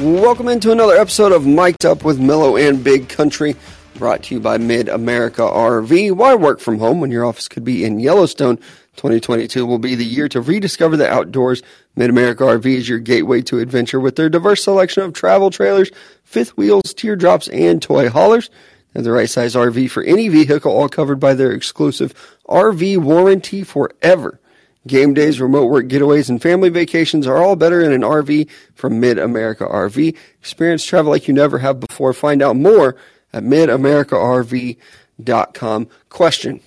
[0.00, 3.54] Welcome into another episode of Mic'd Up with Mellow and Big Country,
[3.96, 6.12] brought to you by Mid America RV.
[6.12, 8.56] Why work from home when your office could be in Yellowstone?
[8.96, 11.62] 2022 will be the year to rediscover the outdoors.
[11.96, 15.90] Mid America RV is your gateway to adventure with their diverse selection of travel trailers,
[16.24, 18.48] fifth wheels, teardrops, and toy haulers.
[18.94, 22.14] They're the right size RV for any vehicle, all covered by their exclusive
[22.48, 24.40] RV warranty forever.
[24.86, 28.98] Game days, remote work getaways, and family vacations are all better in an RV from
[28.98, 30.16] Mid America RV.
[30.40, 32.14] Experience travel like you never have before.
[32.14, 32.96] Find out more
[33.32, 35.88] at midamericarv.com.
[36.08, 36.60] Question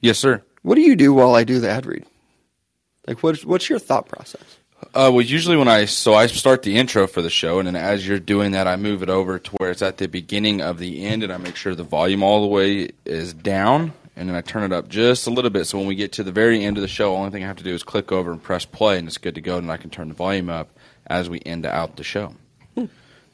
[0.00, 0.42] Yes, sir.
[0.62, 2.04] What do you do while I do the ad read?
[3.06, 4.58] Like, what's, what's your thought process?
[4.94, 7.76] Uh, well, usually when I so I start the intro for the show, and then
[7.76, 10.78] as you're doing that, I move it over to where it's at the beginning of
[10.78, 14.34] the end, and I make sure the volume all the way is down, and then
[14.34, 15.66] I turn it up just a little bit.
[15.66, 17.56] So when we get to the very end of the show, only thing I have
[17.56, 19.76] to do is click over and press play, and it's good to go, and I
[19.76, 20.70] can turn the volume up
[21.06, 22.34] as we end out the show.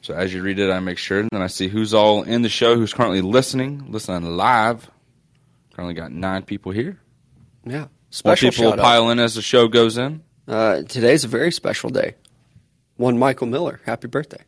[0.01, 2.41] So as you read it, I make sure, and then I see who's all in
[2.41, 4.91] the show, who's currently listening, listening live.
[5.73, 6.99] Currently got nine people here.
[7.65, 7.79] Yeah.
[7.79, 10.21] More Special people will pile in as the show goes in.
[10.45, 12.15] Uh, today's a very special day.
[12.97, 13.79] One Michael Miller.
[13.85, 14.43] Happy birthday.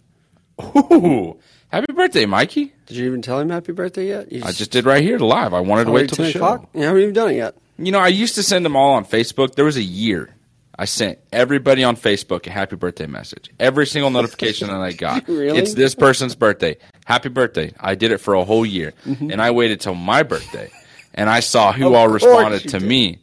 [0.61, 1.39] Ooh,
[1.71, 2.73] happy birthday, Mikey!
[2.85, 4.31] Did you even tell him happy birthday yet?
[4.31, 5.53] You I just did right here live.
[5.53, 6.39] I wanted to wait till the 10 show.
[6.39, 6.69] o'clock?
[6.73, 7.55] You haven't even done it yet.
[7.77, 9.55] You know, I used to send them all on Facebook.
[9.55, 10.29] There was a year.
[10.77, 13.49] I sent everybody on Facebook a happy birthday message.
[13.59, 15.27] Every single notification that I got.
[15.27, 15.57] Really?
[15.57, 16.77] It's this person's birthday.
[17.05, 17.73] Happy birthday.
[17.79, 18.93] I did it for a whole year.
[19.05, 20.69] And I waited till my birthday.
[21.13, 21.87] And I saw who Mm-hmm.
[21.87, 22.83] Of all responded to did.
[22.87, 23.19] me.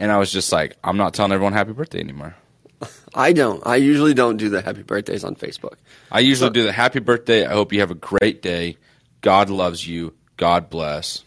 [0.00, 2.34] And I was just like, I'm not telling everyone happy birthday anymore.
[3.14, 3.66] I don't.
[3.66, 5.74] I usually don't do the happy birthdays on Facebook.
[6.12, 7.46] I usually do the happy birthday.
[7.46, 8.76] I hope you have a great day.
[9.20, 10.14] God loves you.
[10.36, 11.24] God bless.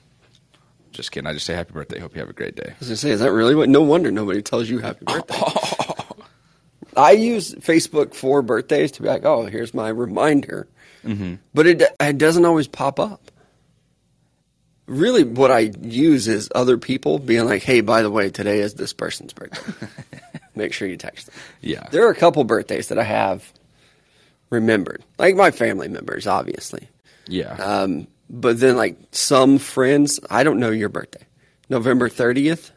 [0.91, 1.27] Just kidding.
[1.27, 1.99] I just say happy birthday.
[1.99, 2.69] Hope you have a great day.
[2.71, 3.69] I was gonna say, is that really what?
[3.69, 5.35] No wonder nobody tells you happy birthday.
[6.97, 10.67] I use Facebook for birthdays to be like, oh, here's my reminder,
[11.05, 11.35] Mm-hmm.
[11.53, 13.31] but it it doesn't always pop up.
[14.87, 18.73] Really, what I use is other people being like, hey, by the way, today is
[18.75, 19.87] this person's birthday.
[20.55, 21.35] Make sure you text them.
[21.61, 21.87] Yeah.
[21.91, 23.51] There are a couple birthdays that I have
[24.49, 26.87] remembered, like my family members, obviously.
[27.27, 27.53] Yeah.
[27.53, 31.25] Um, but then, like some friends, I don't know your birthday.
[31.69, 32.71] November 30th?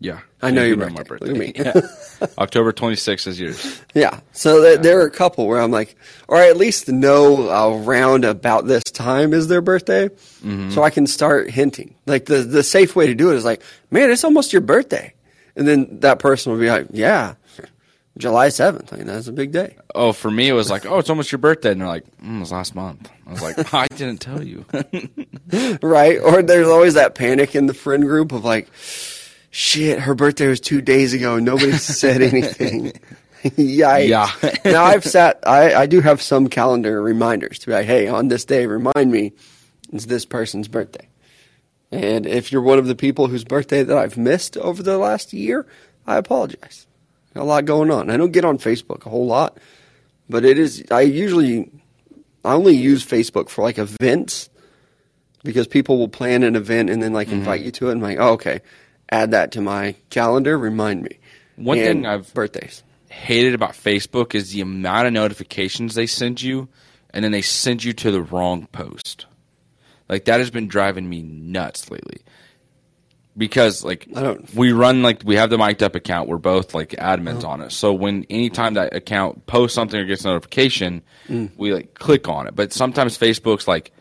[0.00, 0.20] yeah.
[0.40, 1.26] I know You your my birthday.
[1.26, 1.52] Look at me.
[2.20, 2.28] Yeah.
[2.38, 3.80] October 26th is yours.
[3.94, 4.20] Yeah.
[4.32, 5.96] So th- there are a couple where I'm like,
[6.28, 10.08] or I at least know around about this time is their birthday.
[10.70, 11.96] So I can start hinting.
[12.06, 15.12] Like the, the safe way to do it is like, man, it's almost your birthday.
[15.58, 17.34] And then that person will be like, yeah,
[18.16, 18.92] July 7th.
[18.92, 19.76] Like, that's a big day.
[19.92, 21.72] Oh, for me, it was like, oh, it's almost your birthday.
[21.72, 23.10] And they're like, mm, it was last month.
[23.26, 24.64] I was like, I didn't tell you.
[25.82, 26.20] right?
[26.20, 28.68] Or there's always that panic in the friend group of like,
[29.50, 32.92] shit, her birthday was two days ago and nobody said anything.
[33.42, 34.08] Yikes.
[34.08, 34.30] Yeah.
[34.64, 38.28] now I've sat, I, I do have some calendar reminders to be like, hey, on
[38.28, 39.32] this day, remind me
[39.92, 41.08] it's this person's birthday.
[41.90, 45.32] And if you're one of the people whose birthday that I've missed over the last
[45.32, 45.66] year,
[46.06, 46.86] I apologize.
[47.34, 48.10] A lot going on.
[48.10, 49.58] I don't get on Facebook a whole lot,
[50.28, 51.70] but it is, I usually,
[52.44, 54.50] I only use Facebook for like events
[55.44, 57.38] because people will plan an event and then like Mm-hmm.
[57.38, 57.92] invite you to it.
[57.92, 58.60] And I'm like, oh, okay,
[59.10, 60.58] add that to my calendar.
[60.58, 61.18] Remind me.
[61.56, 62.82] One And thing I've- birthdays.
[63.10, 66.68] Hated about Facebook is the amount of notifications they send you,
[67.14, 69.24] and then they send you to the wrong post.
[70.08, 72.20] Like that has been driving me nuts lately.
[73.36, 76.74] Because like I don't- we run like we have the mic'd up account, we're both
[76.74, 77.70] like admins on it.
[77.70, 81.50] So when anytime that account posts something or gets a notification, Mm.
[81.56, 82.56] we like click on it.
[82.56, 83.92] But sometimes Facebook's like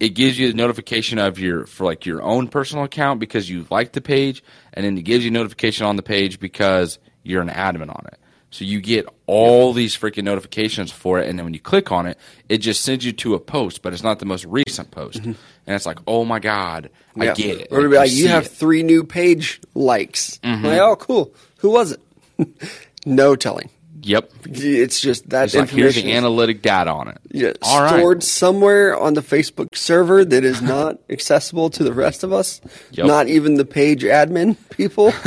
[0.00, 3.66] it gives you the notification of your for like your own personal account because you
[3.70, 4.42] like the page,
[4.74, 8.18] and then it gives you notification on the page because you're an admin on it.
[8.50, 12.06] So you get all these freaking notifications for it, and then when you click on
[12.06, 12.18] it,
[12.48, 15.36] it just sends you to a post, but it's not the most recent post, and
[15.66, 17.34] it's like, oh my god, I Mm-hmm.
[17.34, 17.68] Get it.
[17.70, 18.46] Or be like, you have it.
[18.46, 18.54] Mm-hmm.
[18.56, 20.40] three new page likes.
[20.42, 21.34] I'm like, oh, cool.
[21.58, 22.48] Who was it?
[23.06, 23.70] no telling.
[24.02, 24.30] Yep.
[24.46, 27.18] It's just that It's like here's the information analytic data on it.
[27.30, 27.98] Yeah, All right.
[27.98, 32.60] stored somewhere on the Facebook server that is not accessible to the rest of us.
[32.92, 33.06] Yep.
[33.06, 35.10] Not even the page admin people.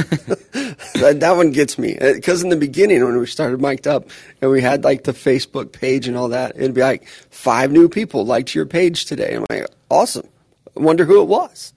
[0.93, 4.09] that, that one gets me uh, because in the beginning when we started mic'd up
[4.41, 7.87] and we had like the Facebook page and all that, it'd be like five new
[7.89, 9.35] people liked your page today.
[9.35, 10.27] I'm like, awesome.
[10.75, 11.73] I wonder who it was.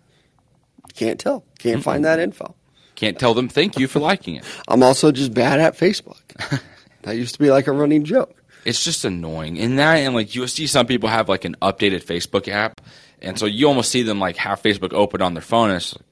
[0.95, 1.45] Can't tell.
[1.59, 2.55] Can't find that info.
[2.95, 4.45] Can't tell them thank you for liking it.
[4.67, 6.17] I'm also just bad at Facebook.
[7.07, 8.35] that used to be like a running joke.
[8.65, 9.61] It's just annoying.
[9.61, 12.81] And that and like you'll see some people have like an updated Facebook app,
[13.23, 15.71] and so you almost see them like have Facebook open on their phone.
[15.71, 16.05] And it's like,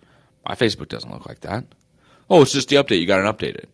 [0.48, 1.64] my Facebook doesn't look like that.
[2.30, 3.00] Oh, it's just the update.
[3.00, 3.64] You got it updated.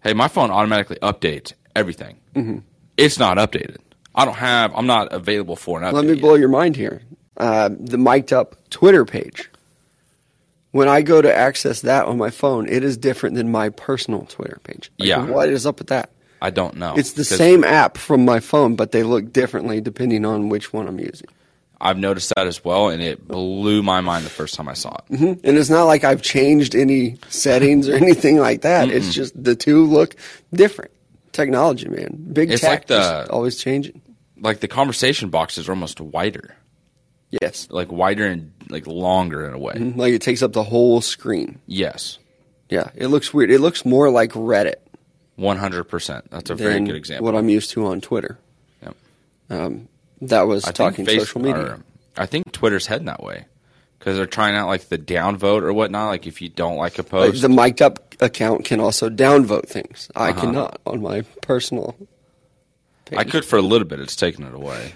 [0.00, 2.16] Hey, my phone automatically updates everything.
[2.34, 2.58] Mm-hmm.
[2.96, 3.78] It's not updated.
[4.14, 4.72] I don't have.
[4.74, 5.92] I'm not available for an update.
[5.92, 6.20] Let me yet.
[6.22, 7.02] blow your mind here.
[7.36, 9.50] Uh, the mic'd up Twitter page.
[10.70, 14.22] When I go to access that on my phone, it is different than my personal
[14.22, 14.90] Twitter page.
[14.98, 15.24] Like, Yeah.
[15.26, 16.10] What is up with that?
[16.42, 16.94] I don't know.
[16.96, 20.86] It's the same app from my phone, but they look differently depending on which one
[20.88, 21.28] I'm using.
[21.80, 24.94] I've noticed that as well, and it blew my mind the first time I saw
[24.96, 25.12] it.
[25.14, 25.46] Mm-hmm.
[25.46, 28.88] And it's not like I've changed any settings or anything like that.
[28.90, 30.16] It's just the two look
[30.54, 30.90] different.
[31.32, 32.28] Technology, man.
[32.32, 34.00] Big It's tech like the- always changing.
[34.38, 36.54] Like the conversation boxes are almost wider,
[37.42, 37.68] Yes.
[37.70, 39.74] like wider and like longer in a way.
[39.74, 39.98] Mm-hmm.
[40.00, 41.58] Like it takes up the whole screen.
[41.66, 42.18] Yes,
[42.70, 42.90] Yeah.
[42.94, 43.50] It looks weird.
[43.50, 44.76] It looks more like Reddit
[45.36, 46.30] one hundred percent.
[46.30, 47.24] That's a very good example.
[47.24, 48.38] what I'm used to on Twitter.
[48.82, 48.96] Yep.
[49.50, 49.88] Um,
[50.22, 51.62] that was I talking Face- social media.
[51.62, 51.80] or-
[52.18, 53.44] I think Twitter's heading that way
[53.98, 56.08] because they're trying out like the downvote or whatnot.
[56.08, 59.68] Like if you don't like a Like, post, the mic'd up account can also downvote
[59.68, 60.08] things.
[60.16, 60.40] I Uh-huh.
[60.40, 61.94] cannot on my personal.
[63.04, 63.18] Page.
[63.18, 64.00] I could for a little bit.
[64.00, 64.94] It's taken it away.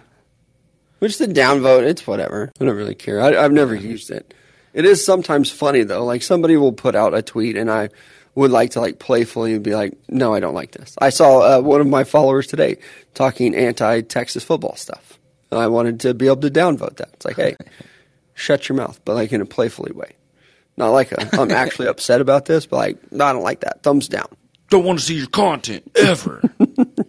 [0.99, 2.51] Which the downvote, it's whatever.
[2.61, 3.21] I don't really care.
[3.21, 4.35] I, I've never used it.
[4.73, 6.05] It is sometimes funny though.
[6.05, 7.91] Like somebody will put out a tweet, and I
[8.41, 11.61] would like to like playfully be like, "No, I don't like this." I saw uh,
[11.61, 12.79] one of my followers today
[13.15, 15.19] talking anti-Texas football stuff,
[15.51, 17.11] and I wanted to be able to downvote that.
[17.15, 17.57] It's like, hey,
[18.35, 20.13] shut your mouth, but like in a playfully way,
[20.77, 23.83] not like a, I'm actually upset about this, but like, no, I don't like that.
[23.83, 24.29] Thumbs down.
[24.71, 26.43] Don't want to see your content ever.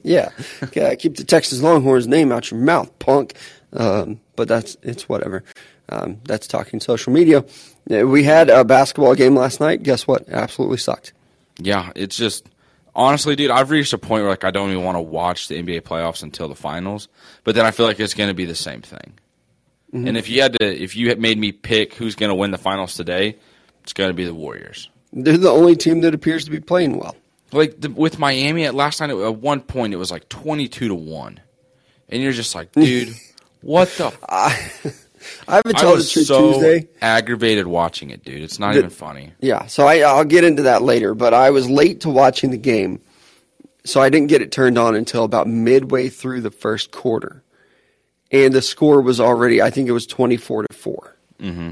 [0.03, 0.29] Yeah,
[0.73, 0.95] yeah.
[0.95, 3.35] Keep the Texas Longhorns name out your mouth, punk.
[3.71, 5.43] Um, but that's it's whatever.
[5.89, 7.45] Um, that's talking social media.
[7.89, 9.83] Uh, We had a basketball game last night.
[9.83, 10.27] Guess what?
[10.27, 11.13] Absolutely sucked.
[11.65, 12.49] Yeah, it's just
[12.95, 13.51] honestly, dude.
[13.51, 16.23] I've reached a point where like I don't even want to watch the NBA playoffs
[16.23, 17.07] until the finals.
[17.43, 19.19] But then I feel like it's going to be the same thing.
[19.93, 20.07] Mm-hmm.
[20.07, 22.51] And if you had to, if you had made me pick who's going to win
[22.51, 23.37] the finals today,
[23.83, 24.89] it's going to be the Warriors.
[25.11, 27.15] They're the only team that appears to be playing well.
[27.51, 30.95] Like the, with Miami at last night, at one point it was like twenty-two to
[30.95, 31.41] one,
[32.07, 33.13] and you're just like, dude,
[33.61, 34.13] what the?
[34.29, 35.00] F-?
[35.47, 36.87] I haven't told the truth so Tuesday.
[37.01, 38.41] aggravated watching it, dude.
[38.41, 39.33] It's not The- even funny.
[39.39, 41.13] Yeah, so I, I'll get into that later.
[41.13, 42.99] But I was late to watching the game,
[43.85, 47.43] so I didn't get it turned on until about midway through the first quarter,
[48.31, 49.61] and the score was already.
[49.61, 51.69] I think it was twenty four to 4 Mm-hmm.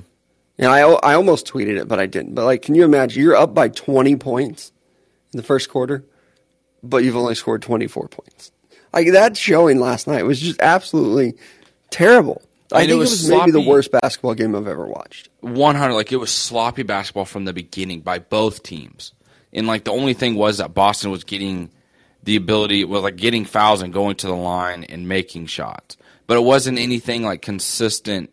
[0.59, 2.35] And I I almost tweeted it, but I didn't.
[2.35, 3.21] But like, can you imagine?
[3.23, 4.71] You're up by twenty points
[5.31, 6.03] in the first quarter,
[6.83, 8.51] but you've only scored twenty four points.
[8.91, 11.35] Like that showing last night was just absolutely
[11.91, 12.41] terrible.
[12.71, 15.29] I And it think it was was, maybe the worst basketball game I've ever watched.
[15.41, 19.13] 100 like it was sloppy basketball from the beginning by both teams.
[19.51, 21.71] And like the only thing was that boston was getting
[22.23, 25.97] the ability was like getting fouls and going to the line and making shots.
[26.27, 28.31] But it wasn't anything like consistent.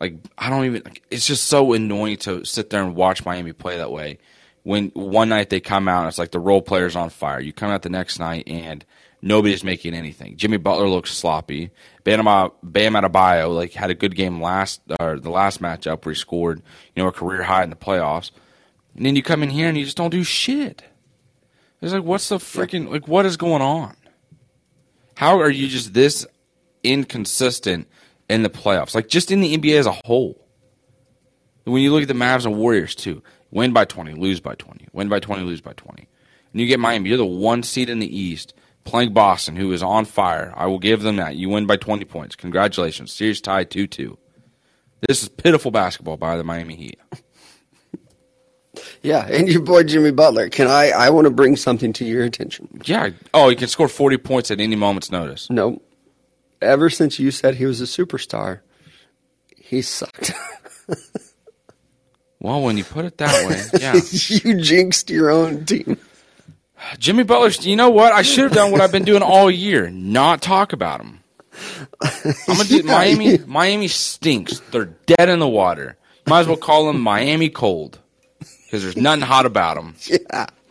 [0.00, 3.52] Like i don't even like, it's just so annoying to sit there and watch miami
[3.54, 4.18] play that way.
[4.64, 7.40] When one night they come out and it's like the role players on fire.
[7.40, 8.84] You come out the next night and
[9.26, 10.36] nobody's making anything.
[10.36, 11.70] Jimmy butler looks sloppy.
[12.04, 12.24] Bam,
[12.62, 16.62] bam Adebayo like had a good game last or the last matchup where he scored
[16.94, 18.30] you know a career high in the playoffs.
[18.94, 20.84] And then you come in here and you just don't do shit.
[21.82, 23.96] It's like what's the freaking like what is going on?
[25.16, 26.26] How are you just this
[26.82, 27.88] inconsistent
[28.30, 28.94] in the playoffs?
[28.94, 30.40] Like just in the nba as a whole.
[31.64, 34.86] When you look at the Mavs and Warriors too, win by 20, lose by 20,
[34.92, 36.06] win by 20, lose by 20.
[36.52, 38.54] And you get Miami, you're the one seed in the East,
[38.86, 40.52] playing Boston, who is on fire.
[40.56, 41.36] I will give them that.
[41.36, 42.36] You win by 20 points.
[42.36, 43.12] Congratulations.
[43.12, 44.16] Series tied 2 2.
[45.06, 47.00] This is pitiful basketball by the Miami Heat.
[49.00, 50.50] Yeah, and your boy Jimmy Butler.
[50.50, 50.90] Can I?
[50.90, 52.68] I want to bring something to your attention.
[52.84, 53.10] Yeah.
[53.32, 55.48] Oh, he can score 40 points at any moment's notice.
[55.48, 55.80] No,
[56.60, 58.60] ever since you said he was a superstar,
[59.56, 60.32] he sucked.
[62.38, 63.94] Well, when you put it that way, yeah.
[63.94, 65.98] you jinxed your own team.
[66.98, 68.12] Jimmy Butler, you know what?
[68.12, 71.20] I should have done what I've been doing all year, not talk about him.
[72.02, 73.30] I'm gonna do, Yeah, Miami.
[73.32, 73.36] yeah.
[73.46, 74.60] Miami stinks.
[74.70, 75.96] They're dead in the water.
[76.26, 77.98] Might as well call them Miami cold
[78.38, 79.94] because there's nothing hot about them.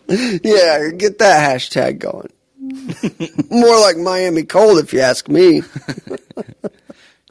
[0.08, 0.92] Yeah, yeah.
[0.92, 2.30] Get that hashtag going.
[3.50, 5.64] More like Miami cold, if you ask me.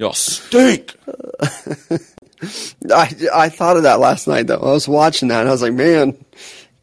[0.00, 0.92] Y'all stink.
[2.92, 4.58] I, I thought of that last night though.
[4.58, 6.16] I was watching that and I was like, man,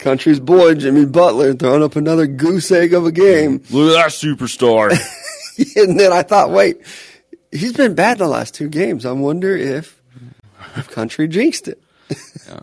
[0.02, 3.64] country's boy Jimmy Butler throwing up another goose egg of a game.
[3.70, 4.90] Look at that superstar.
[5.76, 6.82] and then I thought, wait,
[7.52, 9.06] he's been bad the last two games.
[9.06, 10.02] I wonder if,
[10.76, 11.82] if country jinxed it.
[12.48, 12.62] Your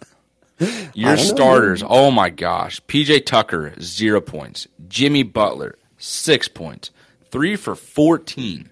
[0.60, 1.16] I don't know.
[1.16, 1.82] starters.
[1.86, 2.82] Oh my gosh.
[2.82, 4.66] PJ Tucker zero points.
[4.88, 6.90] Jimmy Butler six points.
[7.30, 8.70] Three for fourteen.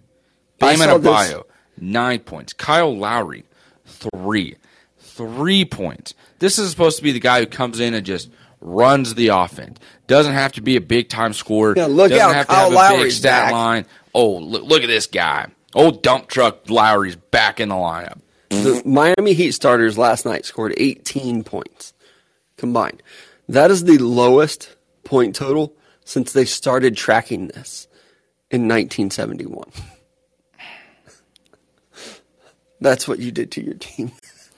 [0.60, 1.12] I Bam saw this.
[1.12, 1.44] Adebayo
[1.78, 2.52] nine points.
[2.52, 3.44] Kyle Lowry
[3.84, 4.56] three.
[4.98, 6.14] Three points.
[6.40, 8.28] This is supposed to be the guy who comes in and just
[8.60, 9.78] runs the offense.
[10.06, 11.74] Doesn't have to be a big time scorer.
[11.76, 13.52] Yeah, look Doesn't out, have Kyle have a big Lowry's stat back.
[13.52, 13.86] line.
[14.14, 15.48] oh, look, look at this guy.
[15.74, 18.20] Old dump truck Lowry's back in the lineup.
[18.48, 21.92] The Miami Heat starters last night scored 18 points
[22.56, 23.02] combined.
[23.48, 27.88] That is the lowest point total since they started tracking this
[28.50, 29.64] in 1971.
[32.80, 34.12] That's what you did to your team.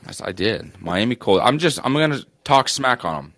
[0.06, 0.80] Yes, I did.
[0.80, 1.40] Miami Cold.
[1.42, 1.78] I'm just.
[1.84, 3.34] I'm gonna talk smack on them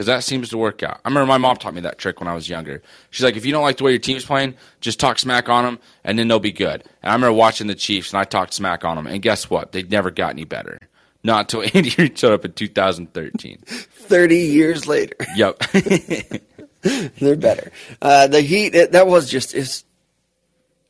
[0.00, 0.98] because that seems to work out.
[1.04, 2.80] I remember my mom taught me that trick when I was younger.
[3.10, 5.62] She's like, if you don't like the way your team's playing, just talk smack on
[5.66, 6.82] them, and then they'll be good.
[7.02, 9.72] And I remember watching the Chiefs, and I talked smack on them, and guess what?
[9.72, 10.78] They never got any better.
[11.22, 13.58] Not until Andy Reid showed up in 2013.
[13.66, 15.58] 30 years later, Yep.
[16.80, 17.70] they're better.
[18.00, 19.84] Uh, the Heat, it, that was just, is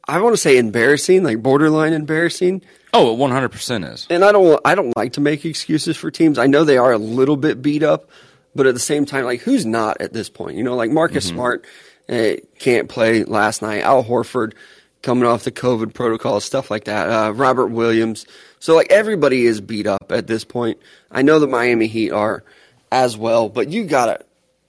[0.07, 2.62] I want to say embarrassing, like borderline embarrassing.
[2.95, 4.07] oh, it 100% is.
[4.09, 6.38] and I don't I don't like to make excuses for teams.
[6.38, 8.09] I know they are a little bit beat up,
[8.54, 10.57] but at the same time, like who's not at this point?
[10.57, 11.64] You know, like Marcus Smart
[12.09, 13.83] uh, can't play last night.
[13.83, 14.54] Al Horford
[15.02, 17.09] coming off the COVID protocol, stuff like that.
[17.09, 18.26] Uh, Robert Williams.
[18.59, 20.78] So like everybody is beat up at this point.
[21.11, 22.45] I know the Miami Heat are
[22.92, 24.25] as well, but you gotta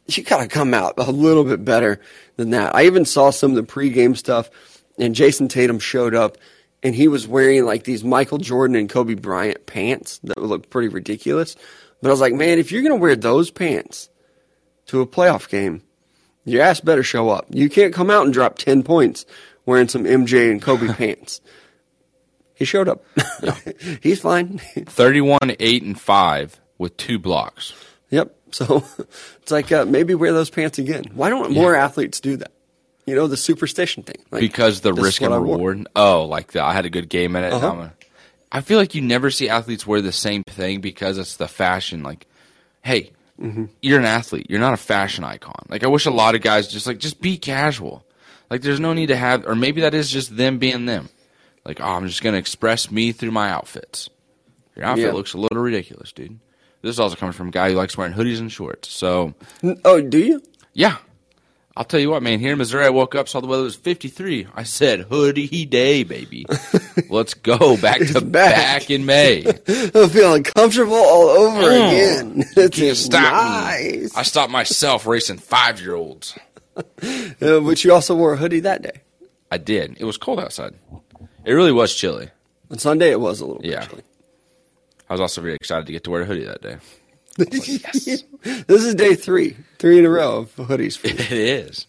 [0.08, 2.00] you gotta come out a little bit better
[2.38, 2.76] than that.
[2.76, 4.50] I even saw some of the pregame stuff,
[4.98, 6.38] and Jayson Tatum showed up,
[6.84, 10.70] and he was wearing like these Michael Jordan and Kobe Bryant pants that would look
[10.70, 11.56] pretty ridiculous.
[12.02, 14.10] But I was like, man, if you're gonna wear those pants
[14.88, 15.84] to a playoff game,
[16.46, 17.46] your ass better show up.
[17.50, 19.26] You can't come out and drop ten points
[19.66, 21.42] wearing some MJ and Kobe pants.
[22.54, 23.04] He showed up.
[24.04, 24.60] He's fine.
[24.60, 27.74] 31, 8, and 5 with two blocks.
[28.12, 28.36] Yep.
[28.52, 28.84] So
[29.42, 31.06] it's like uh, maybe wear those pants again.
[31.16, 32.52] Why don't more athletes do that?
[33.08, 34.24] You know, the superstition thing.
[34.30, 35.88] Like, because the risk and reward.
[35.96, 37.54] Oh, like the, I had a good game in it.
[37.54, 37.90] Uh-huh.
[38.52, 42.04] I feel like you never see athletes wear the same thing because it's the fashion.
[42.04, 42.28] Like,
[42.82, 43.66] hey, Mm-hmm.
[43.82, 44.46] you're an athlete.
[44.52, 45.66] You're not a fashion icon.
[45.68, 48.06] Like, I wish a lot of guys just like just be casual.
[48.52, 51.10] Like, there's no need to have, or maybe that is just them being them.
[51.66, 54.10] Like, oh, I'm just gonna express me through my outfits.
[54.76, 55.12] Your outfit Yeah.
[55.14, 56.40] looks a little ridiculous, dude.
[56.84, 58.90] This is also coming from a guy who likes wearing hoodies and shorts.
[58.92, 59.34] So,
[59.86, 60.44] Oh, do you?
[60.74, 60.98] yeah.
[61.76, 62.40] I'll tell you what, man.
[62.40, 64.46] Here in Missouri, I woke up, saw the weather was 53.
[64.54, 66.46] I said, hoodie day, baby.
[67.10, 68.56] Let's go back to back.
[68.82, 68.90] back.
[68.90, 69.44] in May.
[69.94, 71.88] I'm feeling comfortable all over Mm.
[71.88, 72.46] again.
[72.58, 74.04] It's Can't stop nice.
[74.04, 74.10] me.
[74.16, 76.38] I stopped myself racing five year olds.
[77.04, 79.02] Uh, but you also wore a hoodie that day.
[79.52, 79.98] I did.
[80.00, 80.74] It was cold outside.
[81.44, 82.30] It really was chilly.
[82.72, 83.86] On Sunday, it was a little bit Yeah.
[83.86, 84.04] chilly.
[85.10, 86.78] I was also very excited to get to wear a hoodie that day.
[87.38, 88.24] yes.
[88.44, 91.16] This is day three, three in a row of hoodies for you.
[91.16, 91.32] It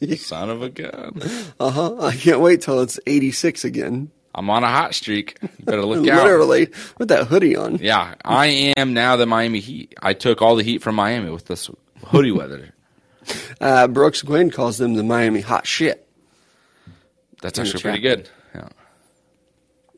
[0.01, 0.27] is.
[0.27, 1.21] Son of a gun.
[1.61, 2.01] Uh huh.
[2.01, 4.11] I can't wait till it's 86 again.
[4.35, 5.39] I'm on a hot streak.
[5.43, 6.23] You better look out.
[6.25, 7.77] Literally with that hoodie on.
[7.77, 9.95] Yeah, I am now the Miami Heat.
[10.03, 11.71] I took all the heat from Miami with this
[12.07, 12.71] hoodie weather.
[13.61, 16.07] Uh, Brooks Gwynn calls them the Miami hot shit.
[17.41, 18.29] That's In actually pretty good.
[18.55, 18.69] Yeah.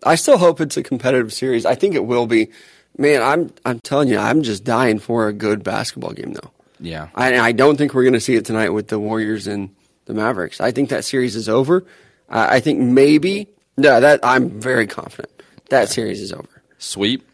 [0.05, 1.64] I still hope it's a competitive series.
[1.64, 2.50] I think it will be.
[2.97, 6.50] Man, I'm I'm telling you, I'm just dying for a good basketball game though.
[6.81, 7.09] Yeah.
[7.14, 9.75] I, I don't think we're going to see it tonight with the Warriors and
[10.05, 10.61] the Mavericks.
[10.61, 11.85] I think that series is over.
[12.29, 15.31] Uh, I think maybe no, that I'm very confident
[15.71, 16.62] that series is over.
[16.78, 17.28] Sweep.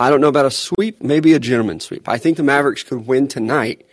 [0.00, 2.08] I don't know about a sweep, maybe a gentleman's sweep.
[2.08, 3.86] I think the Mavericks could win tonight,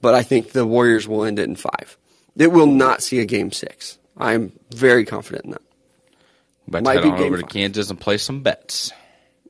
[0.00, 1.96] but I think the Warriors will end it in five.
[2.36, 3.98] It will not see a game six.
[4.16, 5.62] I'm very confident in that.
[6.68, 7.46] About Might head on over to.
[7.46, 8.92] Kansas and play some bets.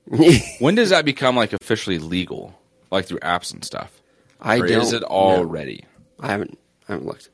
[0.59, 2.59] When does that become like officially legal,
[2.91, 4.03] like through apps and stuff?
[4.41, 4.83] I or don't.
[4.83, 5.85] is it already?
[6.21, 6.59] I haven't.
[6.89, 7.31] I haven't looked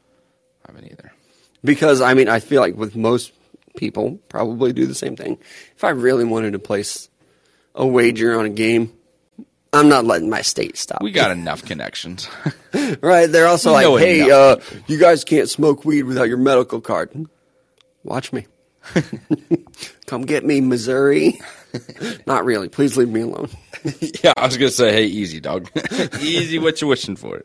[0.67, 1.13] I haven't either.
[1.65, 3.33] because I mean I feel like with most
[3.79, 5.39] people probably do the same thing.
[5.75, 7.09] If I really wanted to place
[7.75, 8.93] a wager on a game,
[9.73, 11.03] I'm not letting my state stop.
[11.03, 12.29] We got enough connections.
[13.01, 13.27] right.
[13.27, 14.57] They're also We like, hey, uh,
[14.87, 17.27] you guys can't smoke weed without your medical card.
[18.03, 18.47] Watch me.
[20.07, 21.41] Come get me, Missouri.
[22.27, 22.69] not really.
[22.69, 23.51] Please leave me alone.
[24.25, 25.69] yeah, I was gonna say, hey, easy, dog.
[26.21, 27.45] easy, what you wishing for?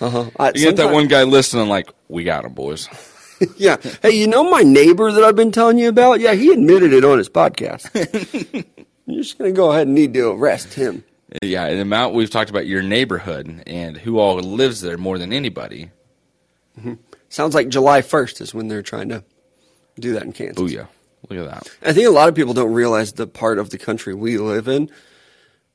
[0.00, 0.30] Uh-huh.
[0.38, 2.88] I, You get that one guy listening, like, we got him, boys.
[3.56, 3.76] Yeah.
[4.02, 6.20] Hey, you know my neighbor that I've been telling you about?
[6.20, 7.88] Yeah, he admitted it on his podcast.
[9.06, 11.04] You're just going to go ahead and need to arrest him.
[11.42, 15.18] Yeah, and the amount we've talked about your neighborhood and who all lives there more
[15.18, 15.90] than anybody.
[16.78, 16.94] Mm-hmm.
[17.28, 19.24] Sounds like July 1st is when they're trying to
[19.98, 20.58] do that in Kansas.
[20.58, 20.86] Oh, yeah.
[21.28, 21.70] Look at that.
[21.82, 24.68] I think a lot of people don't realize the part of the country we live
[24.68, 24.90] in.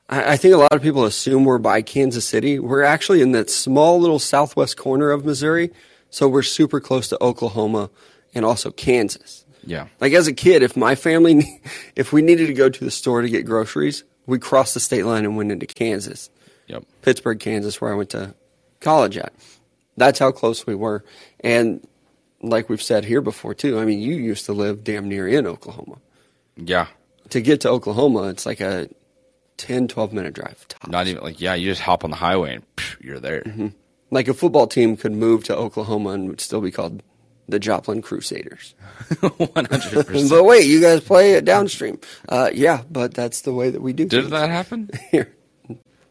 [0.10, 2.60] I, I think a lot of people assume we're by Kansas City.
[2.60, 5.72] We're actually in that small little southwest corner of Missouri,
[6.14, 7.90] so we're super close to Oklahoma
[8.36, 9.46] and also Kansas.
[9.66, 9.88] Yeah.
[10.00, 11.60] Like as a kid, if my family,
[11.96, 15.06] if we needed to go to the store to get groceries, we crossed the state
[15.06, 16.30] line and went into Kansas,
[16.68, 16.86] Yep.
[17.02, 18.36] Pittsburg, Kansas, where I went to
[18.80, 19.34] college at.
[19.98, 21.04] That's how close we were.
[21.40, 21.86] And
[22.44, 23.80] like we've said here before too.
[23.80, 25.98] I mean, you used to live damn near in Oklahoma.
[26.56, 26.88] Yeah.
[27.30, 28.88] To get to Oklahoma, it's like a
[29.58, 30.68] 10, 12 minute drive.
[30.68, 30.88] Tops.
[30.88, 33.42] Not even like yeah, you just hop on the highway and phew, you're there.
[33.42, 33.68] Mm-hmm.
[34.14, 37.02] Like a football team could move to Oklahoma and would still be called
[37.48, 38.76] the Joplin Crusaders.
[39.20, 40.30] One hundred percent.
[40.30, 42.00] But wait, you guys play it downstream.
[42.30, 44.06] Uh, yeah, but that's the way that we do.
[44.06, 44.90] Did things that happen?
[45.12, 45.34] here?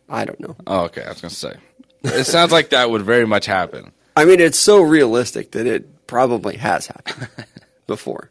[0.09, 0.57] I don't know.
[0.67, 1.05] Oh, okay.
[1.05, 1.55] I was gonna say.
[2.03, 3.93] It sounds like that would very much happen.
[4.17, 7.29] I mean, it's so realistic that it probably has happened
[7.87, 8.31] before.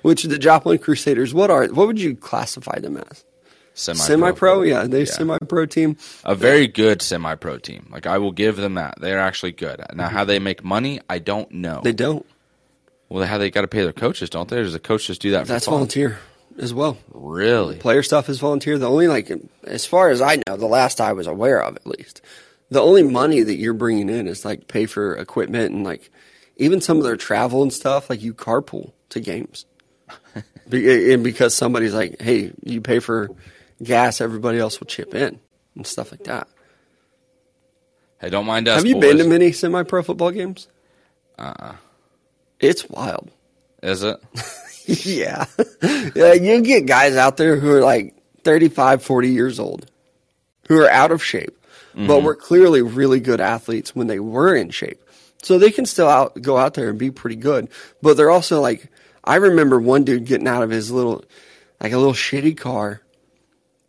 [0.00, 3.24] Which the Joplin Crusaders, what are what would you classify them as?
[3.74, 5.96] Semi Semi-pro, yeah, they semi-pro team.
[6.24, 7.88] A very good semi-pro team.
[7.90, 8.94] Like I will give them that.
[9.00, 9.84] They're actually good.
[9.94, 11.80] Now, how they make money, I don't know.
[11.82, 12.24] They don't.
[13.08, 14.58] well, how they got to pay their coaches, don't they?
[14.58, 15.46] Or does the coach just do that?
[15.46, 15.74] That's fun?
[15.74, 16.18] volunteer
[16.56, 16.96] as well.
[17.12, 17.74] Really?
[17.76, 18.78] Player stuff is volunteer.
[18.78, 19.30] The only like,
[19.64, 22.22] as far as I know, the last I was aware of, at least,
[22.70, 26.12] the only money that you're bringing in is like pay for equipment and like
[26.56, 28.08] even some of their travel and stuff.
[28.08, 29.66] Like you carpool to games,
[30.68, 33.30] Be- and because somebody's like, "Hey, you pay for
[33.84, 35.38] gas, everybody else will chip in
[35.76, 36.48] and stuff like that."
[38.20, 38.76] Hey, don't mind us.
[38.76, 39.02] Have you boys.
[39.02, 40.68] been to many semi-pro football games?
[41.38, 41.74] Uh-uh.
[42.58, 43.30] It's wild.
[43.82, 44.18] Is it?
[44.86, 45.44] yeah.
[46.14, 46.32] yeah.
[46.32, 48.14] You get guys out there who are like
[48.44, 49.90] 35, 40 years old
[50.68, 51.56] who are out of shape,
[51.94, 52.24] but mm-hmm.
[52.24, 55.02] were clearly really good athletes when they were in shape.
[55.42, 57.68] So they can still out, go out there and be pretty good.
[58.00, 58.90] But they're also like,
[59.22, 61.24] I remember one dude getting out of his little,
[61.80, 63.02] like a little shitty car.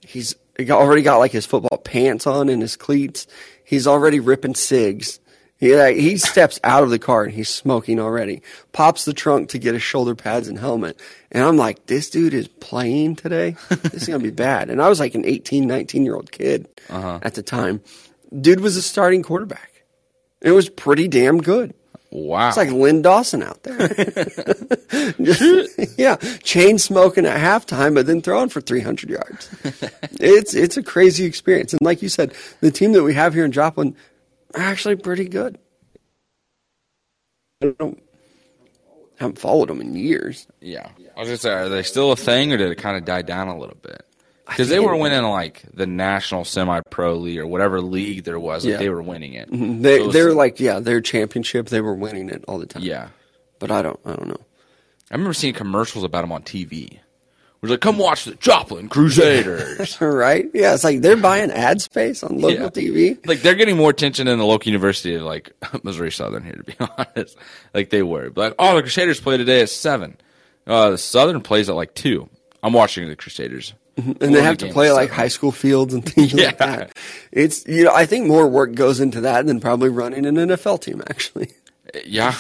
[0.08, 0.36] He's
[0.70, 3.28] already got like his football pants on and his cleats.
[3.64, 5.20] He's already ripping cigs.
[5.58, 8.42] He, like, he steps out of the car and he's smoking already.
[8.74, 11.00] Pops the trunk to get his shoulder pads and helmet.
[11.32, 13.56] And I'm like, this dude is playing today?
[13.70, 14.70] This is going to be bad.
[14.70, 17.20] And I was like an 18, 19 year old kid uh-huh.
[17.22, 17.82] at the time.
[18.38, 19.84] Dude was a starting quarterback.
[20.42, 21.74] It was pretty damn good.
[22.12, 22.48] Wow.
[22.48, 23.78] It's like Len Dawson out there.
[25.98, 29.50] yeah, chain smoking at halftime, but then throwing for 300 yards.
[30.20, 33.46] it's it's a crazy experience, and like you said, the team that we have here
[33.46, 33.96] in Joplin
[34.54, 35.58] are actually pretty good.
[37.62, 38.02] I don't
[39.18, 40.48] haven't followed them in years.
[40.62, 40.90] yeah.
[41.16, 43.22] I was gonna say, are they still a thing, or did it kind of die
[43.22, 44.06] down a little bit?
[44.48, 48.64] Because they were winning like the national semi-pro league or whatever league there was.
[48.66, 48.78] Like Yeah.
[48.78, 49.50] They were winning it.
[49.52, 49.58] They
[49.98, 51.68] So it was- they're like yeah, their championship.
[51.70, 52.84] They were winning it all the time.
[52.84, 53.08] yeah.
[53.60, 54.42] but I don't I don't know.
[55.12, 57.00] I remember seeing commercials about them on TV.
[57.62, 60.00] We're like, come watch the Joplin Crusaders.
[60.02, 60.46] right?
[60.54, 62.70] Yeah, it's like they're buying ad space on local Yeah.
[62.70, 63.26] TV.
[63.26, 65.52] like they're getting more attention than the local university of like
[65.84, 67.38] Missouri Southern here, to be honest.
[67.74, 68.30] Like they were.
[68.30, 70.18] But like, oh, the Crusaders play today at seven.
[70.68, 72.30] Uh, the Southern plays at like two.
[72.62, 73.74] I'm watching the Crusaders.
[73.98, 74.22] Mm-hmm.
[74.24, 76.48] and they have to play like high school fields and things Yeah.
[76.48, 76.98] like that.
[77.32, 80.82] It's you know I think more work goes into that than probably running an NFL
[80.82, 81.02] team.
[81.10, 81.54] Actually,
[82.06, 82.36] Yeah.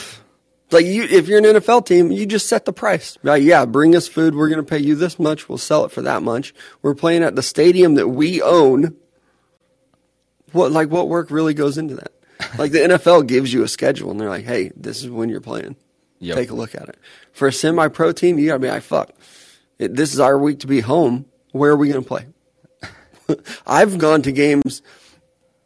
[0.71, 3.17] like you, if you're an NFL team, you just set the price.
[3.23, 4.35] Like, yeah, bring us food.
[4.35, 5.47] We're going to pay you this much.
[5.47, 6.53] We'll sell it for that much.
[6.81, 8.95] We're playing at the stadium that we own.
[10.51, 12.11] What like what work really goes into that?
[12.57, 15.39] Like the NFL gives you a schedule, and they're like, "Hey, this is when you're
[15.41, 15.77] playing.
[16.19, 16.35] Yep.
[16.35, 16.97] Take a look at it."
[17.31, 19.11] For a semi-pro team, you got to be like, "Fuck,
[19.79, 21.25] it, this is our week to be home.
[21.55, 22.25] Where are we going to play?"
[23.67, 24.81] I've gone to games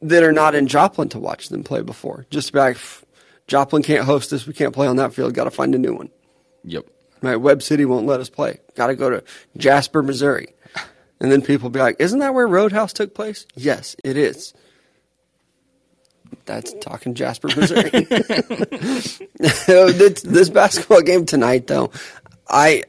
[0.01, 2.25] that are not in Joplin to watch them play before.
[2.29, 3.03] Just to be like, "Pff,
[3.47, 4.45] Joplin can't host us.
[4.45, 5.33] We can't play on that field.
[5.33, 6.09] Got to find a new one.
[6.63, 6.85] Yep.
[7.21, 7.35] Right?
[7.35, 8.59] Webb City won't let us play.
[8.75, 9.23] Got to go to
[9.57, 10.53] Jasper, Missouri.
[11.19, 14.53] And then people be like, "Isn't that where Road House took place?" Yes, it is.
[16.45, 17.89] That's talking Jasper, Missouri.
[17.89, 19.21] this,
[20.23, 21.91] this basketball game tonight, though,
[22.47, 22.83] I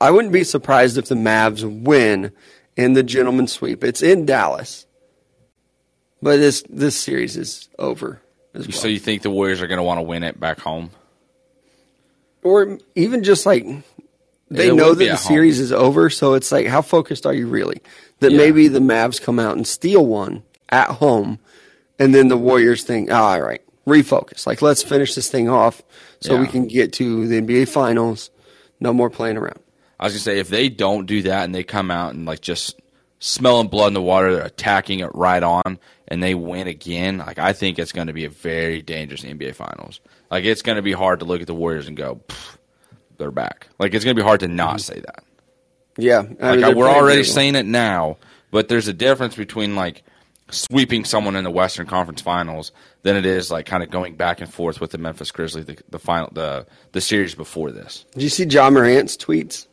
[0.00, 2.32] I wouldn't be surprised if the Mavs win
[2.76, 3.82] in the gentleman sweep.
[3.82, 4.86] It's in Dallas,
[6.22, 8.20] but this this series is over
[8.54, 8.64] well.
[8.72, 10.90] So you think the Warriors are going to want to win it back home?
[12.42, 13.64] or even just like
[14.50, 15.26] they It know that the at home.
[15.28, 17.80] series is over, so it's like how focused are you really?
[18.20, 18.38] That Yeah.
[18.38, 21.38] maybe the Mavs come out and steal one at home,
[21.98, 24.46] and then the Warriors think, oh, all right, refocus.
[24.46, 25.82] Like let's finish this thing off
[26.20, 28.30] so we can get to the NBA Finals.
[28.78, 29.58] No more playing around.
[29.98, 32.40] I was gonna say if they don't do that and they come out and like
[32.40, 32.80] just
[33.18, 35.78] smelling blood in the water, they're attacking it right on,
[36.08, 37.18] and they win again.
[37.18, 40.00] Like I think it's going to be a very dangerous NBA Finals.
[40.30, 42.20] Like it's going to be hard to look at the Warriors and go,
[43.18, 43.68] they're back.
[43.78, 44.78] Like it's going to be hard to not mm-hmm.
[44.78, 45.24] say that.
[45.98, 48.18] Yeah, I Like mean, I, we're already saying it now,
[48.50, 50.02] but there's a difference between like
[50.50, 52.70] sweeping someone in the Western Conference Finals
[53.02, 55.78] than it is like kind of going back and forth with the Memphis Grizzlies, the,
[55.88, 58.04] the final, the the series before this.
[58.12, 59.66] Did you see Ja Morant's tweets?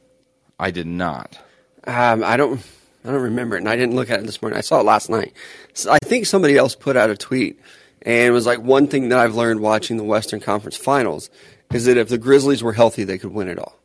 [0.60, 1.38] I did not.
[1.86, 2.62] Um, I don't,
[3.04, 4.58] I don't remember it, and I didn't look at it this morning.
[4.58, 5.34] I saw it last night.
[5.74, 7.60] So I think somebody else put out a tweet,
[8.02, 11.30] And it was like one thing that I've learned watching the Western Conference Finals
[11.74, 13.78] is that if the Grizzlies were healthy, they could win it all.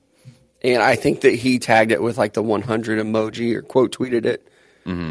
[0.62, 4.24] And I think that he tagged it with like the 100 emoji or quote tweeted
[4.26, 4.46] it,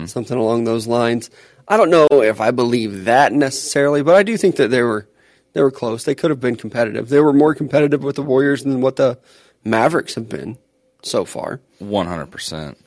[0.08, 1.30] something along those lines.
[1.68, 5.08] I don't know if I believe that necessarily, but I do think that they were
[5.54, 6.04] they were close.
[6.04, 7.10] They could have been competitive.
[7.10, 9.20] They were more competitive with the Warriors than what the
[9.64, 10.58] Mavericks have been
[11.04, 11.62] so far.
[11.80, 12.78] One hundred percent.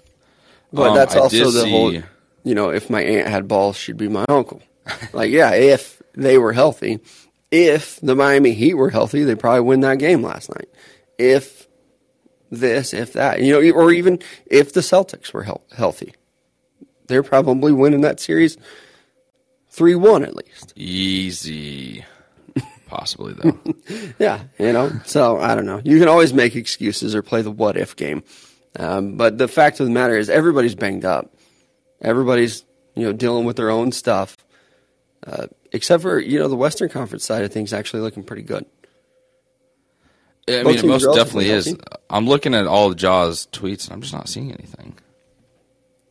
[0.72, 3.96] But Um, that's also the see- whole, you know, if my aunt had balls, she'd
[3.96, 4.62] be my uncle.
[5.12, 7.00] like, yeah, if they were healthy,
[7.50, 10.68] if the Miami Heat were healthy, they'd probably win that game last night.
[11.18, 11.66] If
[12.50, 16.14] this, if that, you know, or even if the Celtics were health- healthy,
[17.08, 18.56] they're probably winning that series
[19.70, 20.72] 3 1 at least.
[20.76, 22.04] Easy.
[22.90, 23.58] Possibly though.
[24.18, 24.90] Yeah, you know.
[25.04, 25.80] So I don't know.
[25.84, 28.24] You can always make excuses or play the what if game,
[28.76, 31.32] um, but the fact of the matter is everybody's banged up.
[32.02, 32.64] Everybody's
[32.96, 34.36] you know dealing with their own stuff,
[35.26, 38.66] uh, except for you know the Western Conference side of things actually looking pretty good.
[40.48, 41.76] I mean, it most definitely is.
[42.08, 44.96] I'm looking at all of Ja's tweets and I'm just not seeing anything.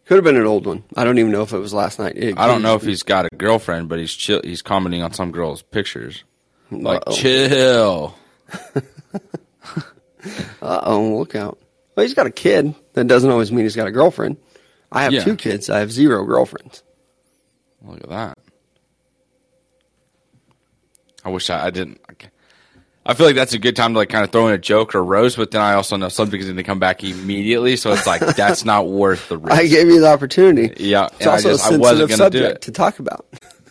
[0.05, 0.83] Could have been an old one.
[0.95, 2.13] I don't even know if it was last night.
[2.15, 4.39] It I don't know if he's got a girlfriend, but he's chill.
[4.43, 6.23] He's commenting on some girl's pictures.
[6.71, 7.15] Like, Uh-oh.
[7.15, 8.15] chill.
[10.61, 11.57] Uh oh, look out.
[11.95, 12.75] Well, he's got a kid.
[12.93, 14.35] That doesn't always mean he's got a girlfriend.
[14.91, 15.23] I have Yeah.
[15.23, 15.69] two kids.
[15.69, 16.83] I have zero girlfriends.
[17.81, 18.37] Look at that.
[21.23, 22.01] I wish I, I didn't.
[23.05, 24.93] I feel like that's a good time to like kind of throw in a joke
[24.93, 28.05] or roast, but then I also know something's going to come back immediately, so it's
[28.05, 29.57] like that's not worth the risk.
[29.57, 30.73] I gave you the opportunity.
[30.83, 32.61] Yeah, it's and I also just- I a wasn't sensitive do subject it.
[32.63, 33.25] to talk about.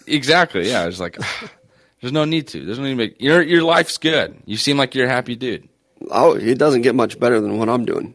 [0.07, 0.69] exactly.
[0.69, 1.19] Yeah, it's like
[2.01, 2.65] there's no need to.
[2.65, 4.37] There's no need to make your your life's good.
[4.47, 5.69] You seem like you're a happy dude.
[6.11, 8.15] Oh, it doesn't get much better than what I'm doing.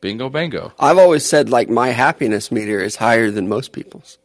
[0.00, 0.72] Bingo, bango.
[0.78, 4.16] I've always said like my happiness meter is higher than most people's.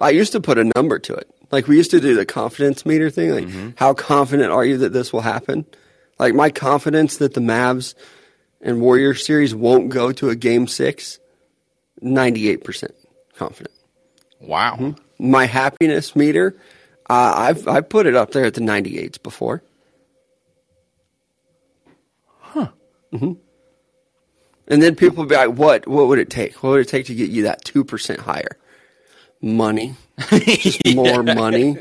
[0.00, 1.28] I used to put a number to it.
[1.50, 3.30] Like we used to do the confidence meter thing.
[3.32, 3.70] Like Mm-hmm.
[3.76, 5.66] how confident are you that this will happen?
[6.18, 7.94] Like my confidence that the Mavs
[8.60, 11.18] and Warrior series won't go to a game six,
[12.02, 12.90] 98%
[13.36, 13.74] confident.
[14.40, 14.76] Wow.
[14.78, 15.30] Mm-hmm.
[15.30, 16.54] My happiness meter,
[17.08, 19.62] uh, I've I put it up there at the 98s before.
[22.40, 22.68] Huh.
[23.12, 23.32] hmm
[24.66, 25.86] And then people be like, "What?
[25.86, 26.62] What would it take?
[26.62, 28.56] What would it take to get you that two percent higher?
[29.40, 29.94] Money,
[30.94, 31.76] more money.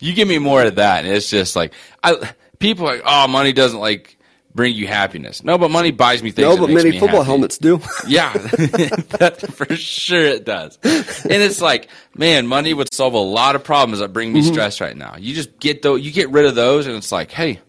[0.00, 3.28] You give me more of that, and it's just like I people are like, oh,
[3.28, 4.16] money doesn't like
[4.54, 5.44] bring you happiness.
[5.44, 6.46] No, but money buys me things.
[6.48, 7.26] No, but many football happy.
[7.26, 7.80] helmets do.
[8.06, 10.78] Yeah, that, for sure it does.
[10.82, 14.36] And it's like, man, money would solve a lot of problems that bring Mm-hmm.
[14.46, 15.16] me stress right now.
[15.18, 17.60] You just get those, you get rid of those, and it's like, hey,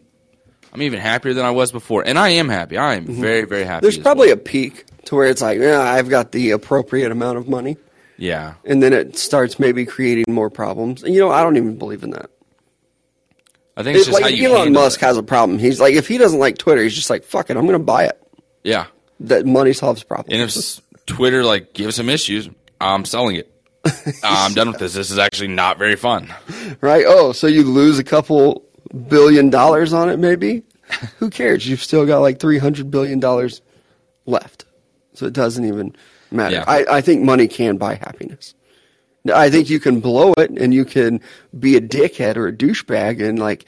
[0.73, 2.77] I'm even happier than I was before, and I am happy.
[2.77, 3.75] I am very, very happy.
[3.77, 3.81] Mm-hmm.
[3.83, 4.37] There's probably well.
[4.37, 7.77] a peak to where it's like, yeah, I've got the appropriate amount of money,
[8.17, 8.53] yeah.
[8.65, 11.03] and then it starts maybe creating more problems.
[11.03, 12.29] And you know, I don't even believe in that.
[13.77, 15.05] I think it's It's just like how you Elon Musk it.
[15.05, 15.57] has a problem.
[15.59, 17.83] He's like, if he doesn't like Twitter, he's just like, fuck it, I'm going to
[17.83, 18.21] buy it.
[18.63, 18.87] Yeah,
[19.21, 20.31] That money solves problems.
[20.31, 23.47] and if Twitter like gives him issues, I'm selling it.
[24.23, 24.93] I'm done with this.
[24.93, 26.33] This is actually not very fun.
[26.81, 27.03] right?
[27.07, 28.63] Oh, so you lose a couple
[29.07, 30.63] billion dollars on it, maybe?
[31.19, 31.67] Who cares?
[31.67, 33.61] You've still got like three hundred billion dollars
[34.27, 34.65] left,
[35.15, 35.95] so it doesn't even
[36.29, 36.55] matter.
[36.57, 36.65] Yeah.
[36.67, 38.53] I, I think money can buy happiness.
[39.33, 41.21] I think you can blow it, and you can
[41.57, 43.65] be a dickhead or a douchebag, and like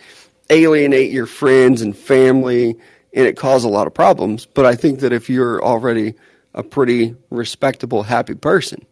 [0.50, 2.76] alienate your friends and family,
[3.14, 4.46] and it cause a lot of problems.
[4.46, 6.16] But I think that if you're already
[6.54, 8.86] a pretty respectable, happy person,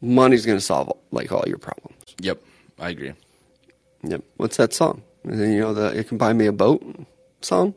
[0.00, 1.96] money's going to solve like all your problems.
[2.20, 2.42] Yep,
[2.78, 3.12] I agree.
[4.02, 4.22] Yep.
[4.36, 5.02] What's that song?
[5.24, 6.84] You know the "It Can Buy Me a Boat"
[7.40, 7.74] song,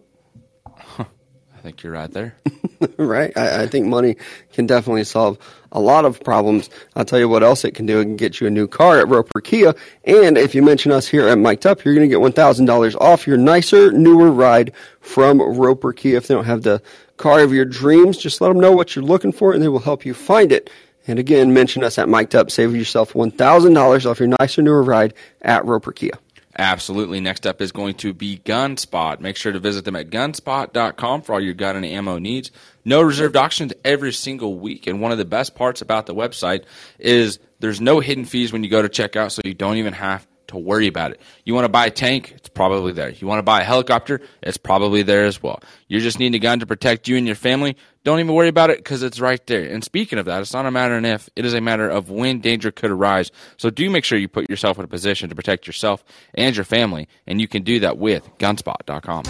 [0.97, 2.35] I think you're right there.
[2.97, 3.35] right?
[3.37, 4.15] I, I think money
[4.53, 5.37] can definitely solve
[5.71, 6.69] a lot of problems.
[6.95, 7.99] I'll tell you what else it can do.
[7.99, 11.07] It can get you a new car at Roper Kia, and if you mention us
[11.07, 14.31] here at Mic'd Up, you're going to get one thousand dollars off your nicer, newer
[14.31, 16.17] ride from Roper Kia.
[16.17, 16.81] If they don't have the
[17.17, 19.79] car of your dreams, just let them know what you're looking for, and they will
[19.79, 20.69] help you find it.
[21.07, 22.51] And again, mention us at Mic'd Up.
[22.51, 26.13] Save yourself one thousand dollars off your nicer, newer ride at Roper Kia.
[26.59, 27.21] Absolutely.
[27.21, 29.21] Next up is going to be Gunspot.
[29.21, 32.51] Make sure to visit them at gunspot.com for all your gun and ammo needs.
[32.83, 34.85] No reserved auctions every single week.
[34.85, 36.65] And one of the best parts about the website
[36.99, 40.27] is there's no hidden fees when you go to checkout, so you don't even have
[40.49, 41.21] to worry about it.
[41.45, 42.33] You want to buy a tank?
[42.35, 43.09] It's probably there.
[43.09, 44.21] You want to buy a helicopter?
[44.43, 45.61] It's probably there as well.
[45.87, 47.77] You just need a gun to protect you and your family?
[48.03, 49.63] Don't even worry about it because it's right there.
[49.63, 52.09] And speaking of that, it's not a matter of if, it is a matter of
[52.09, 53.31] when danger could arise.
[53.57, 56.65] So do make sure you put yourself in a position to protect yourself and your
[56.65, 59.23] family, and you can do that with gunspot.com.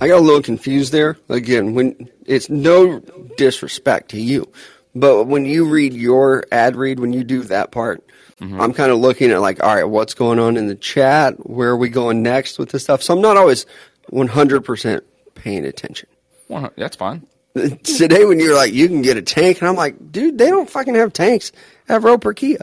[0.00, 1.16] I got a little confused there.
[1.28, 2.98] Again, when it's no
[3.36, 4.52] disrespect to you,
[4.94, 8.04] But when you read your ad read, when you do that part,
[8.42, 8.60] Mm-hmm.
[8.60, 11.48] I'm kind of looking at like, all right, what's going on in the chat?
[11.48, 13.00] Where are we going next with this stuff?
[13.00, 13.66] So I'm not always
[14.10, 15.00] 100%
[15.36, 16.08] paying attention.
[16.48, 17.24] Well, that's fine.
[17.54, 20.68] Today, when you're like, you can get a tank, and I'm like, dude, they don't
[20.68, 21.52] fucking have tanks
[21.88, 22.58] at Roper Kia.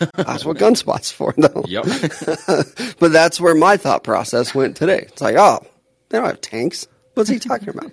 [0.14, 1.62] That's what Gunspot's for, though.
[1.68, 1.84] Yep.
[2.98, 5.00] But that's where my thought process went today.
[5.08, 5.64] It's like, oh,
[6.08, 6.88] they don't have tanks.
[7.12, 7.92] What's he talking about?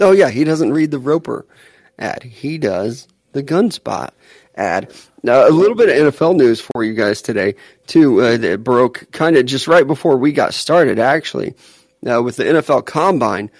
[0.00, 1.46] oh, yeah, he doesn't read the Roper
[1.98, 2.22] ad.
[2.22, 4.10] He does the Gunspot
[4.54, 4.92] ad.
[5.22, 9.10] Now, a little bit of NFL news for you guys today, too, uh, that broke
[9.12, 11.54] kind of just right before we got started, actually.
[12.02, 13.50] Now, with the NFL Combine,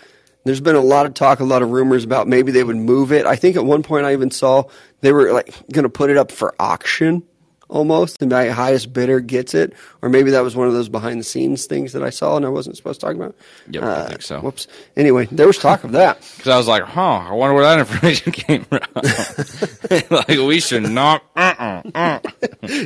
[0.45, 3.13] there's been a lot of talk, a lot of rumors about maybe they would move
[3.13, 3.27] it.
[3.27, 4.65] I think at one point I even saw
[5.01, 7.23] they were like going to put it up for auction
[7.71, 9.73] almost, and the highest bidder gets it.
[10.03, 12.45] Or maybe that was one of those behind the scenes things that I saw and
[12.45, 13.35] I wasn't supposed to talk about.
[13.71, 14.41] Yep, I think so.
[14.41, 14.67] Whoops.
[14.97, 16.19] Anyway, there was talk of that.
[16.41, 18.81] Because I was like, huh, I wonder where that information came from.
[20.11, 21.23] like, we should not.
[21.37, 22.21] Uh-uh, uh.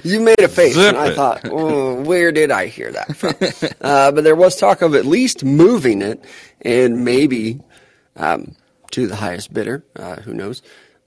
[0.03, 1.15] You made a face, Zip and I it.
[1.15, 3.35] thought, oh, where did I hear that from?
[3.81, 6.25] uh, but there was talk of at least moving it,
[6.63, 7.61] and maybe
[8.17, 8.57] um,
[8.91, 9.85] to the highest bidder.
[9.95, 10.61] Uh, who knows?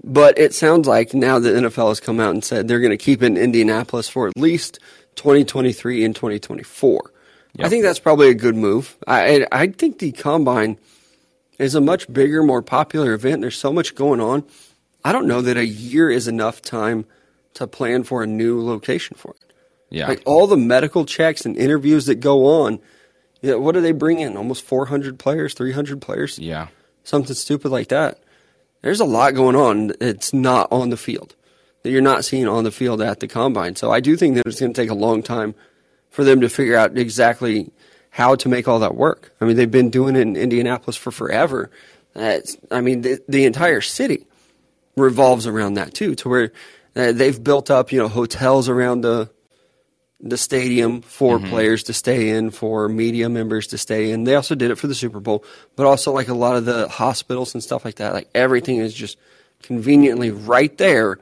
[0.08, 2.98] But it sounds like now the NFL has come out and said they're going to
[2.98, 4.80] keep it in Indianapolis for at least
[5.15, 7.12] 2023 and 2024.
[7.60, 8.98] I think that's probably a good move.
[9.08, 10.78] I, I think the combine
[11.58, 13.41] is a much bigger, more popular event.
[13.41, 14.43] There's so much going on.
[15.04, 17.06] I don't know that a year is enough time
[17.56, 19.54] to plan for a new location for it.
[19.89, 20.08] Yeah.
[20.08, 22.80] Like all the medical checks and interviews that go on.
[23.41, 24.38] Yeah, what do they bring in?
[24.38, 26.67] Almost 400 players, 300 players, yeah.
[27.04, 28.20] something stupid like that.
[28.88, 29.91] There's a lot going on.
[30.00, 31.36] It's not on the field
[31.84, 33.76] that you're not seeing on the field at the combine.
[33.76, 35.56] So I do think that it's going to take a long time
[36.10, 37.69] for them to figure out exactly
[38.12, 39.34] how to make all that work.
[39.41, 41.69] I mean, they've been doing it in Indianapolis for forever.
[42.13, 44.26] That's, I mean, the, the entire city
[44.95, 46.54] revolves around that too, to where
[46.95, 49.30] uh, they've built up, you know, hotels around the
[50.19, 54.23] the stadium for players to stay in, for media members to stay in.
[54.23, 55.43] They also did it for the Super Bowl,
[55.75, 58.13] but also like a lot of the hospitals and stuff like that.
[58.13, 59.17] Like everything is just
[59.62, 61.19] conveniently right there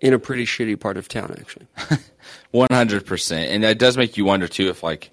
[0.00, 1.66] in a pretty shitty part of town, actually.
[2.50, 5.10] One hundred percent, and that does make you wonder too if like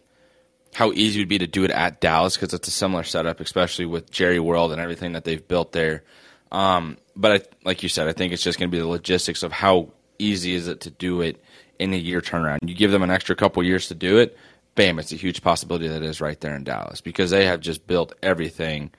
[0.73, 3.39] how easy it would be to do it at Dallas because it's a similar setup,
[3.39, 6.03] especially with Jerry World and everything that they've built there.
[6.51, 9.43] Um, but I, like you said, I think it's just going to be the logistics
[9.43, 11.41] of how easy is it to do it
[11.79, 12.59] in a year turnaround.
[12.67, 14.37] You give them an extra couple years to do it,
[14.79, 17.85] bam, it's a huge possibility that is right there in Dallas because they have just
[17.85, 18.91] built everything.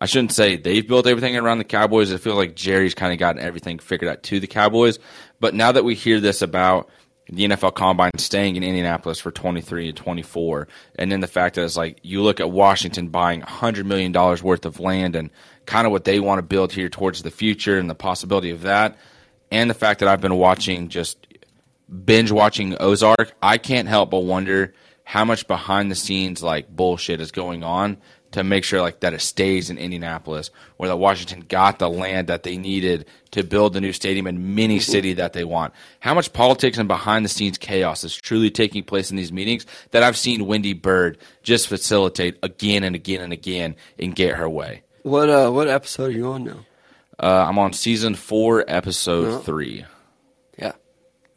[0.00, 2.12] I shouldn't say they've built everything around the Cowboys.
[2.12, 5.00] I feel like Jerry's kind of gotten everything figured out to the Cowboys.
[5.40, 6.88] But now that we hear this about
[7.28, 11.64] the NFL Combine staying in Indianapolis for 23 and 24, and then the fact that
[11.64, 15.30] it's like you look at Washington buying $100 million worth of land and
[15.64, 18.62] kind of what they want to build here towards the future and the possibility of
[18.62, 18.96] that,
[19.50, 21.26] and the fact that I've been watching just
[22.04, 27.20] binge watching Ozark, I can't help but wonder how much behind the scenes like bullshit
[27.20, 27.96] is going on
[28.32, 32.26] to make sure like that it stays in Indianapolis or that Washington got the land
[32.26, 35.72] that they needed to build the new stadium and mini city that they want.
[36.00, 39.64] How much politics and behind the scenes chaos is truly taking place in these meetings
[39.92, 44.48] that I've seen Wendy Byrde just facilitate again and again and again and get her
[44.50, 44.82] way.
[45.02, 46.66] What uh, what episode are you on now?
[47.18, 49.38] Uh, I'm on season four, episode Oh.
[49.38, 49.84] three.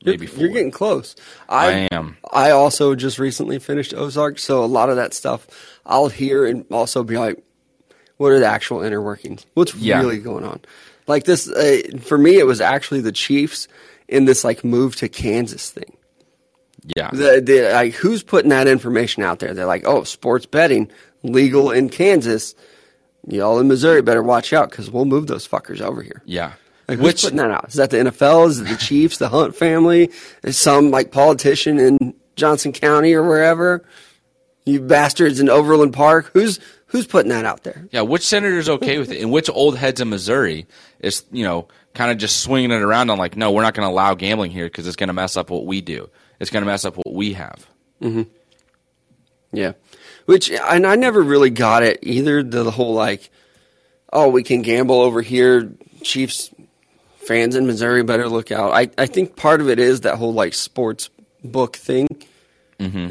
[0.06, 1.16] Maybe you're, you're getting close.
[1.50, 2.18] I am.
[2.32, 5.48] I also just recently finished Ozark, so a lot of that stuff
[5.86, 7.44] I'll hear and also be like,
[8.18, 9.46] "What are the actual inner workings?
[9.56, 10.00] What's Yeah.
[10.00, 10.62] really going on?"
[11.08, 13.68] Like this, uh, for me, it was actually the Chiefs
[14.08, 15.98] in this like move to Kansas thing.
[16.96, 17.10] Yeah.
[17.12, 19.54] The, the, like, who's putting that information out there?
[19.54, 20.90] They're like, "Oh, sports betting
[21.24, 22.56] legal in Kansas.
[23.28, 26.54] Y'all in Missouri better watch out because we'll move those fuckers over here." yeah.
[26.90, 27.70] Like, who's Which putting that out?
[27.70, 28.50] Is that the NFL?
[28.50, 30.10] Is it the Chiefs, the Hunt family?
[30.42, 33.86] Is some like politician in Johnson County or wherever?
[34.66, 36.32] You bastards in Overland Park.
[36.34, 37.88] Who's who's putting that out there?
[37.92, 40.66] Yeah, which senator's okay with it, and which old heads in Missouri
[41.00, 43.88] is you know kind of just swinging it around on like, no, we're not going
[43.88, 46.10] to allow gambling here because it's going to mess up what we do.
[46.40, 47.68] It's going to mess up what we have.
[48.02, 48.24] Mm-hmm.
[49.52, 49.74] Yeah,
[50.26, 52.42] which and I never really got it either.
[52.42, 53.30] The, the whole like,
[54.12, 55.72] oh, we can gamble over here.
[56.02, 56.50] Chiefs
[57.30, 58.72] fans in Missouri better look out.
[58.74, 61.12] I I think part of it is that whole like sports
[61.44, 62.08] book thing.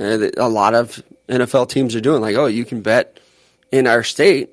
[0.00, 3.20] uh, that a lot of NFL teams are doing like, oh, you can bet
[3.70, 4.50] in our state.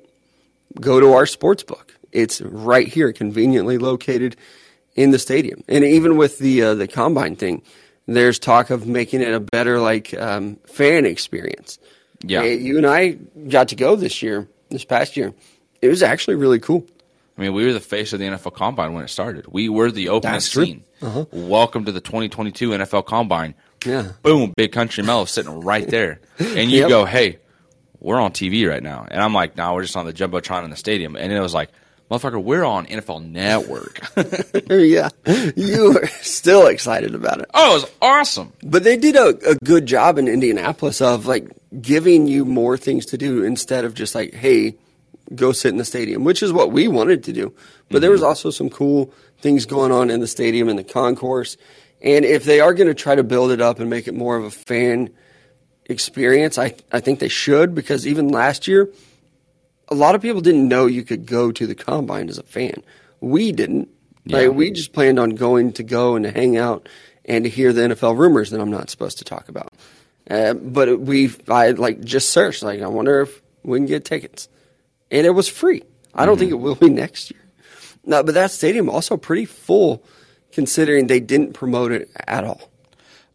[0.80, 1.94] Go to our sports book.
[2.12, 4.36] It's right here, conveniently located
[4.94, 5.64] in the stadium.
[5.68, 7.62] And even with the uh, the combine thing,
[8.06, 11.80] there's talk of making it a better like um, fan experience.
[12.22, 12.40] Yeah.
[12.40, 15.34] Uh, you and I got to go this year, this past year.
[15.82, 16.86] It was actually really cool.
[17.36, 19.46] I mean, we were the face of the NFL Combine when it started.
[19.48, 20.84] We were the opening scene.
[21.02, 21.26] Uh-huh.
[21.32, 23.54] Welcome to the 2022 NFL Combine.
[23.84, 24.12] Yeah.
[24.22, 26.88] Boom, Big Country Mellow sitting right there, and you Yep.
[26.88, 27.38] go, "Hey,
[28.00, 30.70] we're on TV right now," and I'm like, "No, we're just on the jumbotron in
[30.70, 31.68] the stadium," and it was like,
[32.10, 34.00] "Motherfucker, we're on NFL Network."
[34.70, 35.10] yeah.
[35.56, 37.50] You were still excited about it.
[37.52, 38.54] oh, it was awesome.
[38.62, 41.50] But they did a, a good job in Indianapolis of like
[41.82, 44.76] giving you more things to do instead of just like, hey,
[45.34, 47.54] go sit in the stadium, which is what we wanted to do.
[47.90, 51.56] But there was also some cool things going on in the stadium and the concourse.
[52.00, 54.36] And if they are going to try to build it up and make it more
[54.36, 55.10] of a fan
[55.86, 58.90] experience, I, I think they should because even last year,
[59.88, 62.82] a lot of people didn't know you could go to the combine as a fan.
[63.20, 63.88] We didn't.
[64.24, 64.38] Yeah.
[64.38, 66.88] Like we just planned on going to go and to hang out
[67.24, 69.72] and to hear the NFL rumors that I'm not supposed to talk about.
[70.28, 72.62] Uh, but we, I like just searched.
[72.62, 74.48] Like I wonder if we can get tickets,
[75.10, 75.82] and it was free.
[76.14, 76.60] I don't think mm-hmm.
[76.60, 77.40] it will be next year.
[78.04, 80.04] No, but that stadium also pretty full,
[80.52, 82.70] considering they didn't promote it at all.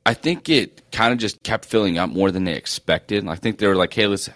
[0.06, 3.28] I think it kind of just kept filling up more than they expected.
[3.28, 4.30] I think they were like, "Hey, let's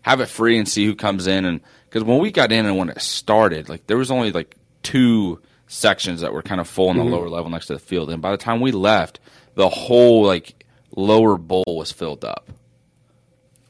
[0.00, 2.76] have it free and see who comes in." And because when we got in and
[2.76, 6.90] when it started, like there was only like two sections that were kind of full
[6.90, 7.12] in the mm-hmm.
[7.12, 9.20] lower level next to the field, and by the time we left,
[9.54, 10.64] the whole like
[10.96, 12.50] lower bowl was filled up.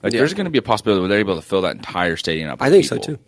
[0.03, 0.19] Like Yeah.
[0.21, 2.61] there's going to be a possibility where they're able to fill that entire stadium up.
[2.63, 3.19] I think so too.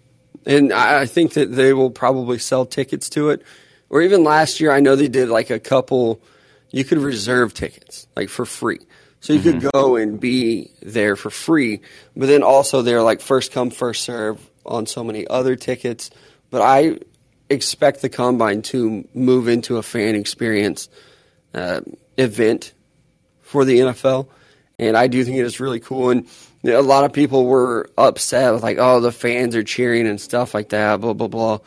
[0.46, 3.42] And I think that they will probably sell tickets to it.
[3.88, 6.20] Or even last year, I know they did like a couple,
[6.70, 8.80] you could reserve tickets, like for free.
[9.20, 11.80] So you could go and be there for free.
[12.16, 16.10] But then also they're like first come, first serve on so many other tickets.
[16.50, 16.98] But I
[17.48, 20.88] expect the combine to move into a fan experience
[21.54, 21.80] uh,
[22.18, 22.72] event
[23.40, 24.28] for the NFL,
[24.78, 26.10] and I do think it is really cool.
[26.10, 26.26] And
[26.64, 30.54] a lot of people were upset with like, oh, the fans are cheering and stuff
[30.54, 31.58] like that, blah blah blah.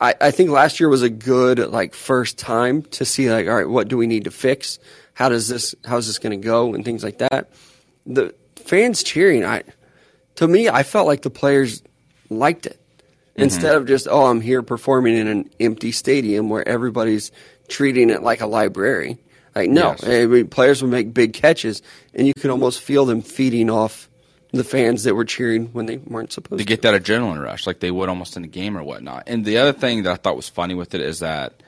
[0.00, 3.54] I, I think last year was a good like first time to see like, all
[3.54, 4.78] right, what do we need to fix?
[5.14, 7.50] How does this how's this going to go and things like that.
[8.04, 9.62] The fans cheering, I
[10.36, 11.82] to me, I felt like the players
[12.28, 13.42] liked it mm-hmm.
[13.42, 17.30] instead of just oh, I'm here performing in an empty stadium where everybody's
[17.68, 19.18] treating it like a library.
[19.54, 20.04] Like no, Yes.
[20.04, 21.82] I mean, players would make big catches,
[22.14, 24.08] and you could almost feel them feeding off
[24.52, 26.68] the fans that were cheering when they weren't supposed to to.
[26.68, 29.24] get that adrenaline rush like they would almost in a game or whatnot.
[29.26, 31.62] And the other thing that I thought was funny with it is that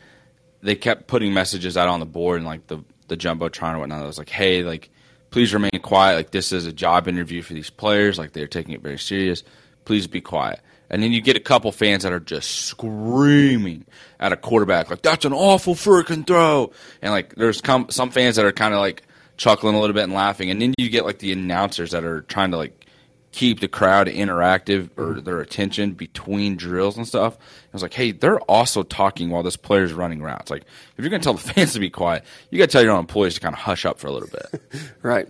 [0.62, 4.02] they kept putting messages out on the board and like the the jumbotron or whatnot.
[4.02, 4.90] It was like, hey, like
[5.30, 6.16] please remain quiet.
[6.16, 8.18] Like this is a job interview for these players.
[8.18, 9.42] Like they're taking it very serious.
[9.84, 10.60] Please be quiet.
[10.90, 13.84] And then you get a couple fans that are just screaming
[14.20, 16.72] at a quarterback, like that's an awful freaking throw.
[17.02, 19.02] And like there's com- some fans that are kind of like
[19.36, 20.50] chuckling a little bit and laughing.
[20.50, 22.84] And then you get like the announcers that are trying to like
[23.34, 27.36] keep the crowd interactive or their attention between drills and stuff.
[27.36, 30.52] I was like, hey, they're also talking while this player's running routes.
[30.52, 30.62] Like,
[30.96, 32.92] if you're going to tell the fans to be quiet, you got to tell your
[32.92, 34.62] own employees to kind of hush up for a little bit.
[35.02, 35.28] Right.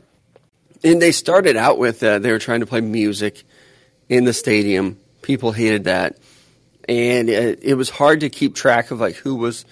[0.84, 3.42] And they started out with uh, they were trying to play music
[4.10, 4.98] in the stadium.
[5.24, 6.18] People hated that,
[6.87, 9.64] and it, it was hard to keep track of like who was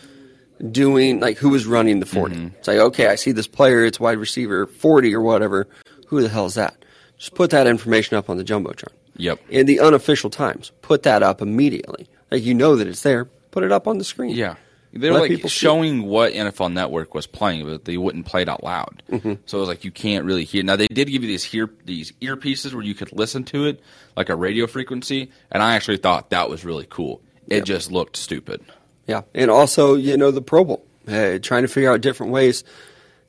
[0.71, 2.47] doing like who was running the 40 mm-hmm.
[2.57, 5.69] It's like okay, I see this player, it's wide receiver forty or whatever.
[6.09, 6.83] Who the hell is that?
[7.19, 8.89] Just put that information up on the jumbotron.
[9.17, 9.41] Yep.
[9.51, 12.09] In the unofficial times, put that up immediately.
[12.31, 13.27] Like you know that it's there.
[13.51, 14.35] Put it up on the screen.
[14.35, 14.55] Yeah.
[14.95, 15.57] They were Let like people see.
[15.59, 19.03] showing what NFL Network was playing, but they wouldn't play it out loud.
[19.11, 19.35] Mm-hmm.
[19.47, 20.63] So it was like you can't really hear.
[20.63, 23.81] Now they did give you these hear these earpieces where you could listen to it
[24.17, 27.23] like a radio frequency, and I actually thought that was really cool.
[27.49, 27.65] It Yep.
[27.65, 28.61] just looked stupid.
[29.07, 32.63] Yeah, and also you know the Pro Bowl, uh, trying to figure out different ways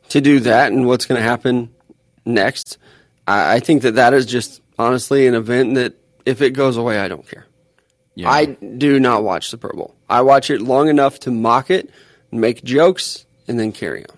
[0.10, 1.70] to do that and what's going to happen
[2.26, 2.78] next.
[3.28, 5.94] I, I think that that is just honestly an event that
[6.26, 7.46] if it goes away, I don't care.
[8.16, 8.30] Yeah.
[8.30, 9.96] I do not watch the Pro Bowl.
[10.10, 11.90] I watch it long enough to mock it,
[12.32, 14.18] make jokes, and then carry on.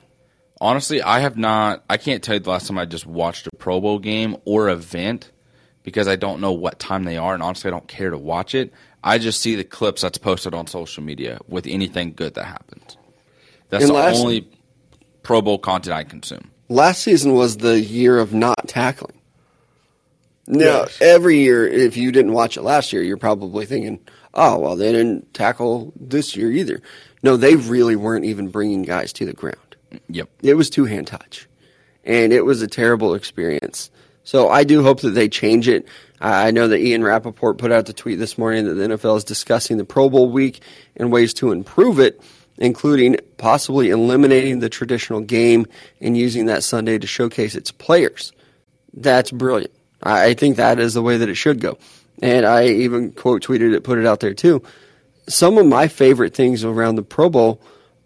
[0.62, 1.84] Honestly, I have not.
[1.90, 4.70] I can't tell you the last time I just watched a Pro Bowl game or
[4.70, 5.32] event
[5.84, 8.56] because I don't know what time they are, and honestly, I don't care to watch
[8.56, 8.74] it.
[9.04, 12.98] I just see the clips that's posted on social media with anything good that happens.
[13.70, 14.48] That's And the last- only
[15.24, 16.50] Pro Bowl content I consume.
[16.70, 19.15] Last season was the year of not tackling.
[20.48, 20.98] Now, Yes.
[21.02, 24.00] every year, if you didn't watch it last year, you're probably thinking,
[24.34, 26.82] oh, well, they didn't tackle this year either.
[27.24, 29.58] No, they really weren't even bringing guys to the ground.
[30.10, 30.30] Yep.
[30.44, 31.48] It was two hand touch,
[32.04, 33.90] and it was a terrible experience.
[34.24, 35.88] So I do hope that they change it.
[36.20, 39.18] I I know that Ian Rapoport put out the tweet this morning that the NFL
[39.18, 40.62] is discussing the Pro Bowl week
[40.96, 42.22] and ways to improve it,
[42.58, 45.66] including possibly eliminating the traditional game
[46.02, 48.32] and using that Sunday to showcase its players.
[48.94, 49.72] That's brilliant.
[50.06, 51.78] I think that is the way that it should go.
[52.22, 54.62] And I even quote tweeted it, put it out there too.
[55.28, 57.60] some of my favorite things around the Pro Bowl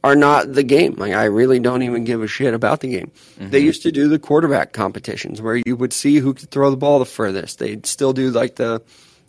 [0.03, 0.95] are not the game.
[0.95, 3.11] Like I really don't even give a shit about the game.
[3.37, 3.49] Mm-hmm.
[3.49, 6.77] They used to do the quarterback competitions where you would see who could throw the
[6.77, 7.59] ball the furthest.
[7.59, 8.81] They'd still do like the,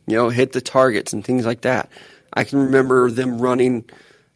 [0.07, 1.91] you know, hit the targets and things like that.
[2.33, 3.85] I can remember them running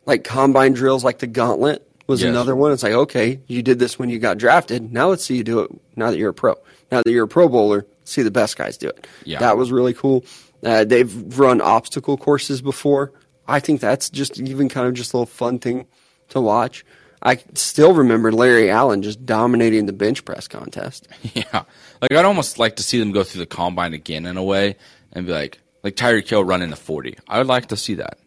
[0.05, 2.31] like combine drills, like the gauntlet was Yes.
[2.31, 2.73] another one.
[2.73, 4.93] It's like, okay, you did this when you got drafted.
[4.93, 6.57] Now let's see you do it now that you're a pro.
[6.91, 9.07] Now that you're a pro bowler, see the best guys do it.
[9.25, 9.41] Yeah.
[9.41, 10.25] That was really cool.
[10.63, 13.13] Uh, they've run obstacle courses before.
[13.47, 15.87] I think that's just even kind of just a little fun thing
[16.31, 16.85] to watch.
[17.23, 21.09] I still remember Larry Allen just dominating the bench press contest.
[21.35, 21.65] Yeah.
[22.01, 24.77] Like I'd almost like to see them go through the combine again in a way
[25.13, 27.17] and be like like Tyreek Hill running the forty.
[27.27, 28.19] I would like to see that.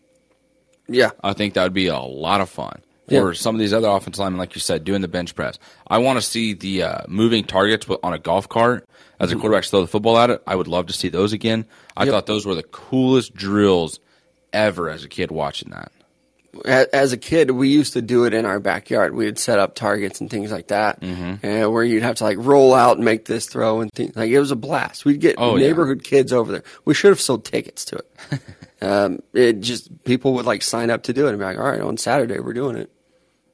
[0.88, 1.12] Yeah.
[1.24, 2.82] I think that would be a lot of fun.
[3.08, 3.22] Yeah.
[3.22, 5.58] Or some of these other offensive linemen, like you said, doing the bench press.
[5.88, 8.86] I want to see the uh, moving targets on a golf cart
[9.20, 10.44] as a quarterback throw the football at it.
[10.46, 11.66] I would love to see those again.
[11.96, 12.12] I Yep.
[12.12, 14.00] thought those were the coolest drills
[14.52, 15.92] ever as a kid watching that.
[16.66, 19.14] As a kid, we used to do it in our backyard.
[19.14, 21.46] We would set up targets and things like that, Mm-hmm.
[21.48, 24.16] uh, where you'd have to like roll out and make this throw and things.
[24.16, 25.06] Like it was a blast.
[25.06, 25.68] We'd get Oh, yeah.
[25.68, 26.64] neighborhood kids over there.
[26.84, 28.40] We should have sold tickets to it.
[28.82, 31.70] um, it just people would like sign up to do it and be like, "All
[31.70, 32.90] right, on Saturday we're doing it.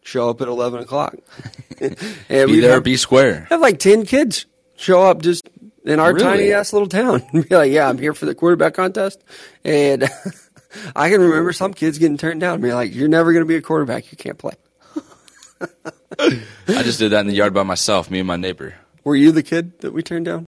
[0.04, 1.16] Show up at eleven o'clock."
[1.82, 1.97] and
[2.30, 3.47] Be there, have, be square.
[3.49, 4.45] have like ten kids
[4.76, 5.49] show up just
[5.86, 6.24] in our Really?
[6.26, 7.24] tiny ass little town.
[7.34, 9.24] and be like, "Yeah, I'm here for the quarterback contest,"
[9.64, 10.08] and.
[10.95, 12.56] I can remember some kids getting turned down.
[12.56, 14.12] and Be like, "You're never going to be a quarterback.
[14.12, 14.54] You can't play."
[16.18, 18.74] I just did that in the yard by myself, me and my neighbor.
[19.04, 20.47] Were you the kid that we turned down?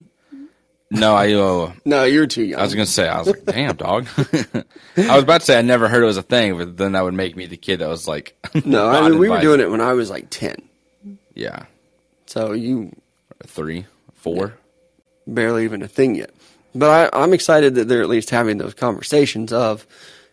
[1.00, 2.60] No, I uh, No, you were too young.
[2.60, 4.08] I was gonna say I was like, damn dog.
[4.18, 7.04] I was about to say I never heard it was a thing, but then that
[7.04, 8.36] would make me the kid that was like,
[8.66, 10.56] no, I mean we were doing it when I was like ten.
[11.34, 11.66] Yeah,
[12.28, 12.96] So you
[13.46, 14.54] three, four.
[15.28, 16.32] barely even a thing yet.
[16.74, 19.86] But I, I'm excited that they're at least having those conversations of,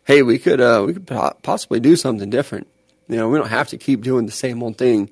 [0.04, 2.66] hey, we could uh, we could po- possibly do something different.
[3.08, 5.10] You know, we don't have to keep doing the same old thing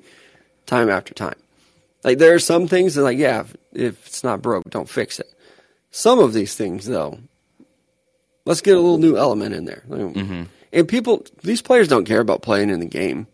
[0.66, 1.34] time after time.
[2.04, 5.18] Like there are some things that like, yeah, if, if it's not broke, don't fix
[5.20, 5.30] it.
[5.90, 7.18] Some of these things though,
[8.44, 9.82] let's get a little new element in there.
[9.88, 10.42] Mm-hmm.
[10.72, 13.26] And people, these players don't care about playing in the game.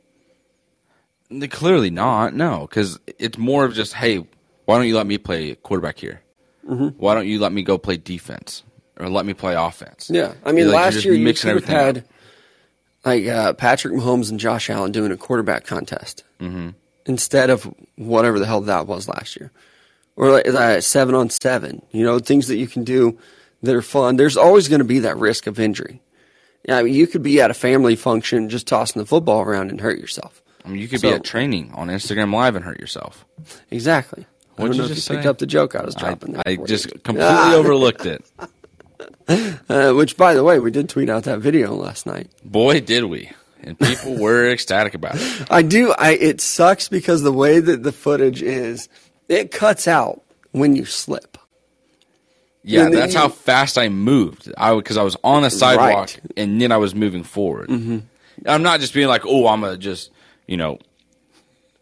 [1.31, 2.35] They- Clearly not.
[2.35, 4.27] No, because it's more of just, hey,
[4.65, 6.23] why don't you let me play quarterback here?
[6.69, 6.99] Mm-hmm.
[6.99, 8.63] Why don't you let me go play defense
[8.99, 10.11] or let me play offense?
[10.11, 12.05] Yeah, I mean, Like, last year you could have had
[13.05, 16.71] like uh, Patrick Mahomes and Josh Allen doing a quarterback contest mm-hmm.
[17.05, 19.53] instead of whatever the hell that was last year,
[20.17, 21.83] or like uh, seven on seven.
[21.93, 23.19] You know, things that you can do
[23.62, 24.17] that are fun.
[24.17, 26.03] There's always going to be that risk of injury.
[26.69, 29.71] Yeah, I mean, you could be at a family function just tossing the football around
[29.71, 30.43] and hurt yourself.
[30.64, 33.25] I mean, you could be at training on Instagram Live and hurt yourself.
[33.71, 34.27] Exactly.
[34.59, 36.43] I What'd don't you just you picked up the joke I was I, dropping there.
[36.45, 38.25] I just completely overlooked it.
[39.29, 42.31] Uh, which, by the way, we did tweet out that video last night.
[42.45, 43.31] Boy, did we.
[43.62, 45.47] And people were ecstatic about it.
[45.51, 45.93] I do.
[45.93, 48.89] I it sucks because the way that the footage is,
[49.29, 50.22] it cuts out
[50.53, 51.39] when you slip.
[52.62, 54.53] Yeah, that's you- how fast I moved.
[54.59, 56.20] I because I was on a sidewalk Right.
[56.37, 57.68] and then I was moving forward.
[57.68, 57.99] Mm-hmm.
[58.47, 60.11] I'm not just being like, oh, I'm a just
[60.47, 60.79] you know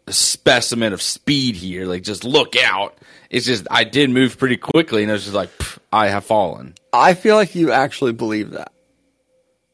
[0.07, 1.85] a specimen of speed here.
[1.87, 2.97] Like just look out.
[3.31, 6.23] It's just I did move pretty quickly, and it was just like pff, I have
[6.25, 6.75] fallen.
[6.93, 8.71] I feel like you actually believe that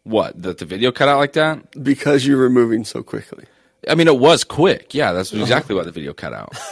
[0.03, 1.83] What that the video cut out like that?
[1.83, 3.45] because you were moving so quickly.
[3.89, 4.93] I mean, it was quick.
[4.93, 6.55] Yeah, that's exactly why the video cut out.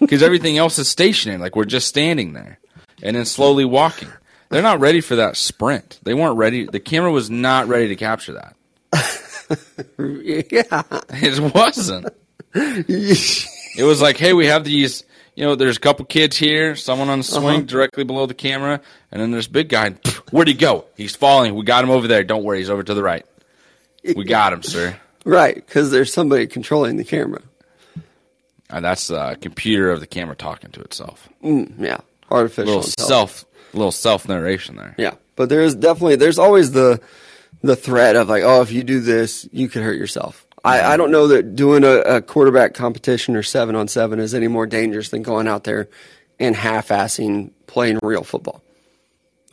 [0.00, 1.38] Because everything else is stationary.
[1.38, 2.58] Like we're just standing there
[3.02, 4.10] and then slowly walking.
[4.50, 5.98] They're not ready for that sprint.
[6.02, 6.66] They weren't ready.
[6.66, 8.56] The camera was not ready to capture that.
[9.98, 10.82] Yeah.
[11.10, 12.08] It wasn't.
[13.76, 15.04] It was like, hey, we have these.
[15.34, 17.40] You know, there's a couple kids here, someone on the uh-huh.
[17.40, 19.90] swing directly below the camera, and then there's big guy.
[20.30, 20.84] Where'd he go?
[20.96, 21.56] He's falling.
[21.56, 22.22] We got him over there.
[22.22, 23.26] Don't worry, he's over to the right.
[24.04, 24.96] We got him, sir.
[25.24, 27.42] Right, because there's somebody controlling the camera.
[28.70, 31.28] And that's the computer of the camera talking to itself.
[31.42, 31.98] Mm, yeah,
[32.30, 34.94] artificial little self little self narration there.
[34.98, 37.00] Yeah, but there's definitely there's always the
[37.62, 40.46] the threat of like, oh, if you do this, you could hurt yourself.
[40.64, 44.34] I, I don't know that doing a, a quarterback competition or seven on seven is
[44.34, 45.88] any more dangerous than going out there
[46.40, 48.63] and half-assing playing real football.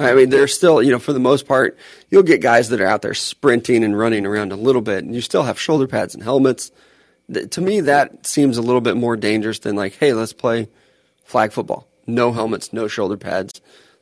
[0.03, 1.77] I mean, there's still, you know, for the most part,
[2.09, 5.13] you'll get guys that are out there sprinting and running around a little bit, and
[5.13, 6.71] you still have shoulder pads and helmets.
[7.51, 10.67] To me, that seems a little bit more dangerous than like, hey, let's play
[11.23, 11.87] flag football.
[12.07, 13.61] No helmets, no shoulder pads.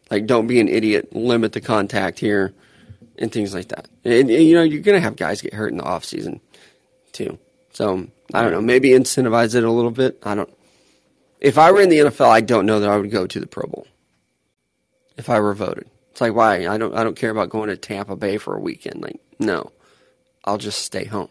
[0.10, 1.16] Like, don't be an idiot.
[1.16, 2.54] Limit the contact here,
[3.18, 3.88] and things like that.
[4.04, 6.42] And, and, you know, you're gonna have guys get hurt in the off season,
[7.12, 7.38] too.
[7.74, 8.62] So I don't know.
[8.62, 10.20] Maybe incentivize it a little bit.
[10.24, 10.52] I don't.
[11.40, 13.48] If I were in the NFL, I don't know that I would go to the
[13.48, 13.88] Pro Bowl.
[15.20, 16.96] If I were voted, it's like why I don't.
[16.96, 19.02] I don't care about going to Tampa Bay for a weekend.
[19.02, 19.72] Like, no,
[20.46, 21.28] I'll just stay home.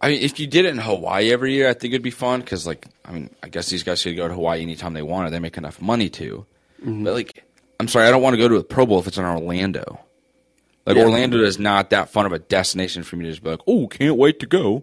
[0.00, 2.40] I mean, if you did it in Hawaii every year, I think it'd be fun
[2.40, 5.30] because, like, I mean, I guess these guys could go to Hawaii anytime they wanted.
[5.30, 6.44] They make enough money to.
[6.80, 7.04] Mm-hmm.
[7.04, 7.44] But like,
[7.80, 10.00] I'm sorry, I don't want to go to a Pro Bowl if it's in Orlando.
[10.84, 11.04] Like, Yeah.
[11.04, 13.86] Orlando is not that fun of a destination for me to just be like, oh,
[13.86, 14.82] can't wait to go.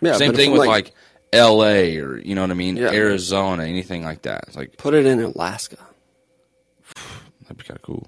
[0.00, 0.92] Yeah, Same thing with like,
[1.32, 1.98] L.A.
[1.98, 2.90] or you know what I mean, Yeah.
[2.90, 4.44] Arizona, anything like that.
[4.48, 5.78] It's like put it in Alaska
[7.48, 8.06] that'd be kind of cool.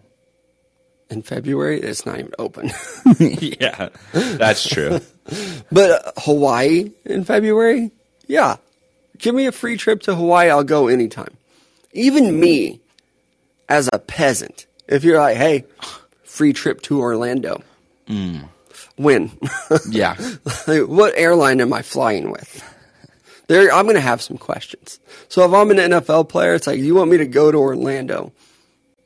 [1.10, 1.80] in February.
[1.80, 2.70] It's not even open.
[3.18, 5.00] yeah, that's true.
[5.72, 7.90] but uh, Hawaii in February,
[8.26, 8.56] yeah,
[9.18, 10.50] give me a free trip to Hawaii.
[10.50, 11.36] I'll go anytime.
[11.92, 12.80] Even me,
[13.68, 15.64] as a peasant, if you're like, hey,
[16.22, 17.62] free trip to Orlando,
[18.96, 19.32] when?
[19.88, 20.16] yeah,
[20.68, 22.62] Like, what airline am I flying with?
[23.48, 25.00] There, I'm going to have some questions.
[25.28, 28.32] So if I'm an NFL player, it's like, you want me to go to Orlando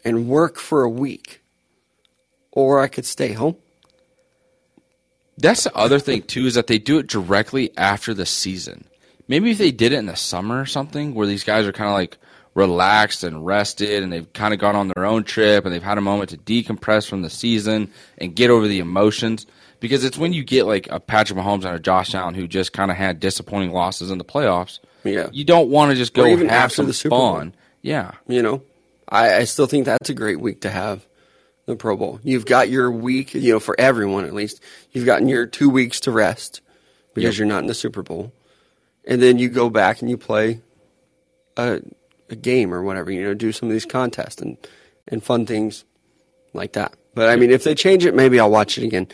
[0.04, 1.40] and work for a week,
[2.52, 3.56] or I could stay home.
[5.36, 8.84] That's the other thing too is that they do it directly after the season.
[9.26, 11.88] Maybe if they did it in the summer or something, where these guys are kind
[11.88, 12.18] of like
[12.54, 15.98] relaxed and rested, and they've kind of gone on their own trip, and they've had
[15.98, 19.46] a moment to decompress from the season and get over the emotions.
[19.80, 22.72] Because it's when you get like a Patrick Mahomes and a Josh Allen who just
[22.72, 24.78] kind of had disappointing losses in the playoffs.
[25.02, 25.28] Yeah.
[25.32, 27.34] you don't want to just go have after some the Super Bowl.
[27.34, 27.54] fun.
[27.82, 28.62] Yeah, You know,
[29.14, 31.06] I, I still think that's a great week to have
[31.66, 32.20] the Pro Bowl.
[32.22, 34.60] You've got your week, you know, for everyone at least.
[34.92, 36.60] You've gotten your two weeks to rest
[37.14, 37.38] because Yep.
[37.38, 38.32] you're not in the Super Bowl,
[39.06, 40.60] and then you go back and you play
[41.56, 41.80] a,
[42.28, 43.10] a game or whatever.
[43.10, 44.56] You know, do some of these contests and
[45.08, 45.84] and fun things
[46.52, 46.94] like that.
[47.14, 49.06] But I mean, if they change it, maybe I'll watch it again.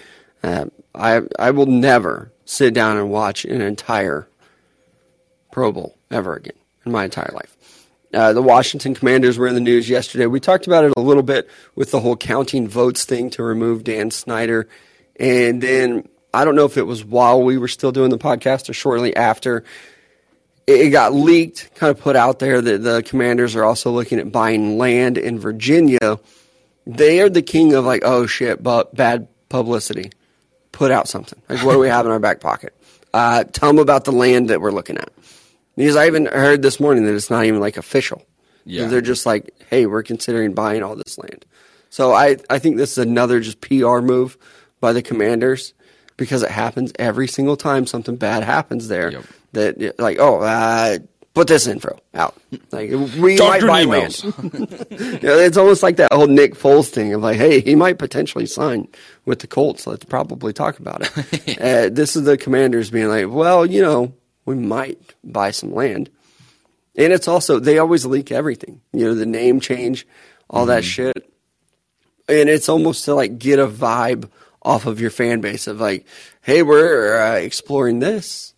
[0.43, 4.27] Uh, I I will never sit down and watch an entire
[5.53, 7.57] Pro Bowl ever again in my entire life.
[8.13, 10.27] Uh, the Washington Commanders were in the news yesterday.
[10.27, 13.85] We talked about it a little bit with the whole counting votes thing to remove
[13.85, 14.69] Dan Snyder.
[15.19, 18.69] And then I don't know if it was while we were still doing the podcast
[18.69, 19.65] or shortly after.
[20.67, 24.31] It got leaked, kind of put out there that the Commanders are also looking at
[24.31, 26.19] buying land in Virginia.
[26.87, 30.11] They are the king of like, oh shit, but bad publicity.
[30.73, 31.41] Put out something.
[31.49, 32.73] Like, what do we have in our back pocket?
[33.13, 35.11] Uh, tell them about the land that we're looking at.
[35.81, 38.23] Because I even heard this morning that it's not even like official.
[38.67, 38.87] Yeah.
[38.89, 41.47] They're just like, hey, we're considering buying all this land.
[41.89, 44.37] So I, I think this is another just PR move
[44.81, 45.73] by the commanders
[46.19, 49.11] because it happens every single time something bad happens there.
[49.11, 49.25] Yep.
[49.53, 50.99] That like, oh, uh,
[51.33, 52.37] put this info out.
[52.71, 54.23] Like we might buy land.
[54.91, 57.99] You know, it's almost like that whole Nick Foles thing of like, hey, he might
[57.99, 58.87] potentially sign
[59.25, 59.87] with the Colts.
[59.87, 61.59] Let's probably talk about it.
[61.61, 64.13] uh, this is the commanders being like, well, you know,
[64.51, 66.11] we might buy some land.
[66.97, 68.81] And it's also, they always leak everything.
[68.93, 70.07] You know, the name change,
[70.49, 71.33] all that shit.
[72.29, 74.29] And it's almost to like get a vibe
[74.63, 76.05] off of your fan base of like,
[76.43, 78.55] hey, we're uh, exploring this.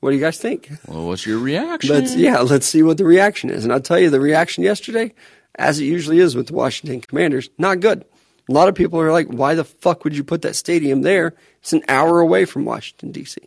[0.00, 0.70] What do you guys think?
[0.86, 1.94] well, what's your reaction?
[1.94, 3.64] Let's yeah, let's see what the reaction is.
[3.64, 5.12] And I'll tell you, the reaction yesterday,
[5.56, 8.04] as it usually is with the Washington Commanders, not good.
[8.48, 11.34] A lot of people are like, "Why the fuck would you put that stadium there?
[11.60, 13.40] It's an hour away from Washington D.C.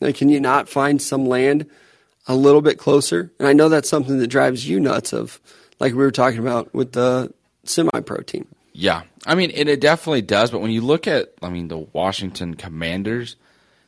[0.00, 1.66] Like, can you not find some land
[2.26, 5.12] a little bit closer?" And I know that's something that drives you nuts.
[5.12, 5.40] Of
[5.80, 7.32] like we were talking about with the
[7.64, 8.46] semi-pro team.
[8.72, 10.50] Yeah, I mean, and it definitely does.
[10.50, 13.36] But when you look at, I mean, the Washington Commanders,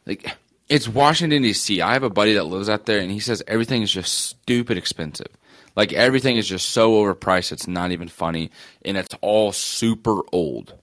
[0.06, 0.36] like
[0.68, 1.80] it's Washington D.C.
[1.80, 4.76] I have a buddy that lives out there, and he says everything is just stupid
[4.76, 5.28] expensive.
[5.76, 8.50] Like everything is just so overpriced, it's not even funny,
[8.84, 10.74] and it's all super old.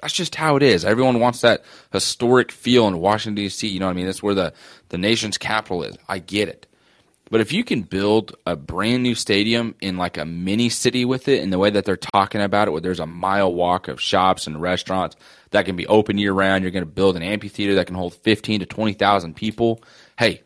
[0.00, 0.84] That's just how it is.
[0.84, 3.66] Everyone wants that historic feel in Washington D.C.
[3.66, 4.06] You know what I mean?
[4.06, 4.52] That's where the
[4.90, 5.96] the nation's capital is.
[6.08, 6.66] I get it.
[7.30, 11.28] But if you can build a brand new stadium in like a mini city with
[11.28, 14.00] it in the way that they're talking about it, where there's a mile walk of
[14.00, 15.14] shops and restaurants
[15.50, 18.14] that can be open year round, you're going to build an amphitheater that can hold
[18.14, 19.82] 15 to 20,000 people.
[20.18, 20.42] Hey,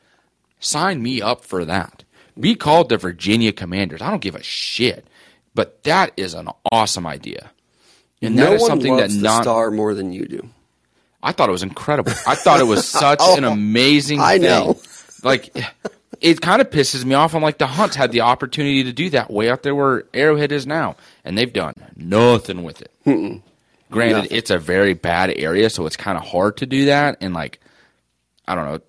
[0.59, 2.03] sign me up for that.
[2.39, 4.03] Be called the Virginia Commanders.
[4.03, 5.07] I don't give a shit.
[5.55, 7.52] But that is an awesome idea.
[8.23, 10.49] And that no is one something that the not star more than you do.
[11.23, 12.13] I thought it was incredible.
[12.27, 14.43] I thought it was such an oh, amazing Oh, I thing.
[14.43, 14.81] know.
[15.23, 15.55] Like
[16.21, 17.35] it kind of pisses me off.
[17.35, 20.53] I'm like the Hunts had the opportunity to do that way out there where Arrowhead
[20.53, 22.91] is now, and they've done nothing with it.
[23.91, 24.37] Granted, Nothing.
[24.39, 27.19] it's a very bad area, so it's kind of hard to do that.
[27.21, 27.61] And like,
[28.49, 28.81] I don't know,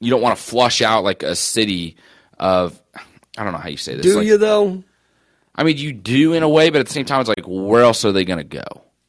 [0.00, 1.96] you don't want to flush out like a city
[2.38, 2.80] of.
[3.36, 4.02] I don't know how you say this.
[4.04, 4.82] Do Like, you though?
[5.58, 7.82] I mean, you do in a way, but at the same time, it's like, where
[7.82, 8.62] else are they going to go?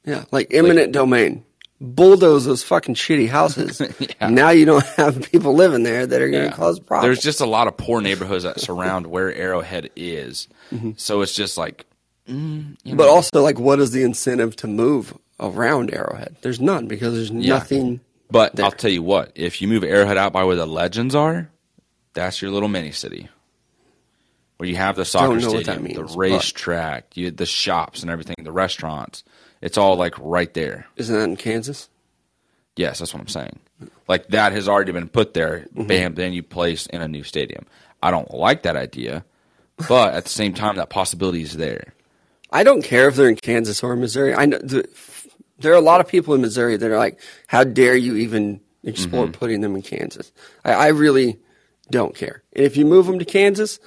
[0.03, 1.45] Yeah, like eminent domain.
[1.81, 3.81] Bulldoze those fucking shitty houses.
[3.99, 4.27] Yeah.
[4.29, 6.55] Now you don't have people living there that are going to Yeah.
[6.55, 7.05] cause problems.
[7.05, 10.49] There's just a lot of poor neighborhoods that surround where Arrowhead is.
[10.73, 10.91] Mm-hmm.
[10.97, 11.85] So it's just like,
[12.27, 16.35] mm, you but know, also, like, what is the incentive to move around Arrowhead?
[16.41, 17.53] There's none because there's Yeah.
[17.53, 18.65] nothing But There.
[18.65, 21.49] I'll tell you what, if you move Arrowhead out by where the legends are,
[22.13, 23.29] that's your little mini city.
[24.59, 28.51] Where you have the soccer stadium, means, the racetrack, you the shops and everything, the
[28.51, 29.23] restaurants.
[29.61, 30.85] It's all like right there.
[30.97, 31.87] Isn't that in Kansas?
[32.75, 33.57] Yes, that's what I'm saying.
[34.09, 35.59] Like that has already been put there.
[35.73, 35.87] Mm-hmm.
[35.87, 37.67] Bam, then you place in a new stadium.
[38.03, 39.23] I don't like that idea,
[39.87, 41.93] but at the same time, that possibility is there.
[42.51, 44.33] I don't care if they're in Kansas or Missouri.
[44.35, 44.85] I know the,
[45.59, 48.59] there are a lot of people in Missouri that are like, "How dare you even
[48.83, 49.39] explore Mm-hmm.
[49.39, 50.33] putting them in Kansas?"
[50.65, 51.39] I, I really
[51.89, 52.43] don't care.
[52.53, 53.79] And if you move them to Kansas,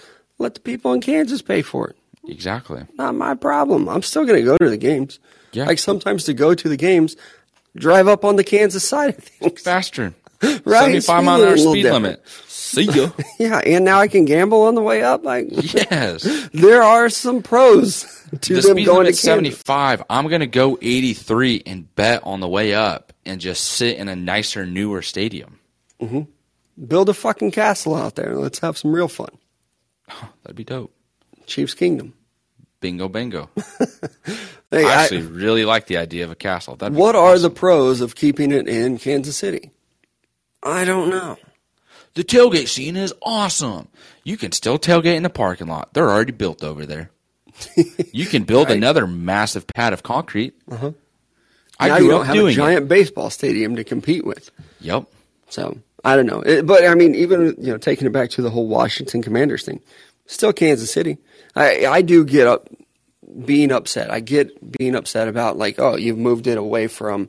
[0.43, 1.97] let the people in Kansas pay for it.
[2.29, 2.85] Exactly.
[2.97, 3.89] Not my problem.
[3.89, 5.19] I'm still going to go to the games.
[5.53, 5.67] Yeah.
[5.67, 7.17] Like sometimes to go to the games,
[7.77, 9.61] drive up on the Kansas side of things.
[9.63, 10.15] Faster.
[10.65, 12.03] Right, 75 mile an hour speed limit a little speed different.
[12.03, 12.29] limit.
[12.49, 13.11] See ya.
[13.39, 15.25] Yeah, and now I can gamble on the way up.
[15.25, 16.49] Like yes.
[16.53, 18.03] there are some pros
[18.41, 19.21] to the them speed going to Kansas.
[19.21, 20.03] 75.
[20.11, 24.09] I'm going to go 83 and bet on the way up and just sit in
[24.09, 25.61] a nicer, newer stadium.
[26.01, 26.87] Mm-hmm.
[26.87, 28.35] Build a fucking castle out there.
[28.37, 29.31] Let's have some real fun.
[30.43, 30.93] That'd be dope.
[31.47, 32.15] Chiefs Kingdom.
[32.81, 33.49] Bingo, bingo.
[34.71, 36.77] Hey, I I- actually really like the idea of a castle.
[36.77, 39.71] That'd what are the pros of keeping it in Kansas City?
[40.63, 41.37] I don't know.
[42.15, 43.89] The tailgate scene is awesome.
[44.25, 45.93] You can still tailgate in the parking lot.
[45.93, 47.11] They're already built over there.
[48.13, 48.79] you can build Right.
[48.79, 50.55] another massive pad of concrete.
[50.71, 50.93] Uh-huh.
[51.79, 54.51] I now you don't have a giant baseball stadium to compete with.
[54.81, 55.05] Yep.
[55.51, 58.43] So I don't know, It- but I mean, even you know, taking it back to
[58.43, 59.81] the whole Washington Commanders thing,
[60.27, 61.19] still Kansas City.
[61.55, 62.69] I I do get up
[63.45, 64.11] being upset.
[64.11, 67.29] I get being upset about like, oh, you've moved it away from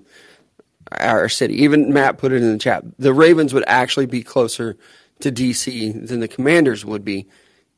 [0.92, 1.64] our city.
[1.64, 2.84] Even Matt put it in the chat.
[3.00, 4.78] The Ravens would actually be closer
[5.22, 7.28] to DC than the Commanders would be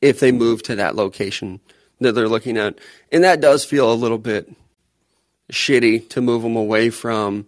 [0.02, 1.60] if they moved to that location
[2.02, 2.78] that they're looking at,
[3.12, 4.52] and that does feel a little bit
[5.52, 7.46] shitty to move them away from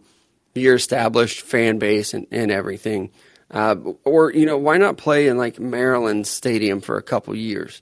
[0.56, 3.12] your established fan base and, and everything.
[3.50, 7.82] Uh, or, you know, why not play in like Maryland Stadium for a couple years?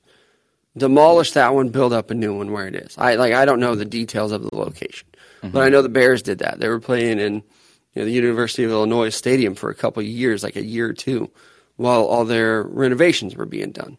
[0.77, 2.95] Demolish that one, build up a new one where it is.
[2.97, 5.07] I like I don't know the details of the location.
[5.51, 6.59] But I know the Bears did that.
[6.59, 10.07] They were playing in you know, the University of Illinois Stadium for a couple of
[10.07, 11.29] years, like a year or two,
[11.75, 13.97] while all their renovations were being done.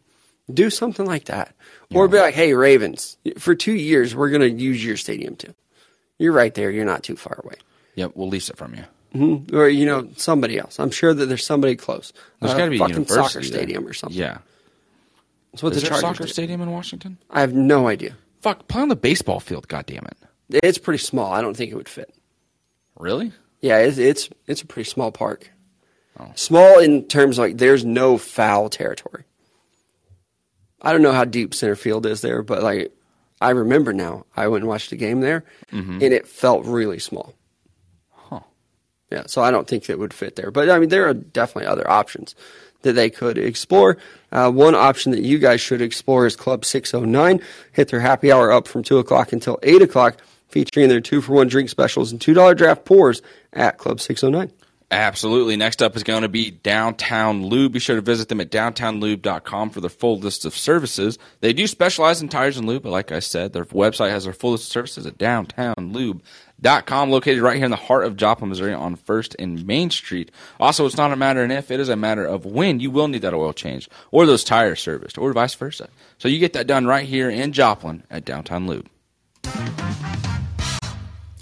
[0.52, 1.54] Do something like that.
[1.94, 5.54] Or be like, hey, Ravens, for two years, we're going to use your stadium too.
[6.18, 6.70] You're right there.
[6.70, 7.56] You're not too far away.
[7.96, 8.12] Yep.
[8.14, 8.84] We'll lease it from you.
[9.16, 10.78] Hmm Or, you know, somebody else.
[10.78, 12.12] I'm sure that there's somebody close.
[12.40, 13.42] There's Uh, got to be a fucking soccer there.
[13.42, 14.18] stadium or something.
[14.18, 14.38] Yeah.
[15.52, 16.28] That's what Is the there a soccer do.
[16.30, 17.18] stadium in Washington?
[17.30, 18.16] I have no idea.
[18.42, 19.68] Fuck, play on the baseball field.
[19.68, 20.16] God damn it.
[20.62, 21.32] It's pretty small.
[21.32, 22.14] I don't think it would fit.
[22.98, 23.32] Really?
[23.60, 25.50] Yeah, it's it's, it's a pretty small park.
[26.20, 26.30] Oh.
[26.34, 29.24] Small in terms of like there's no foul territory.
[30.80, 32.92] I don't know how deep center field is there, but like
[33.40, 37.34] I remember now, I went and watched a game there, and it felt really small.
[39.10, 40.50] Yeah, so I don't think it would fit there.
[40.50, 42.34] But I mean, there are definitely other options
[42.82, 43.98] that they could explore.
[44.32, 47.40] Uh, one option that you guys should explore is Club 609.
[47.72, 51.32] Hit their happy hour up from 2 o'clock until 8 o'clock, featuring their two for
[51.32, 54.52] one drink specials and $2 draft pours at Club 609.
[54.90, 55.56] Absolutely.
[55.56, 57.72] Next up is going to be Downtown Lube.
[57.72, 61.18] Be sure to visit them at downtownlube.com for their full list of services.
[61.40, 64.32] They do specialize in tires and lube, but like I said, their website has their
[64.32, 66.22] full list of services at downtownlube.com,
[66.62, 70.30] located right here in the heart of Joplin, Missouri on 1st and Main Street.
[70.58, 73.08] Also, it's not a matter of if, it is a matter of when you will
[73.08, 75.88] need that oil change or those tires serviced or vice versa.
[76.18, 78.88] So you get that done right here in Joplin at Downtown Lube.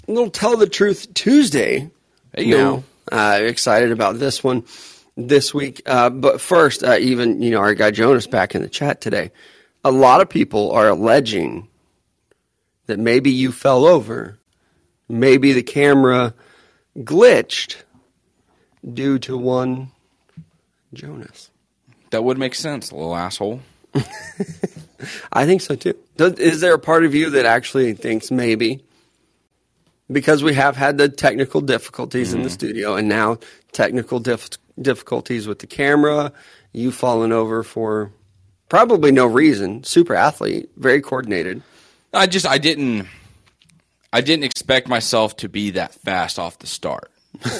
[0.07, 1.89] A little Tell the Truth Tuesday.
[2.33, 2.75] There you now.
[2.75, 2.83] go.
[3.11, 4.65] Uh, excited about this one
[5.15, 5.81] this week.
[5.85, 9.31] Uh, but first, uh, even, you know, our guy Jonas back in the chat today.
[9.83, 11.67] A lot of people are alleging
[12.87, 14.37] that maybe you fell over.
[15.07, 16.33] Maybe the camera
[16.97, 17.77] glitched
[18.93, 19.91] due to one
[20.93, 21.51] Jonas.
[22.11, 23.61] That would make sense, little asshole.
[25.33, 25.95] I think so too.
[26.17, 28.83] Does, is there a part of you that actually thinks maybe
[30.11, 32.53] because we have had the technical difficulties in the mm-hmm.
[32.53, 33.39] studio and now
[33.71, 34.49] technical dif-
[34.79, 36.31] difficulties with the camera,
[36.73, 38.11] you fallen over for
[38.69, 39.83] probably no reason.
[39.83, 41.61] Super athlete, very coordinated.
[42.13, 43.07] I just I didn't
[44.15, 47.11] I didn't expect myself to be that fast off the start.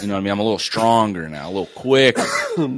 [0.01, 0.31] You know what I mean?
[0.31, 2.21] I'm a little stronger now, a little quicker,
[2.57, 2.69] a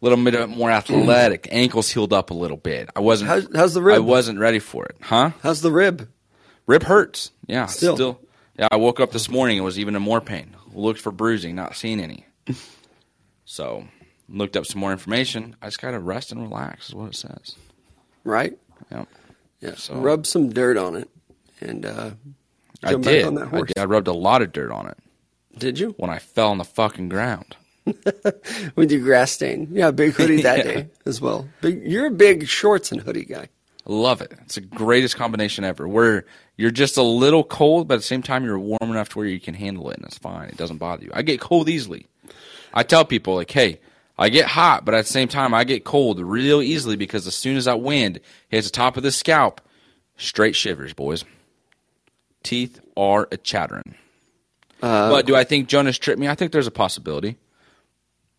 [0.00, 1.48] little bit more athletic.
[1.50, 2.88] Ankles healed up a little bit.
[2.94, 3.28] I wasn't.
[3.30, 3.96] How's- how's the rib?
[3.96, 5.30] I wasn't ready for it, huh?
[5.42, 6.08] How's the rib?
[6.66, 7.32] Rib hurts.
[7.48, 7.96] Yeah, Still.
[7.96, 8.20] still.
[8.58, 10.54] Yeah, I woke up this morning and was even in more pain.
[10.72, 12.26] Looked for bruising, not seeing any.
[13.44, 13.86] So,
[14.28, 15.56] looked up some more information.
[15.60, 17.56] I just gotta rest and relax, is what it says.
[18.24, 18.56] Right?
[18.92, 19.08] Yep.
[19.60, 19.74] Yeah.
[19.74, 21.10] So- Rub some dirt on it
[21.60, 22.10] and uh,
[22.82, 23.24] I did.
[23.24, 23.78] on that I did.
[23.78, 24.98] I rubbed a lot of dirt on it
[25.58, 25.94] Did you?
[25.98, 27.56] when I fell on the fucking ground.
[28.76, 29.68] with your grass stain.
[29.70, 30.72] Yeah, big hoodie that Yeah.
[30.74, 31.48] day as well.
[31.60, 33.48] Big, you're a big shorts and hoodie guy.
[33.84, 34.32] Love it.
[34.42, 35.86] It's the greatest combination ever.
[35.86, 36.24] Where
[36.56, 39.26] you're just a little cold, but at the same time you're warm enough to where
[39.28, 40.48] you can handle it and it's fine.
[40.48, 41.10] It doesn't bother you.
[41.14, 42.06] I get cold easily.
[42.74, 43.80] I tell people like, hey,
[44.18, 47.36] I get hot, but at the same time I get cold real easily because as
[47.36, 48.18] soon as that wind
[48.48, 49.60] hits the top of the scalp,
[50.16, 51.24] straight shivers, boys.
[52.46, 53.96] Teeth are a chattering.
[54.80, 56.28] Uh, but do I think Jonas tripped me?
[56.28, 57.36] I think there's a possibility.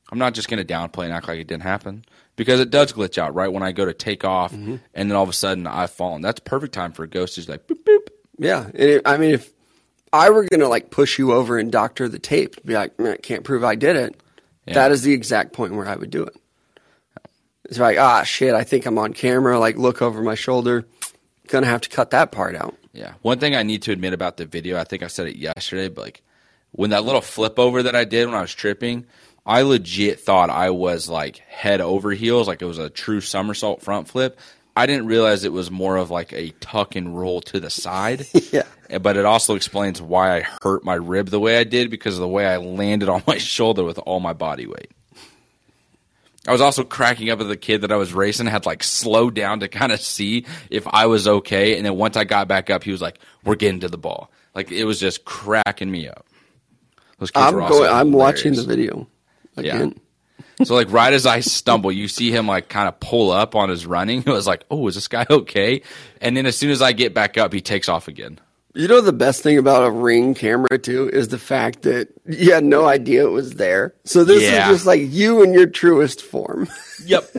[0.09, 2.05] I'm not just going to downplay and act like it didn't happen
[2.37, 5.23] because it does glitch out right when I go to take off, and then all
[5.23, 6.21] of a sudden I've fallen.
[6.21, 8.07] That's perfect time for a ghost who's like boop boop.
[8.39, 9.51] Yeah, and it, I mean, if
[10.13, 13.43] I were gonna like push you over and doctor the tape, be like, I can't
[13.43, 14.21] prove I did it.
[14.65, 14.75] Yeah.
[14.75, 16.35] That is the exact point where I would do it.
[17.65, 19.59] It's like, ah, shit, I think I'm on camera.
[19.59, 20.85] Like, look over my shoulder.
[21.47, 22.75] Gonna have to cut that part out.
[22.97, 23.13] Yeah.
[23.21, 25.87] One thing I need to admit about the video, I think I said it yesterday,
[25.87, 26.23] but like
[26.71, 29.05] when that little flip over that I did when I was tripping,
[29.45, 33.81] I legit thought I was like head over heels, like it was a true somersault
[33.83, 34.39] front flip.
[34.75, 38.25] I didn't realize it was more of like a tuck and roll to the side.
[38.51, 38.99] Yeah.
[39.01, 42.21] But it also explains why I hurt my rib the way I did because of
[42.21, 44.91] the way I landed on my shoulder with all my body weight.
[46.47, 49.35] I was also cracking up at the kid that I was racing, had like slowed
[49.35, 51.77] down to kind of see if I was okay.
[51.77, 54.31] And then once I got back up, he was like, We're getting to the ball.
[54.55, 56.25] Like it was just cracking me up.
[57.19, 57.91] Those kids I'm were also going.
[57.91, 59.07] I'm watching the video
[59.55, 59.99] again.
[60.63, 63.69] So like right as I stumble, you see him like kind of pull up on
[63.69, 64.19] his running.
[64.25, 65.81] It was like, oh, is this guy okay?
[66.21, 68.39] And then as soon as I get back up, he takes off again.
[68.77, 72.53] You know the best thing about a ring camera too is the fact that you
[72.53, 73.95] had no idea it was there.
[74.03, 74.69] So this Yeah.
[74.69, 76.67] is just like you in your truest form.
[77.05, 77.37] Yep,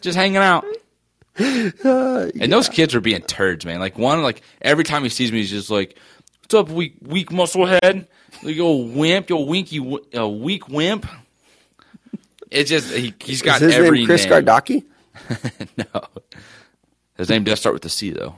[0.00, 0.64] just hanging out.
[1.38, 3.78] and those kids were being turds, man.
[3.78, 5.96] Like one, like every time he sees me, he's just like,
[6.42, 8.08] "What's up, weak weak muscle head?
[8.42, 11.06] You old wimp, you old winky wi- uh, weak wimp."
[12.50, 14.32] It's just he, he's got is his every name Chris name.
[14.44, 14.84] Gardocki?
[15.76, 16.04] No.
[17.16, 18.34] His name does start with a C, though.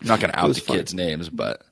[0.00, 1.62] I'm not going to out the kids' names, but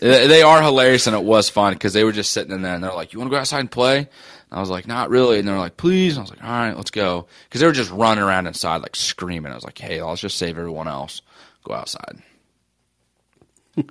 [0.00, 2.74] they they are hilarious, and it was fun because they were just sitting in there
[2.74, 4.08] and they're like, "You want to go outside and play?" And
[4.50, 6.76] I was like, "Not really," and they're like, "Please." And I was like, "All right,
[6.76, 9.52] let's go," because they were just running around inside like screaming.
[9.52, 11.22] I was like, "Hey, let's just save everyone else.
[11.64, 12.22] Go outside."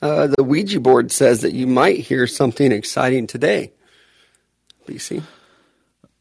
[0.00, 3.70] Uh, the Ouija board says that you might hear something exciting today.
[4.86, 5.22] BC.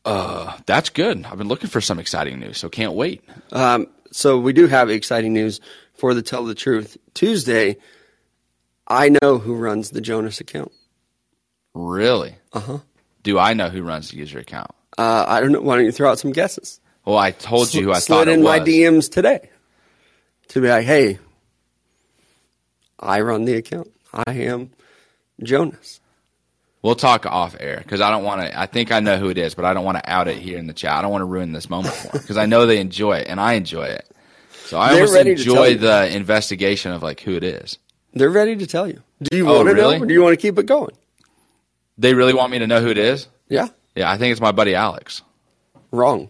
[0.04, 1.26] Uh, That's good.
[1.26, 3.24] I've been looking for some exciting news, so can't wait.
[3.54, 5.62] Um, so we do have exciting news
[6.00, 7.78] for the Tell the Truth Tuesday.
[8.88, 10.72] I know who runs the Jonas account.
[11.74, 12.36] Really?
[12.54, 12.72] Uh Uh-huh.
[12.74, 12.80] huh.
[13.22, 14.72] Do I know who runs the user account?
[14.98, 15.62] Uh, I don't know.
[15.62, 16.80] Why don't you throw out some guesses?
[17.06, 18.46] Well, I told you who I Slid thought it in was.
[18.46, 19.50] my DMs today
[20.50, 21.20] to be like, hey,
[23.00, 23.92] I run the account.
[24.14, 24.72] I am
[25.44, 26.00] Jonas.
[26.82, 28.58] We'll talk off air because I don't want to.
[28.60, 30.58] I think I know who it is, but I don't want to out it here
[30.58, 30.94] in the chat.
[30.94, 33.28] I don't want to ruin this moment for them because I know they enjoy it
[33.28, 34.10] and I enjoy it.
[34.70, 35.78] So I They're almost ready to enjoy you.
[35.80, 37.80] the investigation of like who it is.
[38.14, 39.02] They're ready to tell you.
[39.24, 39.98] Do you Oh, want to really?
[39.98, 40.92] know, or do you want to keep it going?
[41.98, 43.28] They really want me to know who it is.
[43.48, 45.24] Yeah, Yeah, I think it's my buddy Alex.
[45.92, 46.30] wrong,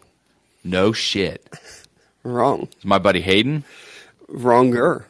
[0.64, 1.54] No shit.
[2.24, 3.66] wrong, It's my buddy Hayden.
[4.30, 5.06] wronger.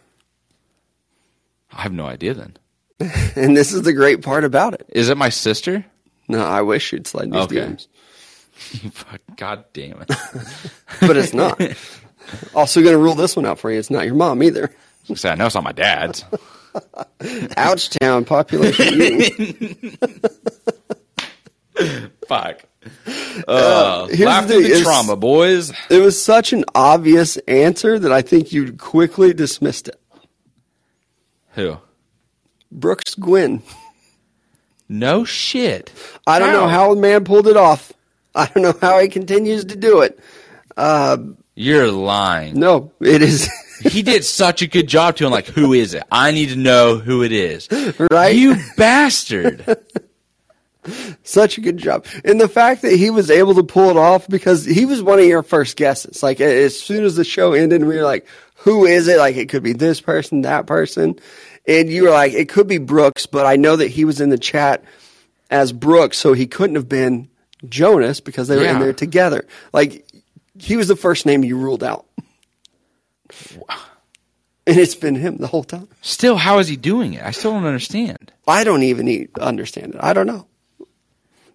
[1.72, 2.34] I have no idea.
[2.34, 2.58] Then
[3.36, 4.88] And this is the great part about it.
[4.90, 5.86] is it my sister?
[6.28, 7.58] No, I wish you'd slide these Okay.
[7.58, 7.88] DMs,
[9.38, 10.08] God damn it!
[11.00, 11.62] but it's not.
[12.54, 13.80] Also, going to rule this one out for you.
[13.80, 14.70] It's not your mom either.
[15.10, 16.24] I say I know it's not my dad's.
[17.20, 19.98] Ouchtown population.
[22.28, 22.64] Fuck.
[23.48, 25.72] Uh, here's laugh the through the it's- trauma, boys.
[25.90, 30.00] It was such an obvious answer that I think you quickly dismissed it.
[31.54, 31.78] Who?
[32.72, 33.64] Brooks Gwynn.
[34.88, 35.92] No shit.
[36.28, 37.92] I don't know how the man pulled it off.
[38.36, 40.20] I don't know how he continues to do it.
[41.60, 42.58] You're lying.
[42.58, 43.50] No, it is
[43.82, 45.32] he did such a good job to him.
[45.32, 46.04] Like, who is it?
[46.10, 47.68] I need to know who it is.
[48.10, 48.34] right.
[48.34, 49.78] You bastard.
[51.24, 52.06] Such a good job.
[52.24, 55.20] And the fact that he was able to pull it off because he was one
[55.20, 56.24] of your first guesses.
[56.24, 59.18] Like as soon as the show ended, we were like, who is it?
[59.18, 61.20] Like it could be this person, that person.
[61.68, 64.30] And you were like, it could be Brooks, but I know that he was in
[64.30, 64.84] the chat
[65.52, 67.30] as Brooks, so he couldn't have been
[67.68, 69.46] Jonas because they were in there together.
[69.74, 70.06] Like
[70.60, 72.06] he was the first name you ruled out.
[74.68, 75.88] And it's been him the whole time.
[76.02, 77.24] Still, how is he doing it?
[77.24, 78.32] I still don't understand.
[78.48, 80.00] I don't even need, understand it.
[80.04, 80.46] I don't know.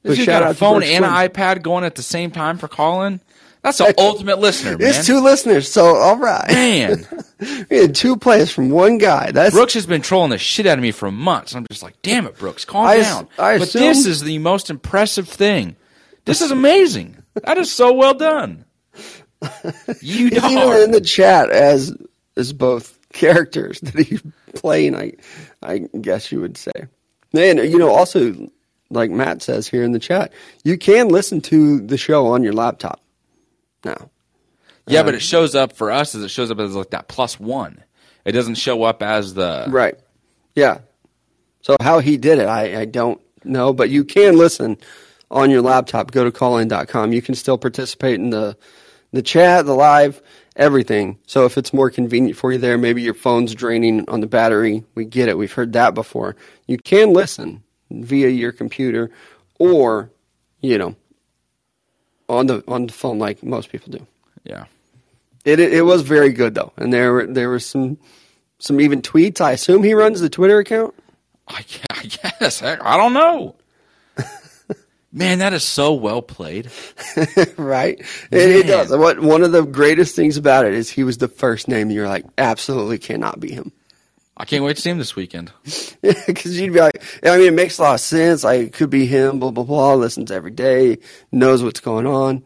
[0.02, 2.68] This But dude got a phone and an iPad going at the same time for
[2.68, 3.20] calling.
[3.62, 4.88] That's the ultimate listener, man.
[4.88, 6.46] It's two listeners, so all right.
[6.48, 7.06] Man,
[7.70, 9.30] We had two plays from one guy.
[9.30, 11.54] That's Brooks has been trolling the shit out of me for months.
[11.54, 13.28] I'm just like, damn it, Brooks, calm I down.
[13.38, 15.76] I but assume- this is the most impressive thing.
[16.26, 17.16] This is amazing.
[17.42, 18.64] That is so well done.
[20.00, 21.94] You he's even in the chat as
[22.36, 24.22] as both characters that he's
[24.54, 24.94] playing.
[24.96, 25.12] I
[25.62, 26.72] I guess you would say.
[27.32, 28.50] And you know, also
[28.90, 30.32] like Matt says here in the chat,
[30.62, 33.00] you can listen to the show on your laptop
[33.84, 34.10] now.
[34.86, 37.08] Yeah, but um, it shows up for us as it shows up as like that
[37.08, 37.82] plus one.
[38.24, 39.98] It doesn't show up as the Right.
[40.54, 40.78] Yeah.
[41.62, 44.76] So how he did it, I, I don't know, but you can listen
[45.30, 46.10] on your laptop.
[46.10, 47.12] Go to callin.com.
[47.12, 48.56] You can still participate in the
[49.14, 50.20] the chat, the live,
[50.56, 51.18] everything.
[51.26, 54.84] So if it's more convenient for you there, maybe your phone's draining on the battery.
[54.94, 55.38] We get it.
[55.38, 56.36] We've heard that before.
[56.66, 59.10] You can listen via your computer
[59.58, 60.10] or,
[60.60, 60.96] you know,
[62.28, 64.06] on the on the phone like most people do.
[64.44, 64.64] yeah.
[65.44, 67.98] It, it it was very good though, and there were there were some
[68.58, 69.42] some even tweets.
[69.42, 70.94] I assume he runs the Twitter account.
[71.46, 71.62] I,
[72.40, 73.54] guess heck, I don't know.
[75.14, 76.70] Man, that is so well played.
[77.56, 77.98] right?
[78.30, 78.90] It, it does.
[78.90, 82.08] What one of the greatest things about it is he was the first name you're
[82.08, 83.72] like absolutely cannot be him
[84.36, 85.52] I can't wait to see him this weekend.
[86.02, 88.42] because you'd be like, I mean, it makes a lot of sense.
[88.42, 89.38] Like it could be him.
[89.38, 89.94] Blah blah blah.
[89.94, 90.98] Listens every day,
[91.30, 92.44] knows what's going on,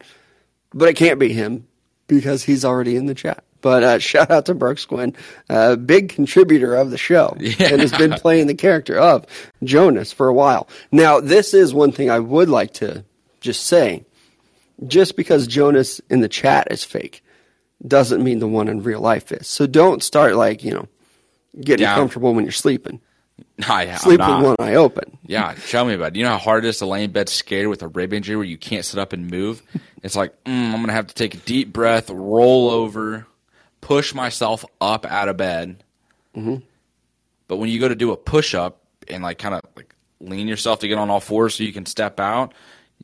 [0.73, 1.67] but it can't be him
[2.07, 3.43] because he's already in the chat.
[3.61, 5.15] But uh, shout out to Brooks Quinn,
[5.49, 7.69] uh, big contributor of the show, Yeah.
[7.73, 9.25] and has been playing the character of
[9.63, 10.67] Jonas for a while.
[10.91, 13.03] Now, this is one thing I would like to
[13.41, 14.05] just say.
[14.87, 17.21] Just because Jonas in the chat is fake
[17.85, 19.45] doesn't mean the one in real life is.
[19.47, 20.87] So don't start like, you know,
[21.59, 21.95] getting Yeah.
[21.95, 23.01] comfortable when you're sleeping.
[23.67, 25.17] I, I'm Sleep with one eye open.
[25.25, 26.15] Yeah, tell me about it.
[26.15, 28.35] You know how hard it is to lay in bed scared with a rib injury
[28.37, 29.61] where you can't sit up and move?
[30.01, 33.27] It's like, mm, I'm going to have to take a deep breath, roll over,
[33.81, 35.83] push myself up out of bed.
[36.35, 36.57] Mm-hmm.
[37.47, 40.47] But when you go to do a push up and like kind of like lean
[40.47, 42.53] yourself to get on all fours so you can step out,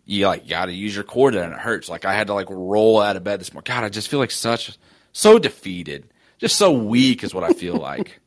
[0.06, 1.90] you like got to use your core and it hurts.
[1.90, 3.66] Like I had to like roll out of bed this morning.
[3.66, 4.78] God, I just feel like such,
[5.14, 6.08] so defeated.
[6.38, 8.20] Just so weak is what I feel like.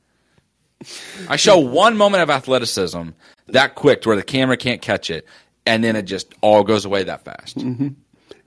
[1.29, 3.11] I show one moment of athleticism
[3.49, 5.27] that quick to where the camera can't catch it,
[5.67, 7.59] and then it just all goes away that fast.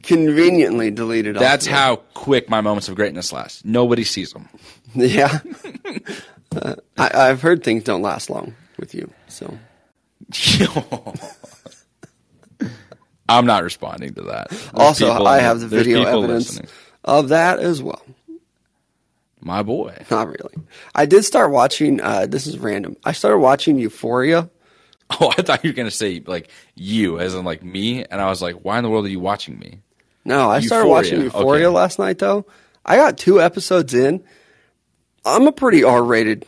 [0.04, 1.36] Conveniently deleted.
[1.36, 3.66] That's how quick my moments of greatness last.
[3.66, 4.47] Nobody sees them.
[4.93, 5.39] Yeah.
[6.54, 9.10] uh, I, I've heard things don't last long with you.
[9.30, 9.58] So
[13.30, 14.49] I'm not responding to that.
[14.49, 16.70] There's also, people- I have the video evidence listening.
[17.06, 18.02] of that as well.
[19.39, 19.95] My boy.
[20.12, 20.56] Not really.
[20.93, 22.02] I did start watching.
[22.02, 22.97] Uh, this is random.
[23.04, 24.49] I started watching Euphoria.
[25.20, 28.30] Oh, I thought you were gonna say like you, as in like me, and I
[28.30, 29.82] was like, why in the world are you watching me?
[30.24, 31.76] No, I started Euphoria, watching Euphoria okay.
[31.76, 32.45] last night though.
[32.86, 34.24] I got two episodes in.
[35.26, 36.45] I'm a pretty R-rated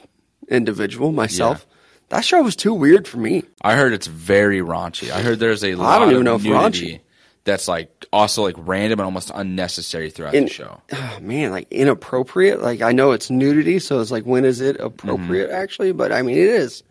[0.48, 1.66] individual myself.
[2.10, 3.44] That show was too weird for me.
[3.62, 5.10] I heard it's very raunchy.
[5.12, 7.00] I heard there's a lot I don't even know of if raunchy.
[7.44, 10.82] that's like also like random and almost unnecessary throughout In- the show.
[10.94, 12.62] Oh, man, like inappropriate.
[12.62, 15.56] Like I know it's nudity, so it's like when is it appropriate Mm-hmm.
[15.62, 15.92] actually?
[15.92, 16.84] But I mean, it is.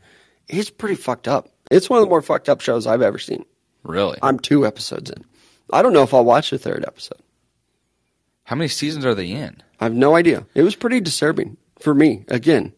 [0.49, 1.49] It's pretty fucked up.
[1.71, 3.45] It's one of the more fucked up shows I've ever seen.
[3.85, 4.19] Really?
[4.23, 5.25] I'm two episodes in.
[5.71, 7.21] I don't know if I'll watch the third episode.
[8.45, 9.63] How many seasons are they in?
[9.81, 10.47] I have no idea.
[10.55, 12.25] It was pretty disturbing for me.
[12.29, 12.73] Again,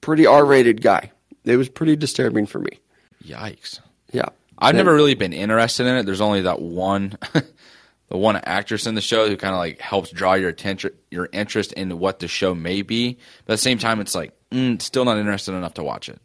[0.00, 1.12] pretty R-rated guy.
[1.44, 2.80] It was pretty disturbing for me.
[3.24, 3.80] Yikes.
[4.12, 4.28] Yeah.
[4.58, 6.06] I've never really been interested in it.
[6.06, 10.10] There's only that one, the one actress in the show who kind of like helps
[10.10, 13.18] draw your attention, your interest into what the show may be.
[13.44, 16.20] But at the same time, it's like mm, still not interested enough to watch it.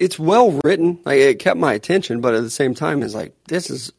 [0.00, 1.00] It's well written.
[1.04, 3.92] Like it kept my attention, but at the same time, it's like this is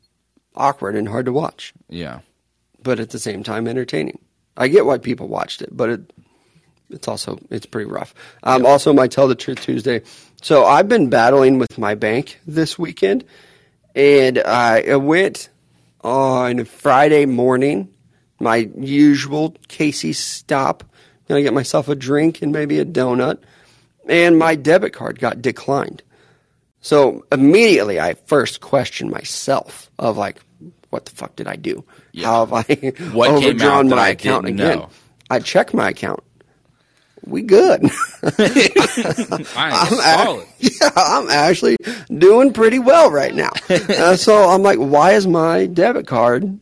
[0.58, 1.74] awkward and hard to watch.
[1.90, 2.20] Yeah,
[2.84, 4.20] but at the same time entertaining.
[4.56, 6.14] I get why people watched it, but it
[6.90, 8.14] it's also it's pretty rough.
[8.44, 10.02] Um, Also, my Tell the Truth Tuesday.
[10.42, 13.24] So I've been battling with my bank this weekend,
[13.96, 15.50] and I went
[16.02, 17.90] on Friday morning,
[18.40, 20.84] my usual Casey stop.
[21.28, 23.40] Gonna get myself a drink and maybe a donut,
[24.08, 26.02] and my debit card got declined.
[26.80, 30.40] So immediately, I first questioned myself of like,
[30.90, 31.84] what the fuck did I do?
[32.12, 32.28] Yeah.
[32.28, 32.62] How have I
[33.14, 34.80] What came overdrawn my I account again?
[34.80, 34.90] know?
[35.30, 36.22] I checked my account.
[37.26, 37.84] We good.
[38.24, 40.48] I'm solid.
[40.60, 41.76] yeah, I'm actually
[42.16, 43.52] doing pretty well right now.
[43.70, 46.60] uh, so I'm like, why is my debit card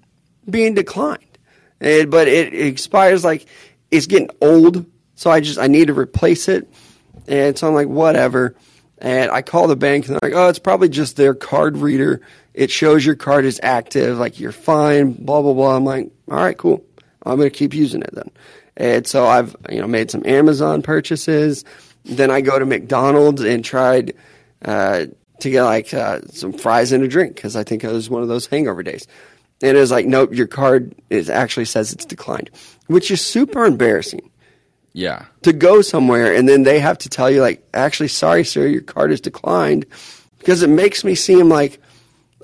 [0.50, 1.20] being declined?
[1.80, 3.46] And, but it, it expires like
[3.92, 6.68] it's getting old, so I just I need to replace it.
[7.28, 8.56] And so I'm like, whatever.
[8.98, 12.22] And I call the bank and they're like, oh, it's probably just their card reader.
[12.56, 15.76] It shows your card is active, like you're fine, blah blah blah.
[15.76, 16.84] I'm like, All right, cool.
[17.26, 18.30] I'm going to keep using it then.
[18.78, 21.66] And so I've you know made some Amazon purchases.
[22.06, 24.14] Then I go to McDonald's and tried
[24.64, 25.06] uh,
[25.42, 28.22] to get like uh, some fries and a drink because I think it was one
[28.22, 29.08] of those hangover days.
[29.62, 32.52] And it was like, nope, your card is actually says it's declined,
[32.88, 34.30] which is super embarrassing
[34.94, 35.26] Yeah.
[35.44, 38.82] to go somewhere and then they have to tell you like, actually, sorry, sir, your
[38.82, 39.86] card is declined
[40.40, 41.80] because it makes me seem like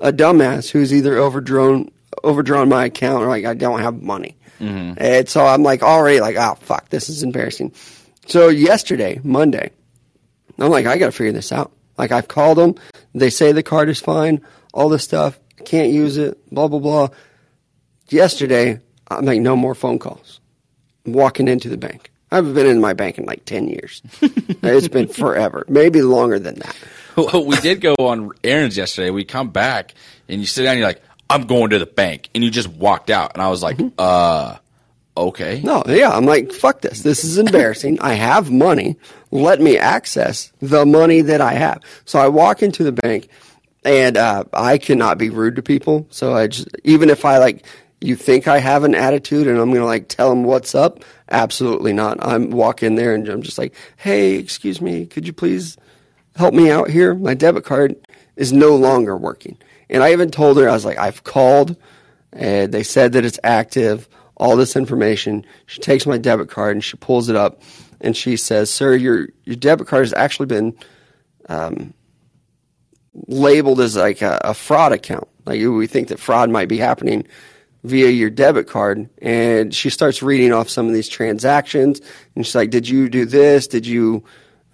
[0.02, 1.90] a dumbass who's either overdrawn
[2.22, 4.36] overdrawn my account or like I don't have money.
[4.60, 4.94] Mm-hmm.
[4.98, 7.72] And so I'm like already like, oh fuck, this is embarrassing.
[8.26, 9.70] So yesterday, Monday,
[10.58, 11.72] I'm like, I got to figure this out.
[11.96, 12.74] Like I've called them,
[13.14, 14.42] they say the card is fine,
[14.74, 17.08] all this stuff, can't use it, blah blah blah.
[18.08, 20.40] Yesterday, I'm like, no more phone calls.
[21.06, 22.10] I'm walking into the bank.
[22.30, 24.02] I haven't been in my bank in like ten years.
[24.20, 26.76] it's been forever, maybe longer than that.
[27.16, 29.10] Well, we did go on errands yesterday.
[29.10, 29.94] We come back
[30.28, 30.72] and you sit down.
[30.72, 33.32] and You're like, I'm going to the bank, and you just walked out.
[33.34, 34.56] And I was like, uh,
[35.16, 35.60] okay.
[35.62, 37.02] No, yeah, I'm like, fuck this.
[37.02, 38.00] This is embarrassing.
[38.00, 38.96] I have money.
[39.30, 41.82] Let me access the money that I have.
[42.04, 43.28] So I walk into the bank,
[43.84, 46.06] and uh, I cannot be rude to people.
[46.10, 47.64] So I just, even if I like,
[48.00, 51.02] you think I have an attitude, and I'm gonna like tell them what's up.
[51.30, 52.18] Absolutely not.
[52.20, 55.78] I'm walk in there and I'm just like, hey, excuse me, could you please
[56.36, 57.14] help me out here?
[57.14, 57.96] My debit card
[58.36, 59.58] is no longer working.
[59.90, 61.76] And I even told her, I was like, I've called
[62.32, 65.44] and they said that it's active, all this information.
[65.66, 67.62] She takes my debit card and she pulls it up
[68.00, 70.76] and she says, Sir, your, your debit card has actually been
[71.48, 71.92] um,
[73.26, 75.28] labeled as like a, a fraud account.
[75.44, 77.26] Like we think that fraud might be happening
[77.84, 79.10] via your debit card.
[79.20, 82.00] And she starts reading off some of these transactions
[82.34, 83.66] and she's like, Did you do this?
[83.66, 84.24] Did you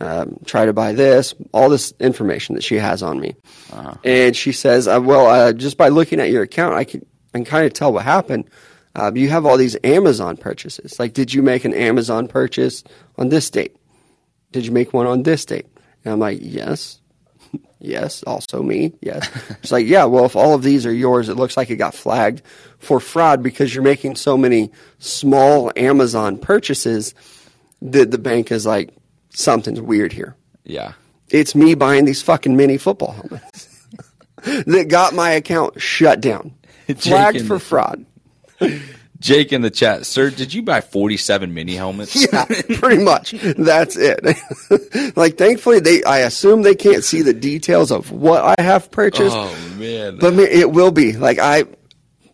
[0.01, 1.35] um, try to buy this?
[1.53, 3.35] All this information that she has on me.
[4.05, 7.39] And she says, uh, Well, uh, just by looking at your account, I can, I
[7.39, 8.49] can kind of tell what happened.
[8.95, 10.99] Uh, you have all these Amazon purchases.
[10.99, 12.83] Like, did you make an Amazon purchase
[13.17, 13.77] on this date?
[14.53, 15.67] Did you make one on this date?
[16.05, 17.01] And I'm like, yes.
[17.81, 18.93] Yes, also me.
[19.01, 19.31] Yes.
[19.63, 21.95] It's like, yeah, well, if all of these are yours, it looks like it got
[21.95, 22.43] flagged
[22.79, 27.15] for fraud because you're making so many small Amazon purchases
[27.81, 28.93] that the bank is like,
[29.39, 30.36] something's weird here.
[30.64, 30.93] Yeah.
[31.30, 33.86] It's me buying these fucking mini football helmets
[34.66, 36.55] that got my account shut down,
[36.97, 38.07] flagged for and- fraud.
[39.20, 42.14] Jake in the chat, sir, did you buy 47 mini helmets?
[42.32, 42.45] Yeah,
[42.78, 43.32] pretty much.
[43.32, 44.24] That's it.
[45.16, 46.05] like, thankfully, they.
[46.05, 49.34] I assume they can't see the details of what I have purchased.
[49.36, 50.18] Oh man.
[50.18, 51.64] But it will be like I.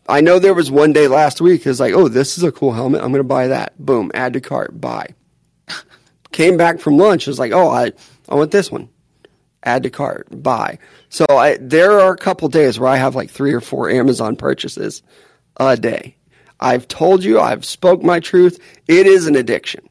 [0.07, 1.67] I know there was one day last week.
[1.67, 3.01] It's like, oh, this is a cool helmet.
[3.01, 3.73] I'm going to buy that.
[3.79, 5.15] Boom, add to cart, buy.
[6.35, 7.29] Came back from lunch.
[7.29, 7.93] Was like, oh, I,
[8.29, 8.89] I want this one.
[9.63, 10.81] Add to cart, buy.
[11.09, 14.35] So I, there are a couple days where I have like three or four Amazon
[14.35, 15.05] purchases
[15.59, 16.17] a day.
[16.59, 18.59] I've told you, I've spoke my truth.
[18.89, 19.89] It is an addiction.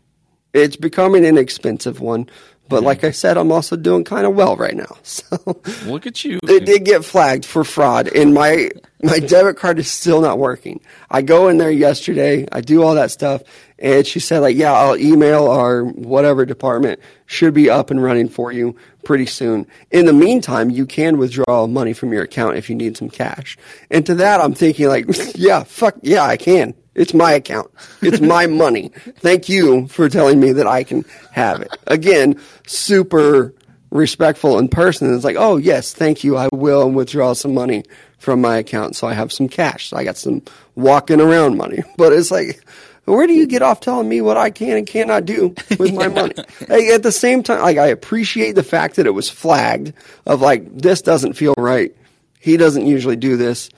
[0.51, 2.29] It's becoming an expensive one.
[2.67, 4.97] But like I said, I'm also doing kind of well right now.
[5.03, 5.37] So
[5.85, 6.39] Look at you.
[6.43, 8.69] it did get flagged for fraud, and my
[9.01, 10.81] my debit card is still not working.
[11.09, 13.43] I go in there yesterday, I do all that stuff,
[13.83, 18.29] and she said like, yeah, I'll email our whatever department should be up and running
[18.29, 19.67] for you pretty soon.
[19.91, 23.57] In the meantime, you can withdraw money from your account if you need some cash.
[23.91, 25.05] And to that, I'm thinking like,
[25.35, 26.73] yeah, fuck, yeah, I can.
[26.95, 27.71] It's my account.
[28.01, 28.91] It's my money.
[29.17, 31.75] Thank you for telling me that I can have it.
[31.85, 33.53] Again, super
[33.91, 35.13] respectful in person.
[35.13, 36.37] It's like, oh yes, thank you.
[36.37, 37.83] I will withdraw some money
[38.17, 39.89] from my account so I have some cash.
[39.89, 40.41] So I got some
[40.75, 41.83] walking around money.
[41.97, 42.63] But it's like,
[43.05, 46.07] where do you get off telling me what I can and cannot do with my
[46.19, 46.33] money?
[46.67, 49.93] Like, at the same time, like I appreciate the fact that it was flagged
[50.25, 51.95] of like this doesn't feel right.
[52.39, 53.69] He doesn't usually do this.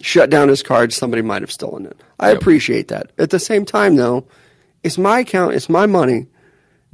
[0.00, 0.92] Shut down his card.
[0.92, 1.96] Somebody might have stolen it.
[2.18, 2.38] I Yep.
[2.40, 3.10] appreciate that.
[3.18, 4.26] At the same time, though,
[4.82, 5.54] it's my account.
[5.54, 6.26] It's my money.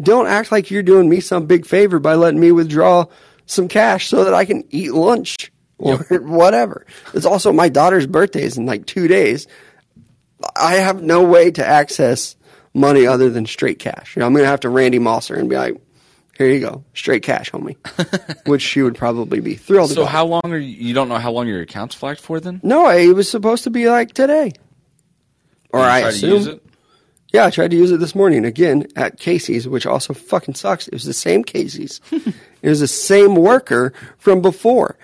[0.01, 3.07] Don't act like you're doing me some big favor by letting me withdraw
[3.47, 6.87] some cash so that I can eat lunch or whatever.
[7.15, 9.47] It's also my daughter's birthday is in like two days.
[10.57, 12.37] I have no way to access
[12.75, 14.15] money other than straight cash.
[14.17, 15.77] You know, I'm going to have to Randy Moss her and be like,
[16.39, 17.77] here you go, straight cash, homie,
[18.47, 20.11] which she would probably be thrilled So about.
[20.13, 22.61] how long are you, you don't know how long your account's flagged for then?
[22.63, 24.53] no, it was supposed to be like today.
[25.73, 26.31] Or I assume.
[26.31, 26.63] use it?
[27.33, 30.89] Yeah, I tried to use it this morning again at Casey's, which also fucking sucks.
[30.89, 32.01] It was the same Casey's.
[32.11, 34.97] it was the same worker from before.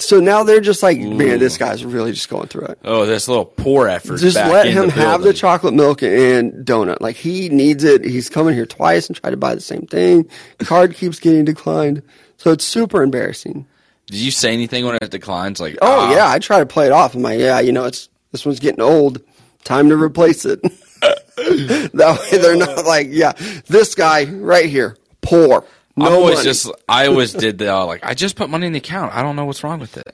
[0.00, 2.78] So now they're just like, man, this guy's really just going through it.
[2.84, 4.18] Oh, this little poor effort.
[4.18, 7.00] Just let him the have the chocolate milk and donut.
[7.00, 8.04] Like he needs it.
[8.04, 10.30] He's coming here twice and tried to buy the same thing.
[10.60, 12.02] Card keeps getting declined.
[12.36, 13.66] So it's super embarrassing.
[14.06, 15.58] Did you say anything when it declines?
[15.60, 17.16] Like, Oh ah, yeah, I try to play it off.
[17.16, 19.20] I'm like, yeah, you know, it's this one's getting old.
[19.64, 20.62] Time to replace it.
[21.02, 23.32] that way they're not like, yeah,
[23.66, 25.64] this guy right here, poor.
[25.98, 26.44] No I always money.
[26.44, 29.14] just I always did the uh, like I just put money in the account.
[29.14, 30.06] I don't know what's wrong with it.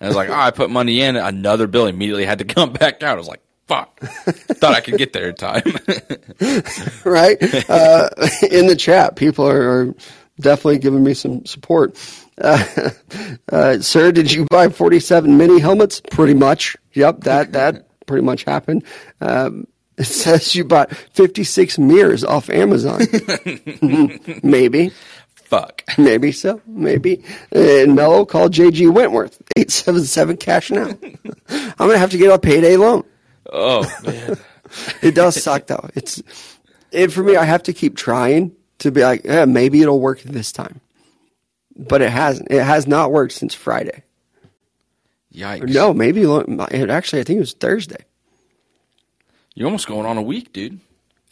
[0.00, 1.16] And I was like, oh, I put money in.
[1.16, 3.14] Another bill immediately had to come back out.
[3.16, 3.98] I was like, fuck.
[4.00, 5.62] Thought I could get there in time.
[7.04, 7.36] right?
[7.68, 8.08] Uh,
[8.50, 9.94] in the chat, people are, are
[10.40, 11.98] definitely giving me some support.
[12.40, 12.90] Uh,
[13.50, 16.00] uh, sir, did you buy 47 mini helmets?
[16.00, 16.76] Pretty much.
[16.94, 18.84] Yep, that, that pretty much happened.
[19.20, 19.66] Um,
[19.98, 23.00] it says you bought 56 mirrors off Amazon.
[24.44, 24.92] Maybe.
[25.48, 25.82] Fuck.
[25.98, 26.60] Maybe so.
[26.66, 27.22] Maybe.
[27.52, 29.40] And Mello called JG Wentworth.
[29.56, 30.86] 877 cash now.
[31.48, 33.04] I'm going to have to get a payday loan.
[33.50, 34.36] Oh man.
[35.02, 35.88] It does suck though.
[35.94, 36.22] It's
[36.92, 37.36] it for me.
[37.36, 40.80] I have to keep trying to be like, eh, maybe it'll work this time,
[41.74, 42.50] but it hasn't.
[42.50, 44.02] It has not worked since Friday.
[45.34, 45.72] Yikes.
[45.72, 47.20] No, maybe it actually.
[47.20, 48.04] I think it was Thursday.
[49.54, 50.78] You're almost going on a week, dude.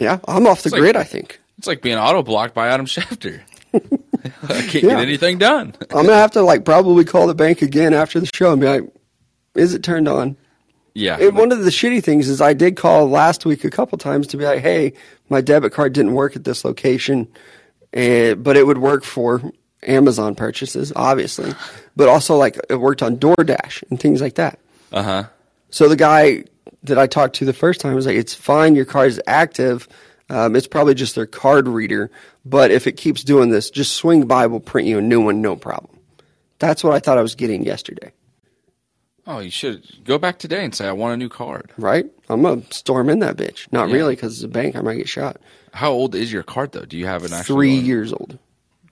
[0.01, 0.97] Yeah, I'm off the like- grid.
[0.97, 3.43] I think It's like being auto blocked by Adam Schefter.
[4.45, 4.81] I can't Yeah.
[4.91, 5.75] get anything done.
[5.91, 8.67] I'm gonna have to like probably call the bank again after the show and be
[8.69, 8.83] like,
[9.55, 10.37] "Is it turned on?"
[10.95, 11.19] Yeah.
[11.21, 14.27] And one of the shitty things is I did call last week a couple times
[14.29, 14.95] to be like, "Hey,
[15.29, 17.29] my debit card didn't work at this location,
[17.93, 19.43] eh, but it would work for
[19.87, 21.53] Amazon purchases, obviously,
[21.97, 24.59] but also like it worked on DoorDash and things like that."
[24.93, 25.25] uh huh.
[25.71, 26.45] So the guy
[26.85, 29.89] that I talked to the first time was like, "It's fine, your card is active.
[30.29, 32.11] Um, it's probably just their card reader,
[32.45, 34.47] but if it keeps doing this, just swing by.
[34.47, 35.99] We'll print you a new one, no problem."
[36.59, 38.13] That's what I thought I was getting yesterday,
[39.27, 41.71] Oh, you should go back today and say I want a new card.
[41.77, 42.07] right?
[42.29, 43.71] I'm gonna storm in that bitch.
[43.73, 43.95] Not Yeah.
[43.97, 44.77] really, because it's a bank.
[44.77, 45.39] I might get shot.
[45.73, 46.85] How old is your card though?
[46.85, 47.85] Do you have an actual Three one?
[47.85, 48.39] years old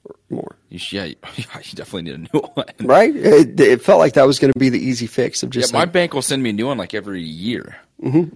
[0.04, 2.66] or more, You sh- yeah, you, you definitely need a new one.
[2.82, 3.14] right?
[3.16, 5.72] It, it felt like that was going to be the easy fix of Yeah, just.
[5.72, 7.76] my bank will send me a new one like every year.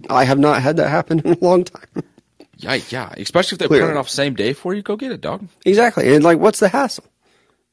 [0.09, 1.85] I have not had that happen in a long time.
[2.59, 3.13] Yeah, yeah.
[3.17, 3.85] Especially if they Clearly.
[3.85, 5.47] print it off same day for you, go get it, dog.
[5.65, 6.13] Exactly.
[6.13, 7.05] And like, what's the hassle?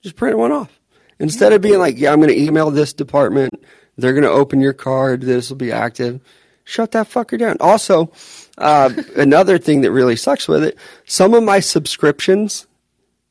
[0.03, 0.79] Just print one off.
[1.19, 3.55] Instead of being like, yeah, I'm going to email this department.
[3.97, 5.23] They're going to open your card.
[5.23, 6.21] This will be active.
[6.65, 7.57] Shut that fucker down.
[7.59, 8.13] Also,
[8.59, 12.67] uh, another thing that really sucks with it, some of my subscriptions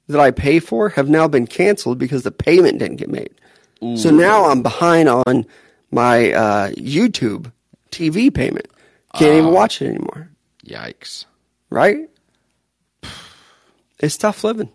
[0.08, 3.34] that I pay for have now been canceled because the payment didn't get made.
[3.98, 5.46] So now I'm behind on
[5.92, 7.52] my uh, YouTube
[7.92, 8.68] TV payment.
[9.14, 10.30] Can't even watch it anymore.
[10.66, 11.26] Yikes.
[11.70, 12.10] Right?
[14.00, 14.70] It's tough living.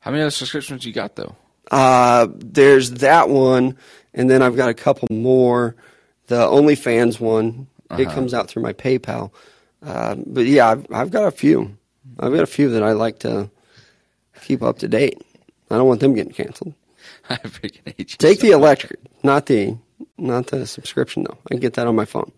[0.00, 1.36] How many other subscriptions you got though?
[1.70, 3.78] Uh, there's that one,
[4.12, 5.74] and then I've got a couple more.
[6.26, 9.30] The OnlyFans one, it comes out through my PayPal.
[9.82, 11.76] Uh, but yeah, I've, I've got a few.
[12.18, 13.50] I've got a few that I like to
[14.42, 15.20] keep up to date.
[15.70, 16.74] I don't want them getting canceled.
[17.30, 18.16] I freaking hate you.
[18.18, 19.76] Take so the electric, not the
[20.18, 21.38] not the subscription though.
[21.46, 22.32] I can get that on my phone.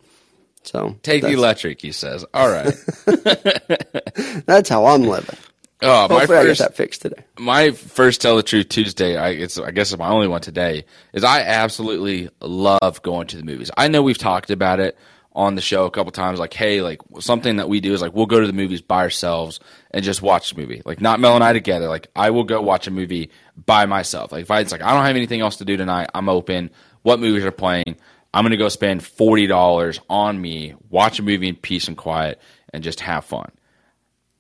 [0.67, 2.25] So Take the electric, he says.
[2.35, 2.75] All right.
[4.47, 5.37] That's how I'm living.
[5.83, 7.23] Oh, my Hopefully, I get first that fixed today.
[7.39, 10.87] my first tell the truth Tuesday, I it's I guess it's my only one today,
[11.12, 13.71] is I absolutely love going to the movies.
[13.77, 14.97] I know we've talked about it
[15.33, 18.14] on the show a couple times, like, hey, like something that we do is like
[18.14, 19.61] we'll go to the movies by ourselves
[19.91, 20.81] and just watch the movie.
[20.87, 21.89] Like not Mel and I together.
[21.89, 23.31] Like I will go watch a movie
[23.67, 24.33] by myself.
[24.33, 26.71] Like if I it's like I don't have anything else to do tonight, I'm open.
[27.03, 27.97] What movies are playing?
[28.37, 32.41] I'm gonna go spend forty dollars on me, watch a movie in peace and quiet,
[32.72, 33.51] and just have fun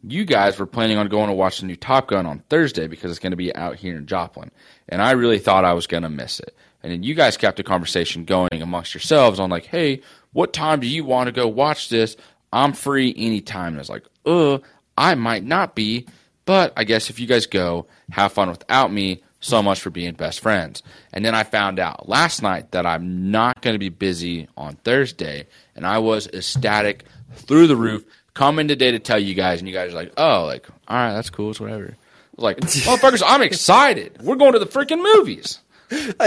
[0.08, 3.10] you guys were planning on going to watch the new Top Gun on Thursday because
[3.10, 4.50] it's going to be out here in Joplin.
[4.88, 6.56] And I really thought I was going to miss it.
[6.82, 10.02] And then you guys kept a conversation going amongst yourselves on like, hey,
[10.32, 12.16] what time do you want to go watch this?
[12.52, 13.68] I'm free anytime.
[13.68, 14.58] And I was like, uh,
[14.96, 16.06] I might not be,
[16.44, 19.24] but I guess if you guys go, have fun without me.
[19.40, 20.82] So much for being best friends.
[21.12, 24.76] And then I found out last night that I'm not going to be busy on
[24.76, 25.46] Thursday.
[25.76, 27.04] And I was ecstatic
[27.34, 28.04] through the roof
[28.34, 31.12] coming today to tell you guys, and you guys are like, oh, like, all right,
[31.14, 31.84] that's cool, it's whatever.
[31.84, 31.96] I
[32.36, 34.20] was like, motherfuckers, I'm excited.
[34.22, 35.60] We're going to the freaking movies.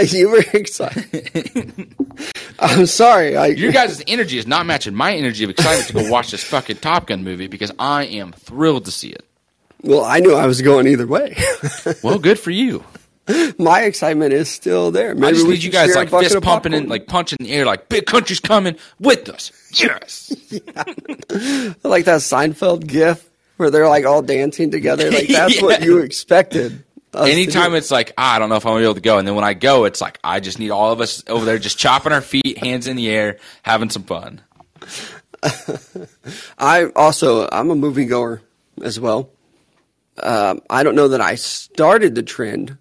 [0.08, 1.94] You were excited.
[2.58, 3.36] I'm sorry.
[3.36, 6.42] I, Your guys' energy is not matching my energy of excitement to go watch this
[6.42, 9.22] fucking Top Gun movie because I am thrilled to see it.
[9.82, 11.36] well, I knew I was going either way.
[12.02, 12.84] Well, good for you.
[13.58, 15.14] My excitement is still there.
[15.14, 17.88] Maybe I just need you guys like fist pumping and like punching the air, like
[17.88, 19.52] big country's coming with us.
[19.72, 20.30] Yes.
[21.82, 25.10] like that Seinfeld gif where they're like all dancing together.
[25.10, 26.84] Like that's what you expected.
[27.14, 29.26] Anytime it's like, ah, I don't know if I'm gonna be able to go, and
[29.26, 31.76] then when I go, it's like I just need all of us over there just
[31.76, 34.40] chopping our feet, hands in the air, having some fun.
[36.58, 38.40] I also I'm a moviegoer
[38.82, 39.30] as well.
[40.22, 42.76] Um, I don't know that I started the trend,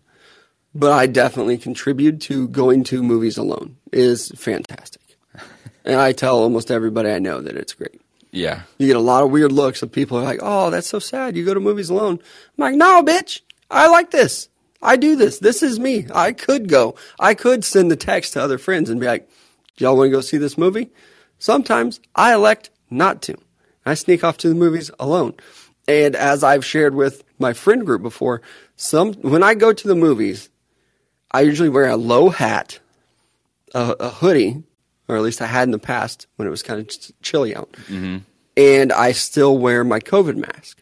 [0.74, 3.78] but I definitely contribute to going to movies alone.
[3.92, 5.18] is fantastic,
[5.86, 8.02] and I tell almost everybody I know that it's great.
[8.32, 8.62] Yeah.
[8.78, 11.36] You get a lot of weird looks of people are like, "Oh, that's so sad.
[11.36, 12.20] You go to movies alone."
[12.58, 13.42] I'm like, "No, bitch.
[13.72, 14.50] I like this.
[14.82, 15.40] I do this.
[15.40, 16.08] This is me.
[16.14, 16.96] I could go.
[17.20, 19.30] I could send the text to other friends and be like,
[19.78, 20.92] "Y'all want to go see this movie?"
[21.40, 23.36] Sometimes I elect not to.
[23.86, 25.34] I sneak off to the movies alone.
[25.88, 28.42] And as I've shared with my friend group before,
[28.76, 30.49] some when I go to the movies,
[31.32, 32.80] I usually wear a low hat,
[33.74, 34.64] a, a hoodie,
[35.08, 37.72] or at least I had in the past when it was kind of chilly out,
[37.88, 38.18] mm-hmm.
[38.58, 40.82] and I still wear my COVID mask.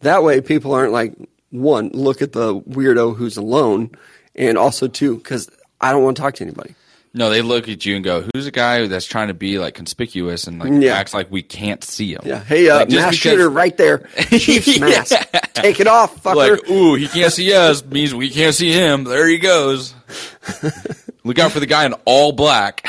[0.00, 1.14] That way, people aren't like
[1.50, 3.90] one, look at the weirdo who's alone,
[4.34, 5.50] and also two, because
[5.80, 6.74] I don't want to talk to anybody.
[7.12, 9.74] No, they look at you and go, "Who's a guy that's trying to be like
[9.74, 10.94] conspicuous and like Yeah.
[10.94, 13.98] acts like we can't see him?" Yeah, hey, uh, Like, mass because- shooter right there,
[14.30, 15.16] Chiefs mask,
[15.54, 16.34] take it off, fucker.
[16.36, 19.02] Like, ooh, he can't see us means we can't see him.
[19.04, 19.92] There he goes.
[21.24, 22.86] Look out for the guy in all black.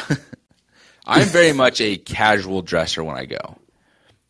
[1.06, 3.57] I'm very much a casual dresser when I go.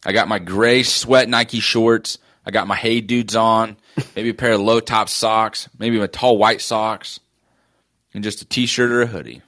[0.05, 2.17] I got my gray sweat Nike shorts.
[2.45, 3.75] I got my Hey Dudes on.
[4.15, 5.67] Maybe a pair of low top socks.
[5.77, 7.19] Maybe my tall white socks.
[8.13, 9.41] And just a t shirt or a hoodie.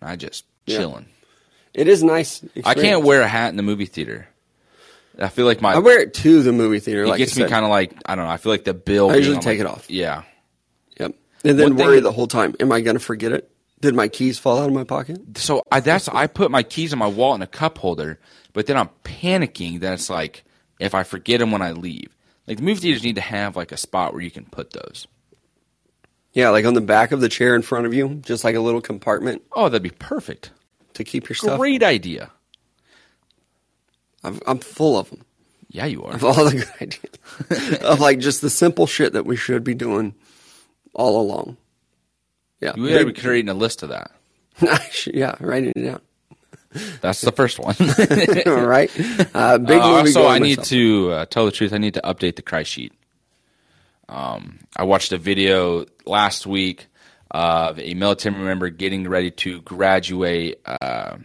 [0.00, 0.78] And I just Yeah.
[0.78, 1.06] chilling.
[1.74, 2.42] it is nice.
[2.64, 4.28] I can't wear a hat in the movie theater.
[5.20, 7.02] I feel like my I wear it to the movie theater.
[7.04, 8.30] it like gets me kind of like I don't know.
[8.30, 9.10] I feel like the bill.
[9.10, 9.90] I usually on take my- it off.
[9.90, 10.22] Yeah,
[11.00, 11.14] Yep.
[11.44, 12.54] And then One thing- worry the whole time.
[12.60, 13.50] Am I going to forget it?
[13.80, 15.20] Did my keys fall out of my pocket?
[15.36, 18.18] so I that's I put my keys in my wallet in a cup holder,
[18.52, 20.44] but then I'm panicking that it's like
[20.80, 22.14] if I forget them when I leave.
[22.46, 25.06] Like the movie theaters need to have like a spot where you can put those.
[26.38, 28.60] Yeah, like on the back of the chair in front of you, just like a
[28.60, 30.52] little compartment Oh, that'd be perfect.
[30.94, 31.58] to keep your stuff.
[31.58, 32.30] Great idea.
[34.22, 35.24] I've, I'm full of them.
[35.68, 36.14] Yeah, you are.
[36.14, 37.82] Of all the good ideas.
[37.82, 40.14] of like just the simple shit that we should be doing
[40.94, 41.56] all along.
[42.60, 42.72] Yeah.
[42.76, 44.12] You gotta be creating a list of that.
[45.12, 46.00] yeah, writing it down.
[47.00, 47.74] That's the first one.
[48.46, 48.90] all right.
[49.34, 50.08] Uh, big Uh, movie.
[50.16, 50.68] also, I need myself.
[50.68, 51.72] to uh, tell the truth.
[51.72, 52.92] I need to update the cry sheet.
[54.08, 56.86] Um, I watched a video last week
[57.30, 60.60] of a military member getting ready to graduate.
[60.64, 61.18] Uh,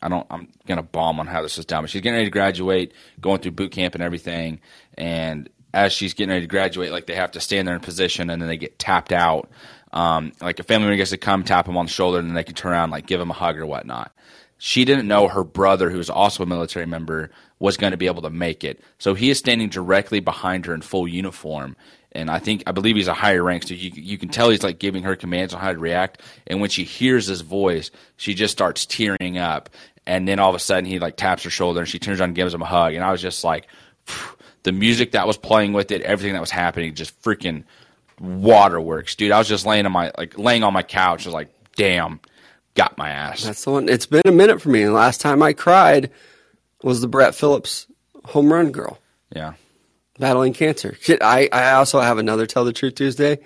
[0.00, 0.26] I don't.
[0.30, 3.40] I'm gonna bomb on how this is done, but she's getting ready to graduate, going
[3.40, 4.60] through boot camp and everything.
[4.96, 8.30] And as she's getting ready to graduate, like they have to stand there in position,
[8.30, 9.50] and then they get tapped out.
[9.92, 12.34] Um, like a family member gets to come tap them on the shoulder, and then
[12.34, 14.12] they can turn around, like give them a hug or whatnot
[14.58, 18.06] she didn't know her brother, who was also a military member, was going to be
[18.06, 18.80] able to make it.
[18.98, 21.76] So he is standing directly behind her in full uniform.
[22.12, 23.64] And I think, I believe he's a higher rank.
[23.64, 26.22] So you, you can tell he's like giving her commands on how to react.
[26.46, 29.70] And when she hears his voice, she just starts tearing up.
[30.06, 32.30] And then all of a sudden he like taps her shoulder and she turns around
[32.30, 32.94] and gives him a hug.
[32.94, 33.68] And I was just like,
[34.62, 37.64] the music that was playing with it, everything that was happening, just freaking
[38.20, 39.32] waterworks, dude.
[39.32, 41.26] I was just laying on my, like laying on my couch.
[41.26, 42.20] I was like, damn,
[42.74, 43.44] got my ass.
[43.44, 43.88] That's the one.
[43.88, 44.84] It's been a minute for me.
[44.84, 46.10] The last time I cried
[46.82, 47.86] was the Brett Phillips
[48.24, 48.98] home run girl
[49.34, 49.54] yeah.
[50.18, 50.96] Battling cancer.
[51.00, 53.38] Shit, I, I also have another Tell the Truth Tuesday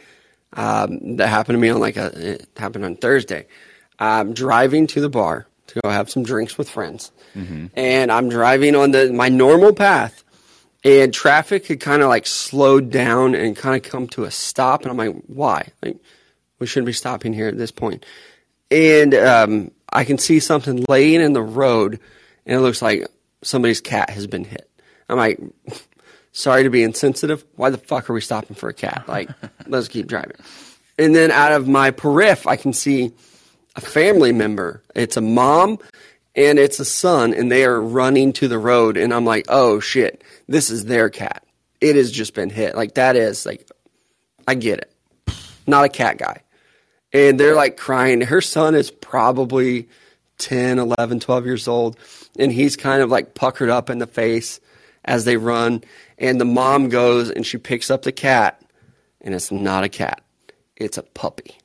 [0.53, 3.47] um, that happened to me on like a, it happened on Thursday.
[3.99, 7.13] I'm driving to the bar to go have some drinks with friends.
[7.77, 10.25] And I'm driving on the my normal path.
[10.85, 14.83] And traffic had kind of like slowed down and kind of come to a stop.
[14.83, 15.69] And I'm like, why?
[15.81, 15.99] Like,
[16.59, 18.05] we shouldn't be stopping here at this point.
[18.71, 22.01] And um, I can see something laying in the road,
[22.47, 23.07] and it looks like
[23.43, 24.69] somebody's cat has been hit.
[25.09, 25.39] I'm like,
[26.33, 27.45] sorry to be insensitive.
[27.57, 29.05] Why the fuck are we stopping for a cat?
[29.07, 29.31] Like,
[29.67, 30.37] let's keep driving.
[30.99, 33.13] And then out of my periph, I can see
[33.77, 34.83] a family member.
[34.95, 35.79] It's a mom
[36.35, 38.97] and it's a son, and they are running to the road.
[38.97, 41.45] And I'm like, oh shit, this is their cat.
[41.81, 42.75] It has just been hit.
[42.75, 43.69] Like, that is like,
[44.49, 44.93] I get it.
[45.67, 46.43] Not a cat guy.
[47.13, 48.23] And they're like crying.
[48.23, 49.89] Her son is probably
[50.39, 51.99] 10, 11, 12 years old.
[52.39, 54.61] And he's kind of like puckered up in the face
[55.05, 55.83] as they run.
[56.19, 58.63] And the mom goes and she picks up the cat,
[59.21, 60.23] and it's not a cat,
[60.77, 61.57] it's a puppy.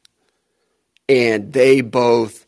[1.10, 2.46] And they both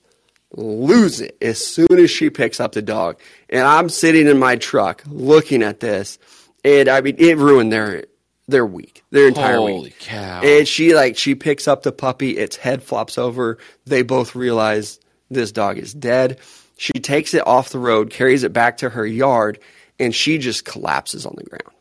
[0.51, 3.19] lose it as soon as she picks up the dog.
[3.49, 6.17] And I'm sitting in my truck looking at this,
[6.63, 8.05] and I mean, it ruined their
[8.47, 9.99] their week, their entire Holy week.
[9.99, 10.41] cow.
[10.41, 13.59] And she like she picks up the puppy, its head flops over.
[13.85, 14.99] They both realize
[15.29, 16.39] this dog is dead.
[16.77, 19.59] She takes it off the road, carries it back to her yard,
[19.99, 21.75] and she just collapses on the ground.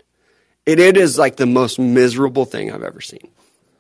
[0.67, 3.29] It, it is like the most miserable thing I've ever seen.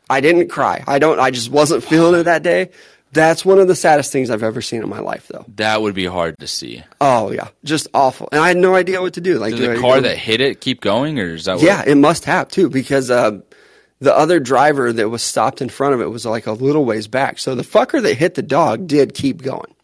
[0.08, 0.82] I didn't cry.
[0.86, 1.20] I don't.
[1.20, 2.70] I just wasn't feeling it that day.
[3.12, 5.44] That's one of the saddest things I've ever seen in my life, though.
[5.56, 6.82] That would be hard to see.
[7.00, 8.28] Oh yeah, just awful.
[8.32, 9.38] And I had no idea what to do.
[9.38, 11.60] Like Did do the car that hit it keep going, or is that?
[11.60, 13.40] Yeah, What, it must have too, because uh,
[14.00, 17.06] the other driver that was stopped in front of it was like a little ways
[17.06, 17.38] back.
[17.38, 19.74] So the fucker that hit the dog did keep going,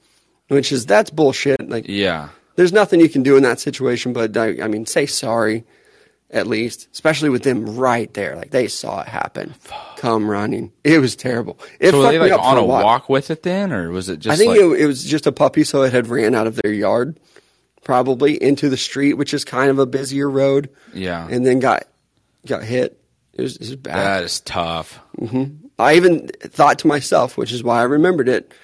[0.48, 1.68] which is that's bullshit.
[1.68, 2.28] Like yeah.
[2.56, 5.64] There's nothing you can do in that situation, but I, I mean, say sorry
[6.34, 8.34] at least, especially with them right there.
[8.36, 9.54] Like they saw it happen,
[9.96, 10.72] come running.
[10.82, 11.58] It was terrible.
[11.80, 14.34] It So were they like on a walk with it then, or was it just?
[14.34, 16.56] I think like, it, it was just a puppy, so it had ran out of
[16.56, 17.18] their yard,
[17.84, 21.84] probably into the street, which is kind of a busier road, yeah, and then got
[22.46, 23.00] got hit.
[23.32, 23.96] It was, it was bad.
[23.96, 25.00] that is tough.
[25.18, 25.66] Mm-hmm.
[25.78, 28.54] I even thought to myself, which is why I remembered it,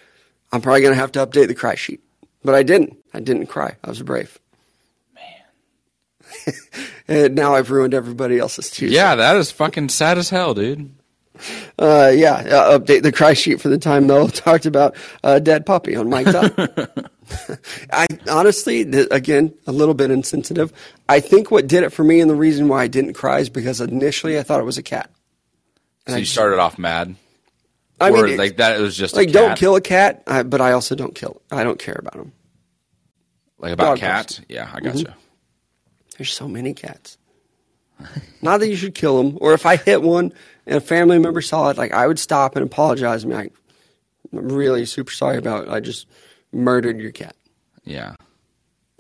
[0.52, 2.00] I'm probably going to have to update the cry sheet.
[2.42, 2.96] But I didn't.
[3.12, 3.76] I didn't cry.
[3.84, 4.38] I was brave.
[5.14, 6.54] Man.
[7.08, 8.96] and now I've ruined everybody else's Tuesday.
[8.96, 10.94] Yeah, that is fucking sad as hell, dude.
[11.78, 12.34] Uh, yeah.
[12.34, 14.94] Uh, update the cry sheet for the time Mel talked about
[15.24, 16.58] a dead puppy on Mike Up.
[17.92, 20.72] I honestly, th- again, a little bit insensitive.
[21.08, 23.48] I think what did it for me and the reason why I didn't cry is
[23.48, 25.10] because initially I thought it was a cat.
[26.08, 27.14] So you started off mad,
[28.00, 28.78] I mean, like that?
[28.78, 31.40] It was just like don't kill a cat, I, but I also don't kill.
[31.50, 32.32] I don't care about them.
[33.58, 34.40] like about dog cats.
[34.48, 34.98] Yeah, I got Mm-hmm.
[35.10, 35.14] you.
[36.18, 37.18] There's so many cats.
[38.42, 40.32] Not that you should kill them, or if I hit one
[40.66, 43.22] and a family member saw it, like I would stop and apologize.
[43.24, 43.52] and be like,
[44.32, 45.64] I'm really super sorry about.
[45.68, 45.70] It.
[45.70, 46.06] I just
[46.52, 47.36] murdered your cat.
[47.84, 48.14] Yeah,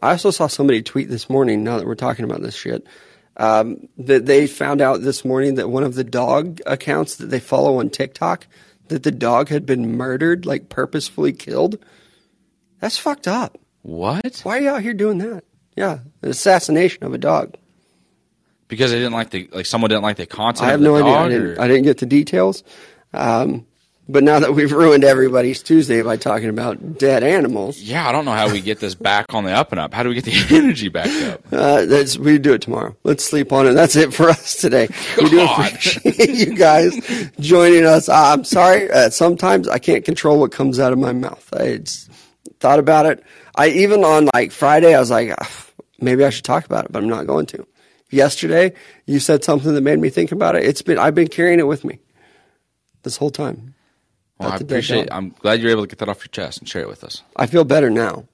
[0.02, 1.64] I also saw somebody tweet this morning.
[1.64, 2.86] Now that we're talking about this shit,
[3.36, 7.40] um, that they found out this morning that one of the dog accounts that they
[7.40, 8.46] follow on TikTok
[8.90, 11.78] that the dog had been murdered, like purposefully killed.
[12.80, 13.58] That's fucked up.
[13.82, 14.40] what?
[14.42, 15.44] Why are you out here doing that?
[15.76, 17.56] Yeah, an assassination of a dog.
[18.68, 20.68] Because they didn't like the like someone didn't like the content.
[20.68, 21.16] I have the no idea.
[21.16, 22.62] I didn't, I didn't get the details.
[23.12, 23.66] Um,
[24.10, 28.24] but now that we've ruined everybody's Tuesday by talking about dead animals, Yeah, I don't
[28.24, 29.94] know how we get this back on the up and up.
[29.94, 31.40] How do we get the energy back up?
[31.52, 32.96] uh, that's, we do it tomorrow.
[33.04, 33.72] Let's sleep on it.
[33.74, 34.88] That's it for us today.
[35.18, 36.94] We do appreciate you guys
[37.40, 38.08] joining us.
[38.08, 38.90] Uh, I'm sorry.
[38.90, 41.48] Uh, sometimes I can't control what comes out of my mouth.
[41.54, 41.80] I
[42.60, 43.22] thought about it.
[43.54, 45.66] I even on like Friday, I was like, "Ah,
[46.00, 47.66] maybe I should talk about it, but I'm not going to.
[48.10, 48.72] Yesterday,
[49.06, 50.64] you said something that made me think about it.
[50.64, 51.98] It's been I've been carrying it with me
[53.02, 53.74] this whole time.
[54.40, 55.08] Well, I About the dead appreciate.
[55.12, 57.22] I'm glad you're able to get that off your chest and share it with us.
[57.36, 58.24] I feel better now.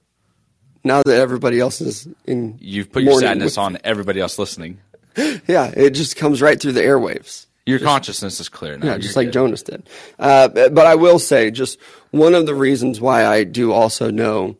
[0.85, 4.79] Now that everybody else is in, You've put your sadness with- on everybody else listening.
[5.47, 7.47] Yeah, it just comes right through the airwaves.
[7.65, 8.85] Your consciousness is clear now.
[8.85, 9.33] Yeah, You're just like good.
[9.33, 9.89] Jonas did.
[10.19, 11.79] Uh, but I will say, just
[12.11, 14.55] one of the reasons why I do also know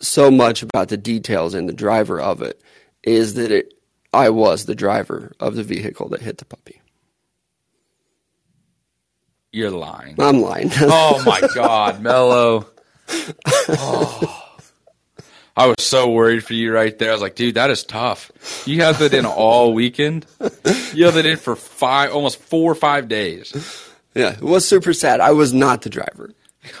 [0.00, 2.60] so much about the details and the driver of it
[3.02, 3.74] is that it,
[4.12, 6.79] I was the driver of the vehicle that hit the puppy.
[9.52, 10.14] You're lying.
[10.20, 10.70] I'm lying.
[10.80, 12.66] Oh my God, Mello.
[13.68, 14.36] Oh.
[15.56, 17.10] I was so worried for you right there.
[17.10, 18.30] I was like, dude, that is tough.
[18.66, 20.24] You had that in all weekend.
[20.94, 23.52] You had that in for five, almost four or five days.
[24.14, 25.20] yeah, it was super sad.
[25.20, 26.30] I was not the driver.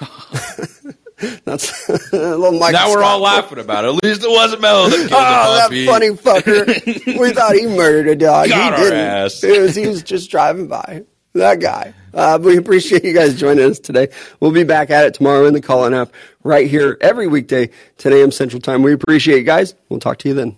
[1.44, 3.04] That's a little Michael Now we're Scott.
[3.04, 3.88] all laughing about it.
[3.88, 7.18] At least it wasn't Mello that killed Oh, the that funny fucker.
[7.20, 8.48] we thought he murdered a dog.
[8.48, 8.98] Got he our didn't.
[8.98, 9.44] ass.
[9.44, 11.02] It was, he was just driving by.
[11.32, 11.94] That guy.
[12.12, 14.08] Uh, we appreciate you guys joining us today.
[14.40, 16.12] We'll be back at it tomorrow in the Callin app
[16.42, 18.32] right here every weekday, 10 a.m.
[18.32, 18.82] Central Time.
[18.82, 19.74] We appreciate you guys.
[19.88, 20.56] We'll talk to you then.